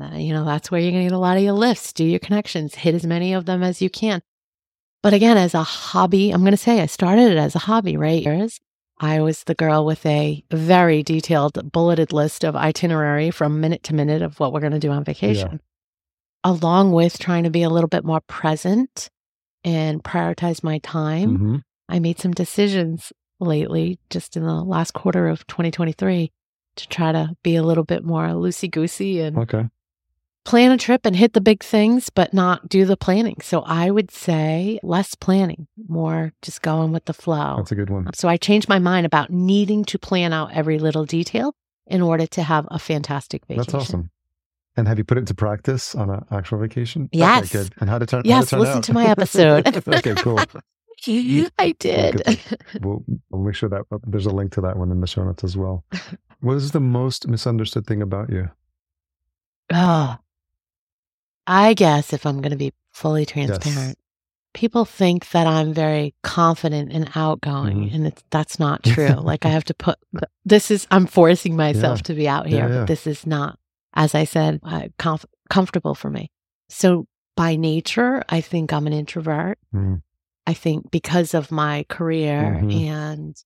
uh, 0.00 0.14
you 0.14 0.32
know, 0.32 0.44
that's 0.44 0.70
where 0.70 0.80
you're 0.80 0.92
going 0.92 1.04
to 1.04 1.10
get 1.10 1.16
a 1.16 1.18
lot 1.18 1.36
of 1.36 1.42
your 1.42 1.52
lifts, 1.52 1.92
do 1.92 2.04
your 2.04 2.20
connections, 2.20 2.74
hit 2.76 2.94
as 2.94 3.04
many 3.04 3.32
of 3.32 3.46
them 3.46 3.62
as 3.62 3.82
you 3.82 3.90
can. 3.90 4.22
But 5.02 5.12
again, 5.14 5.36
as 5.36 5.54
a 5.54 5.62
hobby, 5.62 6.30
I'm 6.30 6.40
going 6.40 6.52
to 6.52 6.56
say 6.56 6.80
I 6.80 6.86
started 6.86 7.30
it 7.32 7.36
as 7.36 7.54
a 7.54 7.60
hobby, 7.60 7.96
right? 7.96 8.22
Years. 8.22 8.60
I 9.00 9.20
was 9.20 9.42
the 9.44 9.54
girl 9.54 9.84
with 9.84 10.06
a 10.06 10.44
very 10.52 11.02
detailed 11.02 11.72
bulleted 11.72 12.12
list 12.12 12.44
of 12.44 12.54
itinerary 12.54 13.30
from 13.32 13.60
minute 13.60 13.82
to 13.84 13.94
minute 13.94 14.22
of 14.22 14.38
what 14.38 14.52
we're 14.52 14.60
going 14.60 14.72
to 14.72 14.78
do 14.78 14.90
on 14.90 15.04
vacation, 15.04 15.60
along 16.44 16.92
with 16.92 17.18
trying 17.18 17.44
to 17.44 17.50
be 17.50 17.62
a 17.64 17.68
little 17.70 17.88
bit 17.88 18.04
more 18.04 18.20
present 18.28 19.10
and 19.64 20.02
prioritize 20.04 20.62
my 20.62 20.78
time. 20.78 21.38
Mhm. 21.38 21.62
I 21.88 21.98
made 21.98 22.18
some 22.20 22.32
decisions 22.32 23.12
lately, 23.44 23.98
just 24.10 24.36
in 24.36 24.44
the 24.44 24.62
last 24.62 24.92
quarter 24.94 25.28
of 25.28 25.46
2023, 25.46 26.30
to 26.76 26.88
try 26.88 27.12
to 27.12 27.36
be 27.42 27.56
a 27.56 27.62
little 27.62 27.84
bit 27.84 28.04
more 28.04 28.26
loosey 28.28 28.70
goosey 28.70 29.20
and 29.20 29.38
Okay. 29.38 29.68
plan 30.44 30.72
a 30.72 30.76
trip 30.76 31.06
and 31.06 31.14
hit 31.16 31.32
the 31.32 31.40
big 31.40 31.62
things, 31.62 32.10
but 32.10 32.34
not 32.34 32.68
do 32.68 32.84
the 32.84 32.96
planning. 32.96 33.36
So 33.42 33.62
I 33.62 33.90
would 33.90 34.10
say 34.10 34.78
less 34.82 35.14
planning, 35.14 35.68
more 35.88 36.32
just 36.42 36.62
going 36.62 36.92
with 36.92 37.04
the 37.06 37.14
flow. 37.14 37.54
That's 37.58 37.72
a 37.72 37.76
good 37.76 37.90
one. 37.90 38.12
So 38.14 38.28
I 38.28 38.36
changed 38.36 38.68
my 38.68 38.78
mind 38.78 39.06
about 39.06 39.30
needing 39.30 39.84
to 39.86 39.98
plan 39.98 40.32
out 40.32 40.52
every 40.52 40.78
little 40.78 41.04
detail 41.04 41.54
in 41.86 42.02
order 42.02 42.26
to 42.26 42.42
have 42.42 42.66
a 42.70 42.78
fantastic 42.78 43.46
vacation. 43.46 43.72
That's 43.72 43.74
awesome. 43.74 44.10
And 44.76 44.88
have 44.88 44.98
you 44.98 45.04
put 45.04 45.18
it 45.18 45.20
into 45.20 45.34
practice 45.34 45.94
on 45.94 46.10
an 46.10 46.24
actual 46.32 46.58
vacation? 46.58 47.08
Yes. 47.12 47.44
Okay, 47.54 47.62
good. 47.62 47.74
And 47.78 47.88
how 47.88 47.98
to 48.00 48.02
it 48.02 48.08
turn? 48.08 48.22
Yes, 48.24 48.50
turn 48.50 48.58
listen 48.58 48.78
out? 48.78 48.84
to 48.84 48.92
my 48.92 49.06
episode. 49.06 49.66
okay, 49.88 50.14
cool. 50.16 50.40
I 51.58 51.74
did. 51.78 52.22
We'll, 52.80 53.04
we'll 53.30 53.42
make 53.42 53.54
sure 53.54 53.68
that 53.68 53.82
uh, 53.92 53.98
there's 54.06 54.26
a 54.26 54.30
link 54.30 54.52
to 54.52 54.60
that 54.62 54.76
one 54.76 54.90
in 54.90 55.00
the 55.00 55.06
show 55.06 55.24
notes 55.24 55.44
as 55.44 55.56
well. 55.56 55.84
What 56.40 56.56
is 56.56 56.72
the 56.72 56.80
most 56.80 57.26
misunderstood 57.26 57.86
thing 57.86 58.02
about 58.02 58.28
you? 58.30 58.50
Oh, 59.72 60.16
I 61.46 61.72
guess 61.74 62.12
if 62.12 62.26
I'm 62.26 62.40
going 62.42 62.50
to 62.50 62.56
be 62.56 62.72
fully 62.92 63.24
transparent, 63.24 63.98
people 64.52 64.84
think 64.84 65.30
that 65.30 65.46
I'm 65.46 65.72
very 65.72 66.14
confident 66.22 66.92
and 66.92 67.10
outgoing, 67.14 67.88
Mhm. 67.90 67.94
and 67.94 68.06
it's, 68.08 68.22
that's 68.30 68.58
not 68.58 68.82
true. 68.82 69.08
like 69.14 69.46
I 69.46 69.48
have 69.48 69.64
to 69.64 69.74
put 69.74 69.98
this 70.44 70.70
is 70.70 70.86
I'm 70.90 71.06
forcing 71.06 71.56
myself 71.56 72.00
Yeah. 72.00 72.02
to 72.02 72.14
be 72.14 72.28
out 72.28 72.46
here, 72.46 72.58
Yeah, 72.68 72.68
yeah. 72.68 72.78
but 72.80 72.88
this 72.88 73.06
is 73.06 73.26
not, 73.26 73.58
as 73.94 74.14
I 74.14 74.24
said, 74.24 74.60
uh, 74.64 74.88
comf- 74.98 75.24
comfortable 75.50 75.94
for 75.94 76.10
me. 76.10 76.30
So 76.68 77.06
by 77.36 77.56
nature, 77.56 78.22
I 78.28 78.40
think 78.42 78.72
I'm 78.72 78.86
an 78.86 78.92
introvert. 78.92 79.58
Mm. 79.74 80.02
I 80.46 80.54
think 80.54 80.90
because 80.90 81.34
of 81.34 81.50
my 81.50 81.84
career 81.88 82.60
Mhm. 82.62 82.86
and 82.86 83.44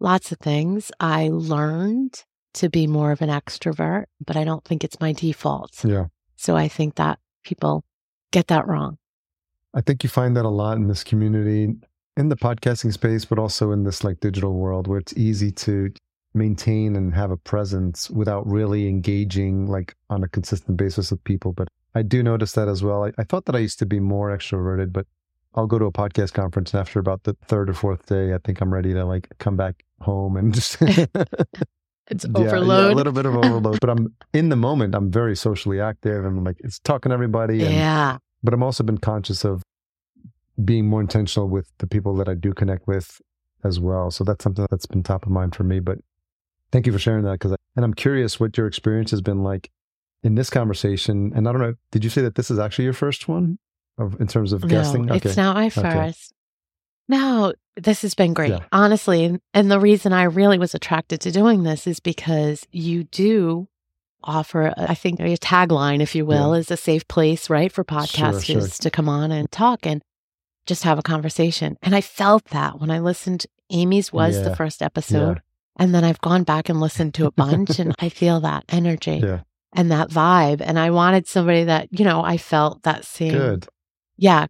lots 0.00 0.30
of 0.32 0.38
things, 0.38 0.92
I 1.00 1.28
learned 1.28 2.24
to 2.54 2.68
be 2.70 2.86
more 2.86 3.10
of 3.12 3.20
an 3.20 3.28
extrovert, 3.28 4.04
but 4.24 4.36
I 4.36 4.44
don't 4.44 4.64
think 4.64 4.84
it's 4.84 5.00
my 5.00 5.12
default. 5.12 5.84
Yeah. 5.84 6.06
So 6.36 6.56
I 6.56 6.68
think 6.68 6.94
that 6.94 7.18
people 7.44 7.84
get 8.30 8.46
that 8.48 8.66
wrong. 8.66 8.98
I 9.74 9.80
think 9.80 10.02
you 10.02 10.08
find 10.08 10.36
that 10.36 10.44
a 10.44 10.48
lot 10.50 10.78
in 10.78 10.88
this 10.88 11.04
community, 11.04 11.74
in 12.16 12.28
the 12.28 12.36
podcasting 12.36 12.92
space, 12.92 13.24
but 13.24 13.38
also 13.38 13.72
in 13.72 13.84
this 13.84 14.02
like 14.04 14.20
digital 14.20 14.54
world 14.54 14.86
where 14.86 14.98
it's 14.98 15.12
easy 15.16 15.50
to 15.52 15.92
maintain 16.32 16.96
and 16.96 17.14
have 17.14 17.30
a 17.30 17.36
presence 17.36 18.10
without 18.10 18.46
really 18.46 18.88
engaging 18.88 19.66
like 19.66 19.94
on 20.10 20.22
a 20.22 20.28
consistent 20.28 20.76
basis 20.76 21.10
with 21.10 21.22
people. 21.24 21.52
But 21.52 21.68
I 21.94 22.02
do 22.02 22.22
notice 22.22 22.52
that 22.52 22.68
as 22.68 22.82
well. 22.82 23.04
I, 23.04 23.12
I 23.18 23.24
thought 23.24 23.46
that 23.46 23.56
I 23.56 23.60
used 23.60 23.78
to 23.80 23.86
be 23.86 24.00
more 24.00 24.36
extroverted, 24.36 24.92
but 24.92 25.06
I'll 25.56 25.66
go 25.66 25.78
to 25.78 25.86
a 25.86 25.92
podcast 25.92 26.32
conference 26.34 26.72
and 26.74 26.80
after 26.80 26.98
about 26.98 27.22
the 27.24 27.34
third 27.46 27.70
or 27.70 27.74
fourth 27.74 28.06
day, 28.06 28.34
I 28.34 28.38
think 28.44 28.60
I'm 28.60 28.72
ready 28.72 28.92
to 28.92 29.04
like 29.04 29.28
come 29.38 29.56
back 29.56 29.84
home 30.00 30.36
and 30.36 30.54
just 30.54 30.76
It's 32.08 32.24
Yeah, 32.24 32.30
yeah, 32.34 32.46
overload. 32.46 32.92
a 32.92 32.94
little 32.94 33.12
bit 33.12 33.26
of 33.26 33.34
overload. 33.36 33.80
but 33.80 33.90
I'm 33.90 34.14
in 34.32 34.48
the 34.50 34.56
moment. 34.56 34.94
I'm 34.94 35.10
very 35.10 35.34
socially 35.36 35.80
active 35.80 36.24
and 36.24 36.38
I'm 36.38 36.44
like 36.44 36.58
it's 36.60 36.78
talking 36.80 37.10
to 37.10 37.14
everybody. 37.14 37.64
And, 37.64 37.74
Yeah. 37.74 38.18
But 38.42 38.54
I'm 38.54 38.62
also 38.62 38.84
been 38.84 38.98
conscious 38.98 39.44
of 39.44 39.62
being 40.64 40.86
more 40.86 41.00
intentional 41.00 41.48
with 41.48 41.70
the 41.78 41.86
people 41.86 42.14
that 42.16 42.28
I 42.28 42.34
do 42.34 42.52
connect 42.52 42.86
with 42.86 43.20
as 43.64 43.80
well. 43.80 44.10
So 44.10 44.24
that's 44.24 44.42
something 44.44 44.66
that's 44.70 44.86
been 44.86 45.02
top 45.02 45.24
of 45.26 45.32
mind 45.32 45.54
for 45.56 45.64
me. 45.64 45.80
But 45.80 45.98
thank 46.70 46.86
you 46.86 46.92
for 46.92 46.98
sharing 46.98 47.24
that 47.24 47.32
because, 47.32 47.56
and 47.74 47.84
I'm 47.84 47.94
curious 47.94 48.38
what 48.38 48.56
your 48.56 48.66
experience 48.66 49.10
has 49.10 49.20
been 49.20 49.42
like 49.42 49.70
in 50.22 50.34
this 50.34 50.48
conversation. 50.50 51.32
And 51.34 51.48
I 51.48 51.52
don't 51.52 51.60
know, 51.60 51.74
did 51.90 52.04
you 52.04 52.10
say 52.10 52.22
that 52.22 52.36
this 52.36 52.50
is 52.50 52.58
actually 52.58 52.84
your 52.84 52.92
first 52.94 53.26
one 53.26 53.58
of 53.98 54.20
in 54.20 54.26
terms 54.26 54.52
of 54.52 54.66
guessing, 54.66 55.06
No, 55.06 55.14
it's 55.14 55.36
not 55.36 55.56
my 55.56 55.70
first. 55.70 56.32
No, 57.08 57.52
this 57.76 58.02
has 58.02 58.14
been 58.14 58.34
great, 58.34 58.50
Yeah. 58.50 58.64
honestly. 58.72 59.24
And, 59.24 59.40
and 59.54 59.70
the 59.70 59.78
reason 59.80 60.12
I 60.12 60.24
really 60.24 60.58
was 60.58 60.74
attracted 60.74 61.20
to 61.22 61.30
doing 61.30 61.62
this 61.62 61.86
is 61.86 62.00
because 62.00 62.66
you 62.72 63.04
do 63.04 63.68
offer, 64.24 64.74
I 64.76 64.94
think, 64.94 65.20
a 65.20 65.36
tagline, 65.36 66.00
if 66.00 66.14
you 66.16 66.26
will, 66.26 66.52
is 66.54 66.70
a 66.70 66.76
safe 66.76 67.06
place, 67.06 67.48
right, 67.48 67.70
for 67.70 67.84
podcasters 67.84 68.44
sure. 68.44 68.66
to 68.80 68.90
come 68.90 69.08
on 69.08 69.30
and 69.30 69.50
talk 69.52 69.86
and 69.86 70.02
just 70.66 70.82
have 70.82 70.98
a 70.98 71.02
conversation. 71.02 71.76
And 71.80 71.94
I 71.94 72.00
felt 72.00 72.46
that 72.46 72.80
when 72.80 72.90
I 72.90 72.98
listened. 72.98 73.46
Amy's 73.70 74.12
was 74.12 74.36
Yeah. 74.36 74.42
the 74.44 74.54
first 74.56 74.80
episode. 74.80 75.42
And 75.76 75.92
then 75.92 76.04
I've 76.04 76.20
gone 76.20 76.44
back 76.44 76.68
and 76.68 76.80
listened 76.80 77.14
to 77.14 77.26
a 77.26 77.32
bunch 77.32 77.78
and 77.80 77.94
I 77.98 78.08
feel 78.08 78.38
that 78.40 78.64
energy 78.68 79.20
Yeah. 79.22 79.40
and 79.74 79.90
that 79.90 80.08
vibe. 80.08 80.60
And 80.64 80.78
I 80.78 80.90
wanted 80.90 81.26
somebody 81.26 81.64
that, 81.64 81.88
you 81.90 82.04
know, 82.04 82.22
I 82.22 82.36
felt 82.36 82.84
that 82.84 83.04
same, 83.04 83.32
Good. 83.32 83.66
Yeah, 84.16 84.46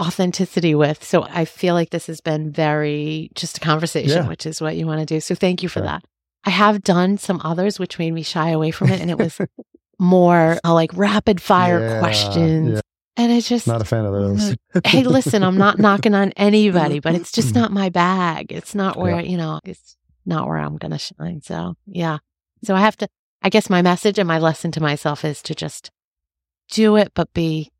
authenticity 0.00 0.74
with. 0.74 1.02
So 1.04 1.22
I 1.24 1.44
feel 1.44 1.74
like 1.74 1.90
this 1.90 2.06
has 2.06 2.20
been 2.20 2.50
very 2.50 3.30
just 3.34 3.58
a 3.58 3.60
conversation, 3.60 4.22
Yeah. 4.24 4.28
which 4.28 4.46
is 4.46 4.60
what 4.60 4.76
you 4.76 4.86
want 4.86 5.00
to 5.00 5.06
do. 5.06 5.20
So 5.20 5.34
thank 5.34 5.62
you 5.62 5.68
for 5.68 5.80
that. 5.80 6.04
I 6.44 6.50
have 6.50 6.82
done 6.82 7.18
some 7.18 7.40
others 7.44 7.78
which 7.78 7.98
made 7.98 8.12
me 8.12 8.22
shy 8.22 8.50
away 8.50 8.70
from 8.72 8.88
it. 8.90 9.00
And 9.00 9.10
it 9.10 9.18
was 9.18 9.38
more 9.98 10.58
uh, 10.64 10.74
like 10.74 10.90
rapid 10.94 11.40
fire 11.40 11.80
Yeah, 11.80 11.98
questions. 12.00 12.74
yeah. 12.74 12.80
And 13.16 13.30
it's 13.30 13.46
just, 13.48 13.66
Not 13.66 13.82
a 13.82 13.84
fan 13.84 14.06
of 14.06 14.12
those. 14.12 14.56
hey, 14.86 15.04
listen, 15.04 15.42
I'm 15.44 15.58
not 15.58 15.78
knocking 15.78 16.14
on 16.14 16.32
anybody, 16.32 16.98
but 16.98 17.14
it's 17.14 17.30
just 17.30 17.54
not 17.54 17.70
my 17.70 17.90
bag. 17.90 18.50
It's 18.50 18.74
not 18.74 18.96
where, 18.96 19.20
you 19.20 19.36
know, 19.36 19.60
it's 19.64 19.96
not 20.24 20.48
where 20.48 20.56
I'm 20.56 20.78
going 20.78 20.92
to 20.92 20.98
shine. 20.98 21.42
So, 21.42 21.74
yeah. 21.86 22.18
So 22.64 22.74
I 22.74 22.80
have 22.80 22.96
to, 22.96 23.08
I 23.42 23.50
guess 23.50 23.68
my 23.68 23.82
message 23.82 24.18
and 24.18 24.26
my 24.26 24.38
lesson 24.38 24.72
to 24.72 24.80
myself 24.80 25.26
is 25.26 25.42
to 25.42 25.54
just 25.54 25.90
do 26.70 26.96
it, 26.96 27.12
but 27.14 27.32
be 27.34 27.70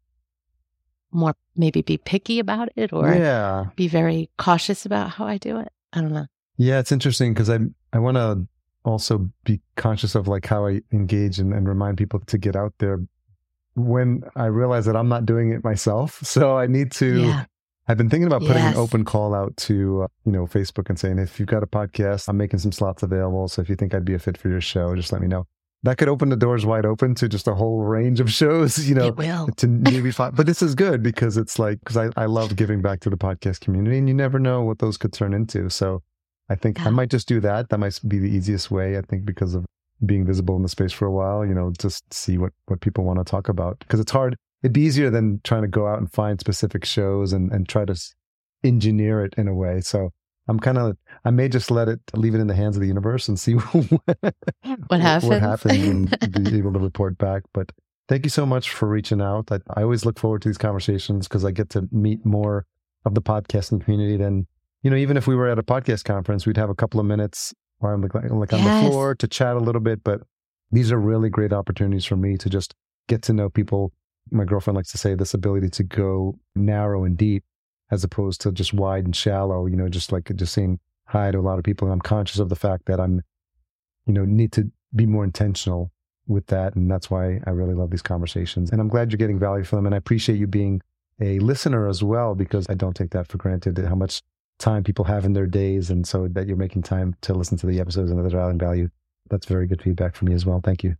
more, 1.12 1.34
maybe 1.56 1.82
be 1.82 1.98
picky 1.98 2.38
about 2.38 2.68
it 2.76 2.92
or 2.92 3.12
yeah. 3.12 3.66
be 3.76 3.88
very 3.88 4.30
cautious 4.38 4.84
about 4.86 5.10
how 5.10 5.26
I 5.26 5.38
do 5.38 5.58
it. 5.58 5.68
I 5.92 6.00
don't 6.00 6.12
know. 6.12 6.26
Yeah, 6.56 6.78
it's 6.78 6.92
interesting 6.92 7.34
because 7.34 7.50
I 7.50 7.58
I 7.92 7.98
want 7.98 8.16
to 8.16 8.46
also 8.84 9.30
be 9.44 9.60
conscious 9.76 10.14
of 10.14 10.26
like 10.28 10.46
how 10.46 10.66
I 10.66 10.80
engage 10.92 11.38
and, 11.38 11.52
and 11.52 11.68
remind 11.68 11.98
people 11.98 12.20
to 12.20 12.38
get 12.38 12.56
out 12.56 12.74
there 12.78 13.00
when 13.74 14.22
I 14.36 14.46
realize 14.46 14.86
that 14.86 14.96
I'm 14.96 15.08
not 15.08 15.24
doing 15.26 15.50
it 15.52 15.64
myself. 15.64 16.20
So 16.26 16.56
I 16.56 16.66
need 16.66 16.92
to. 16.92 17.20
Yeah. 17.22 17.44
I've 17.88 17.98
been 17.98 18.08
thinking 18.08 18.28
about 18.28 18.42
putting 18.42 18.62
Yes. 18.62 18.74
an 18.74 18.80
open 18.80 19.04
call 19.04 19.34
out 19.34 19.56
to 19.68 20.02
uh, 20.02 20.06
you 20.24 20.32
know 20.32 20.46
Facebook 20.46 20.88
and 20.88 20.98
saying 20.98 21.18
if 21.18 21.38
you've 21.40 21.48
got 21.48 21.62
a 21.62 21.66
podcast, 21.66 22.28
I'm 22.28 22.36
making 22.36 22.60
some 22.60 22.72
slots 22.72 23.02
available. 23.02 23.48
So 23.48 23.60
if 23.60 23.68
you 23.68 23.76
think 23.76 23.92
I'd 23.94 24.04
be 24.04 24.14
a 24.14 24.18
fit 24.18 24.38
for 24.38 24.48
your 24.48 24.60
show, 24.60 24.94
just 24.94 25.12
let 25.12 25.20
me 25.20 25.26
know. 25.28 25.46
That 25.85 25.99
could 25.99 26.09
open 26.09 26.28
the 26.28 26.37
doors 26.37 26.64
wide 26.64 26.87
open 26.87 27.14
to 27.16 27.28
just 27.28 27.49
a 27.49 27.55
whole 27.55 27.80
range 27.80 28.20
of 28.20 28.30
shows. 28.41 28.89
You 28.89 28.95
know, 28.95 29.07
it 29.07 29.16
will. 29.16 29.49
to 29.57 29.66
maybe 29.66 30.11
five. 30.12 30.37
But 30.37 30.47
this 30.47 30.62
is 30.62 30.74
good 30.74 31.03
because 31.03 31.37
it's 31.37 31.59
like 31.59 31.80
because 31.80 31.97
I, 31.97 32.11
I 32.16 32.26
love 32.26 32.55
giving 32.57 32.83
back 32.83 33.01
to 33.01 33.11
the 33.11 33.16
podcast 33.16 33.61
community, 33.61 33.99
and 33.99 34.09
you 34.09 34.14
never 34.14 34.39
know 34.39 34.62
what 34.62 34.78
those 34.78 34.97
could 34.97 35.12
turn 35.12 35.35
into. 35.35 35.68
So 35.70 36.03
I 36.49 36.55
think 36.55 36.85
I 36.85 36.91
might 36.91 37.11
just 37.11 37.26
do 37.26 37.41
that. 37.41 37.70
That 37.70 37.78
might 37.78 37.99
be 38.07 38.18
the 38.18 38.30
easiest 38.30 38.70
way. 38.70 38.97
I 38.97 39.03
think 39.03 39.24
because 39.24 39.55
of 39.55 39.64
being 40.05 40.26
visible 40.26 40.57
in 40.57 40.62
the 40.62 40.68
space 40.68 40.93
for 40.93 41.07
a 41.07 41.12
while, 41.12 41.47
you 41.47 41.55
know, 41.55 41.72
just 41.78 42.12
see 42.12 42.39
what 42.39 42.53
what 42.66 42.80
people 42.80 43.05
want 43.05 43.18
to 43.18 43.24
talk 43.24 43.49
about 43.49 43.78
because 43.80 44.01
it's 44.01 44.12
hard. 44.12 44.37
It'd 44.62 44.72
be 44.72 44.83
easier 44.83 45.11
than 45.11 45.41
trying 45.43 45.62
to 45.62 45.68
go 45.68 45.89
out 45.89 45.99
and 45.99 46.12
find 46.12 46.39
specific 46.39 46.85
shows 46.85 47.33
and 47.33 47.51
and 47.51 47.68
try 47.68 47.85
to 47.85 47.97
engineer 48.62 49.24
it 49.24 49.35
in 49.37 49.49
a 49.49 49.55
way. 49.55 49.80
So. 49.80 50.11
I'm 50.49 50.59
kind 50.59 50.78
of. 50.78 50.97
I 51.24 51.30
may 51.30 51.49
just 51.49 51.70
let 51.70 51.88
it 51.88 52.01
leave 52.14 52.34
it 52.34 52.40
in 52.40 52.47
the 52.49 52.55
hands 52.55 52.76
of 52.76 52.80
the 52.80 52.88
universe 52.88 53.28
and 53.28 53.38
see 53.38 53.53
what, 53.72 54.34
What 54.88 55.01
happens. 55.01 55.30
What 55.30 55.40
happens, 55.40 55.72
and 55.84 56.45
be 56.51 56.59
able 56.59 56.72
to 56.72 56.78
report 56.80 57.16
back. 57.18 57.43
But 57.55 57.70
thank 58.09 58.24
you 58.26 58.30
so 58.30 58.45
much 58.45 58.70
for 58.70 58.88
reaching 58.88 59.20
out. 59.20 59.51
I, 59.53 59.61
I 59.76 59.82
always 59.82 60.05
look 60.05 60.18
forward 60.18 60.43
to 60.43 60.49
these 60.49 60.59
conversations 60.59 61.28
because 61.28 61.45
I 61.45 61.51
get 61.53 61.70
to 61.70 61.88
meet 61.93 62.24
more 62.26 62.66
of 63.05 63.14
the 63.14 63.22
podcasting 63.22 63.82
community 63.84 64.16
than 64.16 64.47
you 64.82 64.90
know. 64.90 64.97
Even 64.97 65.16
if 65.16 65.26
we 65.26 65.34
were 65.36 65.49
at 65.49 65.59
a 65.59 65.62
podcast 65.62 66.05
conference, 66.05 66.47
we'd 66.47 66.57
have 66.57 66.70
a 66.70 66.74
couple 66.74 66.99
of 66.99 67.07
minutes 67.07 67.55
where 67.78 67.93
I'm 67.93 68.03
like, 68.03 68.14
like 68.14 68.53
on 68.53 68.61
Yes. 68.61 68.84
the 68.84 68.90
floor 68.90 69.14
to 69.14 69.28
chat 69.28 69.57
a 69.57 69.61
little 69.61 69.80
bit. 69.80 70.03
But 70.03 70.22
these 70.72 70.90
are 70.90 70.99
really 70.99 71.30
great 71.30 71.53
opportunities 71.53 72.05
for 72.05 72.16
me 72.16 72.36
to 72.38 72.49
just 72.51 72.74
get 73.09 73.22
to 73.22 73.32
know 73.32 73.49
people. 73.49 73.93
My 74.30 74.45
girlfriend 74.45 74.76
likes 74.76 74.90
to 74.93 74.99
say 74.99 75.14
this 75.14 75.34
ability 75.34 75.68
to 75.70 75.82
go 75.84 76.38
narrow 76.55 77.05
and 77.05 77.16
deep 77.16 77.45
as 77.93 78.03
opposed 78.03 78.40
to 78.40 78.51
just 78.51 78.72
wide 78.72 79.05
and 79.05 79.14
shallow, 79.14 79.66
you 79.66 79.76
know, 79.76 79.88
just 79.88 80.11
like 80.11 80.34
just 80.34 80.55
saying 80.55 80.80
hi 81.07 81.30
to 81.30 81.38
a 81.38 81.40
lot 81.40 81.59
of 81.59 81.64
people. 81.64 81.86
And 81.86 81.93
I'm 81.93 82.01
conscious 82.01 82.38
of 82.40 82.49
the 82.49 82.57
fact 82.57 82.86
that 82.86 82.99
I'm, 82.99 83.20
you 84.07 84.14
know, 84.14 84.24
need 84.24 84.51
to 84.53 84.70
be 84.97 85.07
more 85.07 85.24
intentional 85.24 85.93
with 86.26 86.47
that. 86.47 86.74
And 86.74 86.90
that's 86.90 87.11
why 87.11 87.40
I 87.47 87.51
really 87.51 87.74
love 87.74 87.90
these 87.90 88.03
conversations. 88.03 88.70
And 88.70 88.80
I'm 88.80 88.88
glad 88.88 89.12
you're 89.12 89.18
getting 89.18 89.38
value 89.38 89.62
from 89.62 89.76
them. 89.76 89.86
And 89.86 89.95
I 89.95 89.99
appreciate 89.99 90.38
you 90.38 90.47
being 90.47 90.80
a 91.20 91.38
listener 91.40 91.86
as 91.86 92.03
well, 92.03 92.34
because 92.34 92.66
I 92.70 92.74
don't 92.74 92.97
take 92.97 93.11
that 93.11 93.28
for 93.28 93.36
granted 93.36 93.76
how 93.78 93.95
much 93.95 94.22
time 94.59 94.82
people 94.82 95.05
have 95.05 95.26
in 95.26 95.34
their 95.34 95.47
days. 95.47 95.90
And 95.90 96.07
so 96.07 96.28
that 96.28 96.49
you're 96.49 96.57
making 96.57 96.82
time 96.82 97.14
to 97.20 97.34
listen 97.34 97.59
to 97.59 97.66
the 97.66 97.78
episodes 97.78 98.11
and 98.11 98.18
that 98.18 98.30
they're 98.30 98.40
adding 98.40 98.59
value. 98.59 98.88
That's 99.28 99.45
very 99.47 99.66
good 99.66 99.82
feedback 99.82 100.16
for 100.16 100.24
me 100.24 100.32
as 100.32 100.47
well. 100.47 100.61
Thank 100.64 100.82
you. 100.82 100.97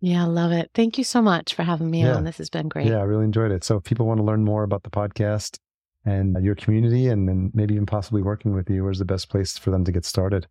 Yeah, 0.00 0.22
I 0.22 0.26
love 0.26 0.52
it. 0.52 0.70
Thank 0.72 0.98
you 0.98 1.04
so 1.04 1.20
much 1.20 1.54
for 1.54 1.64
having 1.64 1.90
me 1.90 2.02
Yeah. 2.02 2.14
on. 2.14 2.24
This 2.24 2.38
has 2.38 2.48
been 2.48 2.68
great. 2.68 2.86
Yeah, 2.86 2.98
I 2.98 3.02
really 3.02 3.24
enjoyed 3.24 3.50
it. 3.50 3.64
So 3.64 3.76
if 3.78 3.84
people 3.84 4.06
want 4.06 4.18
to 4.18 4.24
learn 4.24 4.44
more 4.44 4.62
about 4.62 4.84
the 4.84 4.90
podcast 4.90 5.58
and 6.04 6.42
your 6.44 6.54
community 6.54 7.08
and 7.08 7.28
then 7.28 7.50
maybe 7.54 7.74
even 7.74 7.86
possibly 7.86 8.22
working 8.22 8.54
with 8.54 8.70
you, 8.70 8.84
where's 8.84 8.98
the 8.98 9.04
best 9.04 9.28
place 9.28 9.58
for 9.58 9.70
them 9.70 9.84
to 9.84 9.92
get 9.92 10.04
started? 10.04 10.46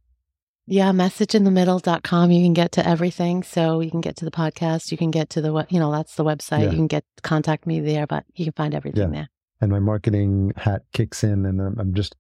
Yeah, 0.68 0.92
messageinthemiddle.com. 0.92 2.32
You 2.32 2.44
can 2.44 2.54
get 2.54 2.72
to 2.74 2.88
everything. 2.88 3.42
So 3.42 3.80
you 3.80 3.90
can 3.90 4.02
get 4.02 4.16
to 4.18 4.26
the 4.26 4.32
podcast. 4.32 4.92
You 4.92 4.98
can 4.98 5.10
get 5.10 5.32
to 5.32 5.42
the, 5.42 5.66
you 5.70 5.80
know, 5.80 5.92
that's 5.92 6.16
the 6.16 6.24
website. 6.24 6.64
Yeah. 6.64 6.70
You 6.70 6.76
can 6.76 6.88
get 6.88 7.04
contact 7.24 7.66
me 7.66 7.80
there, 7.80 8.06
but 8.06 8.24
you 8.36 8.46
can 8.46 8.54
find 8.54 8.76
everything 8.76 9.10
there. 9.12 9.30
And 9.62 9.72
my 9.72 9.80
marketing 9.80 10.54
hat 10.56 10.84
kicks 10.94 11.24
in 11.24 11.46
and 11.46 11.60
I'm 11.60 11.94
just 11.94 12.16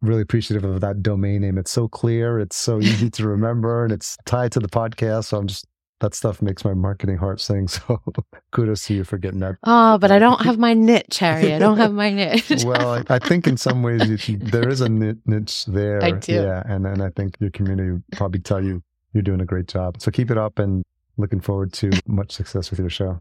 really 0.00 0.22
appreciative 0.22 0.64
of 0.64 0.80
that 0.80 1.02
domain 1.02 1.42
name. 1.42 1.58
It's 1.58 1.70
so 1.70 1.88
clear, 1.88 2.40
it's 2.40 2.56
so 2.56 2.80
easy 2.80 3.10
to 3.10 3.28
remember, 3.28 3.84
and 3.84 3.92
it's 3.92 4.16
tied 4.24 4.52
to 4.52 4.60
the 4.60 4.68
podcast. 4.68 5.26
So 5.26 5.36
I'm 5.36 5.46
just 5.46 5.66
that 6.00 6.14
stuff 6.14 6.42
makes 6.42 6.64
my 6.64 6.74
marketing 6.74 7.16
heart 7.16 7.40
sing. 7.40 7.68
So 7.80 8.02
kudos 8.50 8.86
to 8.86 8.94
you 8.94 9.04
for 9.04 9.16
getting 9.16 9.40
that. 9.40 9.56
Oh, 9.64 9.96
but 9.98 10.10
I 10.10 10.18
don't 10.18 10.40
have 10.42 10.58
my 10.66 10.74
niche, 10.74 11.18
Harry. 11.18 11.54
I 11.54 11.58
don't 11.58 11.76
have 11.76 11.92
my 11.92 12.10
niche. 12.10 12.50
Well, 12.64 12.90
I, 12.94 13.04
I 13.08 13.18
think 13.18 13.46
in 13.46 13.56
some 13.56 13.82
ways 13.82 14.28
you 14.28 14.36
there 14.38 14.68
is 14.68 14.80
a 14.80 14.88
niche 14.88 15.66
there. 15.66 16.02
I 16.02 16.10
do. 16.12 16.32
Yeah, 16.32 16.62
and 16.66 16.86
and 16.86 17.02
I 17.02 17.10
think 17.10 17.36
your 17.38 17.50
community 17.50 17.92
would 17.92 18.04
probably 18.12 18.40
tell 18.40 18.62
you 18.62 18.82
you're 19.12 19.22
doing 19.22 19.40
a 19.40 19.44
great 19.44 19.68
job. 19.68 20.00
So 20.00 20.10
keep 20.10 20.30
it 20.30 20.38
up, 20.38 20.58
and 20.58 20.84
looking 21.16 21.40
forward 21.40 21.72
to 21.74 21.90
much 22.06 22.32
success 22.32 22.70
with 22.70 22.80
your 22.80 22.90
show. 22.90 23.20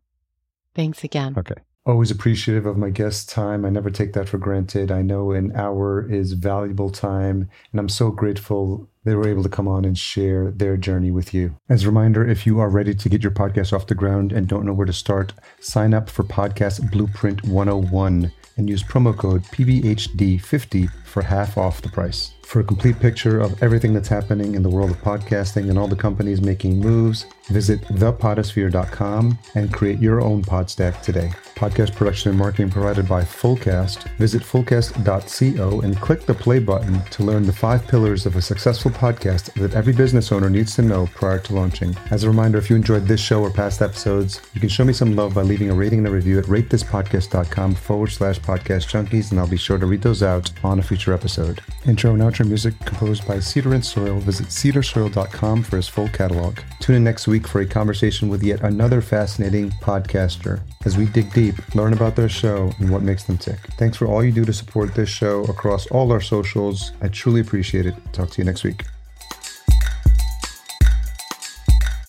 Thanks 0.73 1.03
again. 1.03 1.35
Okay. 1.37 1.55
Always 1.85 2.11
appreciative 2.11 2.65
of 2.65 2.77
my 2.77 2.89
guest's 2.89 3.25
time. 3.25 3.65
I 3.65 3.69
never 3.69 3.89
take 3.89 4.13
that 4.13 4.27
for 4.27 4.37
granted. 4.37 4.91
I 4.91 5.01
know 5.01 5.31
an 5.31 5.55
hour 5.55 6.09
is 6.09 6.33
valuable 6.33 6.89
time, 6.89 7.49
and 7.71 7.79
I'm 7.79 7.89
so 7.89 8.11
grateful 8.11 8.88
they 9.09 9.15
were 9.15 9.27
able 9.27 9.41
to 9.41 9.49
come 9.49 9.67
on 9.67 9.85
and 9.85 9.97
share 9.97 10.51
their 10.51 10.77
journey 10.77 11.09
with 11.09 11.33
you. 11.33 11.57
As 11.67 11.83
a 11.83 11.87
reminder, 11.87 12.27
if 12.27 12.45
you 12.45 12.59
are 12.59 12.69
ready 12.69 12.93
to 12.93 13.09
get 13.09 13.23
your 13.23 13.31
podcast 13.31 13.73
off 13.73 13.87
the 13.87 13.95
ground 13.95 14.31
and 14.31 14.47
don't 14.47 14.65
know 14.65 14.73
where 14.73 14.85
to 14.85 14.93
start, 14.93 15.33
sign 15.59 15.95
up 15.95 16.09
for 16.09 16.23
Podcast 16.23 16.91
Blueprint 16.91 17.43
101 17.43 18.31
and 18.57 18.69
use 18.69 18.83
promo 18.83 19.17
code 19.17 19.41
PBHD50 19.45 20.91
for 21.05 21.23
half 21.23 21.57
off 21.57 21.81
the 21.81 21.89
price. 21.89 22.33
For 22.49 22.61
a 22.61 22.63
complete 22.63 22.99
picture 22.99 23.39
of 23.39 23.61
everything 23.61 23.93
that's 23.93 24.07
happening 24.07 24.55
in 24.55 24.63
the 24.63 24.71
world 24.71 24.89
of 24.89 24.99
podcasting 25.03 25.69
and 25.69 25.77
all 25.77 25.87
the 25.87 25.95
companies 25.95 26.41
making 26.41 26.79
moves, 26.79 27.27
visit 27.49 27.79
thepodosphere.com 27.81 29.37
and 29.53 29.71
create 29.71 29.99
your 29.99 30.19
own 30.19 30.41
pod 30.41 30.67
stack 30.67 31.03
today. 31.03 31.31
Podcast 31.53 31.93
production 31.93 32.29
and 32.29 32.39
marketing 32.39 32.71
provided 32.71 33.07
by 33.07 33.21
Fullcast. 33.21 34.09
Visit 34.17 34.41
fullcast.co 34.41 35.81
and 35.81 36.01
click 36.01 36.25
the 36.25 36.33
play 36.33 36.57
button 36.57 37.03
to 37.11 37.21
learn 37.21 37.45
the 37.45 37.53
five 37.53 37.85
pillars 37.85 38.25
of 38.25 38.35
a 38.35 38.41
successful 38.41 38.89
podcast 38.89 39.53
that 39.53 39.75
every 39.75 39.93
business 39.93 40.31
owner 40.31 40.49
needs 40.49 40.73
to 40.75 40.81
know 40.81 41.05
prior 41.13 41.37
to 41.37 41.53
launching. 41.53 41.95
As 42.09 42.23
a 42.23 42.29
reminder, 42.29 42.57
if 42.57 42.69
you 42.69 42.75
enjoyed 42.77 43.05
this 43.05 43.19
show 43.19 43.41
or 43.41 43.51
past 43.51 43.81
episodes, 43.83 44.41
you 44.55 44.61
can 44.61 44.69
show 44.69 44.85
me 44.85 44.93
some 44.93 45.15
love 45.15 45.35
by 45.35 45.43
leaving 45.43 45.69
a 45.69 45.75
rating 45.75 45.99
and 45.99 46.07
a 46.07 46.11
review 46.11 46.39
at 46.39 46.45
ratethispodcast.com 46.45 47.75
forward 47.75 48.07
slash 48.07 48.39
podcast 48.39 48.87
junkies, 48.87 49.29
and 49.29 49.39
I'll 49.39 49.47
be 49.47 49.57
sure 49.57 49.77
to 49.77 49.85
read 49.85 50.01
those 50.01 50.23
out 50.23 50.49
on 50.63 50.79
a 50.79 50.83
future 50.83 51.13
episode. 51.13 51.61
Intro 51.85 52.13
and 52.13 52.21
outro 52.21 52.38
music 52.45 52.77
composed 52.85 53.27
by 53.27 53.39
Cedar 53.39 53.73
and 53.73 53.85
Soil. 53.85 54.19
Visit 54.19 54.47
cedarsoil.com 54.47 55.63
for 55.63 55.75
his 55.75 55.87
full 55.87 56.07
catalog. 56.09 56.59
Tune 56.79 56.97
in 56.97 57.03
next 57.03 57.27
week 57.27 57.47
for 57.47 57.61
a 57.61 57.65
conversation 57.65 58.29
with 58.29 58.43
yet 58.43 58.61
another 58.61 59.01
fascinating 59.01 59.69
podcaster 59.81 60.61
as 60.85 60.97
we 60.97 61.05
dig 61.07 61.31
deep, 61.33 61.55
learn 61.75 61.93
about 61.93 62.15
their 62.15 62.29
show 62.29 62.71
and 62.79 62.89
what 62.89 63.01
makes 63.01 63.23
them 63.23 63.37
tick. 63.37 63.59
Thanks 63.77 63.97
for 63.97 64.07
all 64.07 64.23
you 64.23 64.31
do 64.31 64.45
to 64.45 64.53
support 64.53 64.95
this 64.95 65.09
show 65.09 65.43
across 65.45 65.87
all 65.87 66.11
our 66.11 66.21
socials. 66.21 66.91
I 67.01 67.07
truly 67.09 67.41
appreciate 67.41 67.85
it. 67.85 67.95
Talk 68.13 68.29
to 68.31 68.37
you 68.41 68.45
next 68.45 68.63
week. 68.63 68.83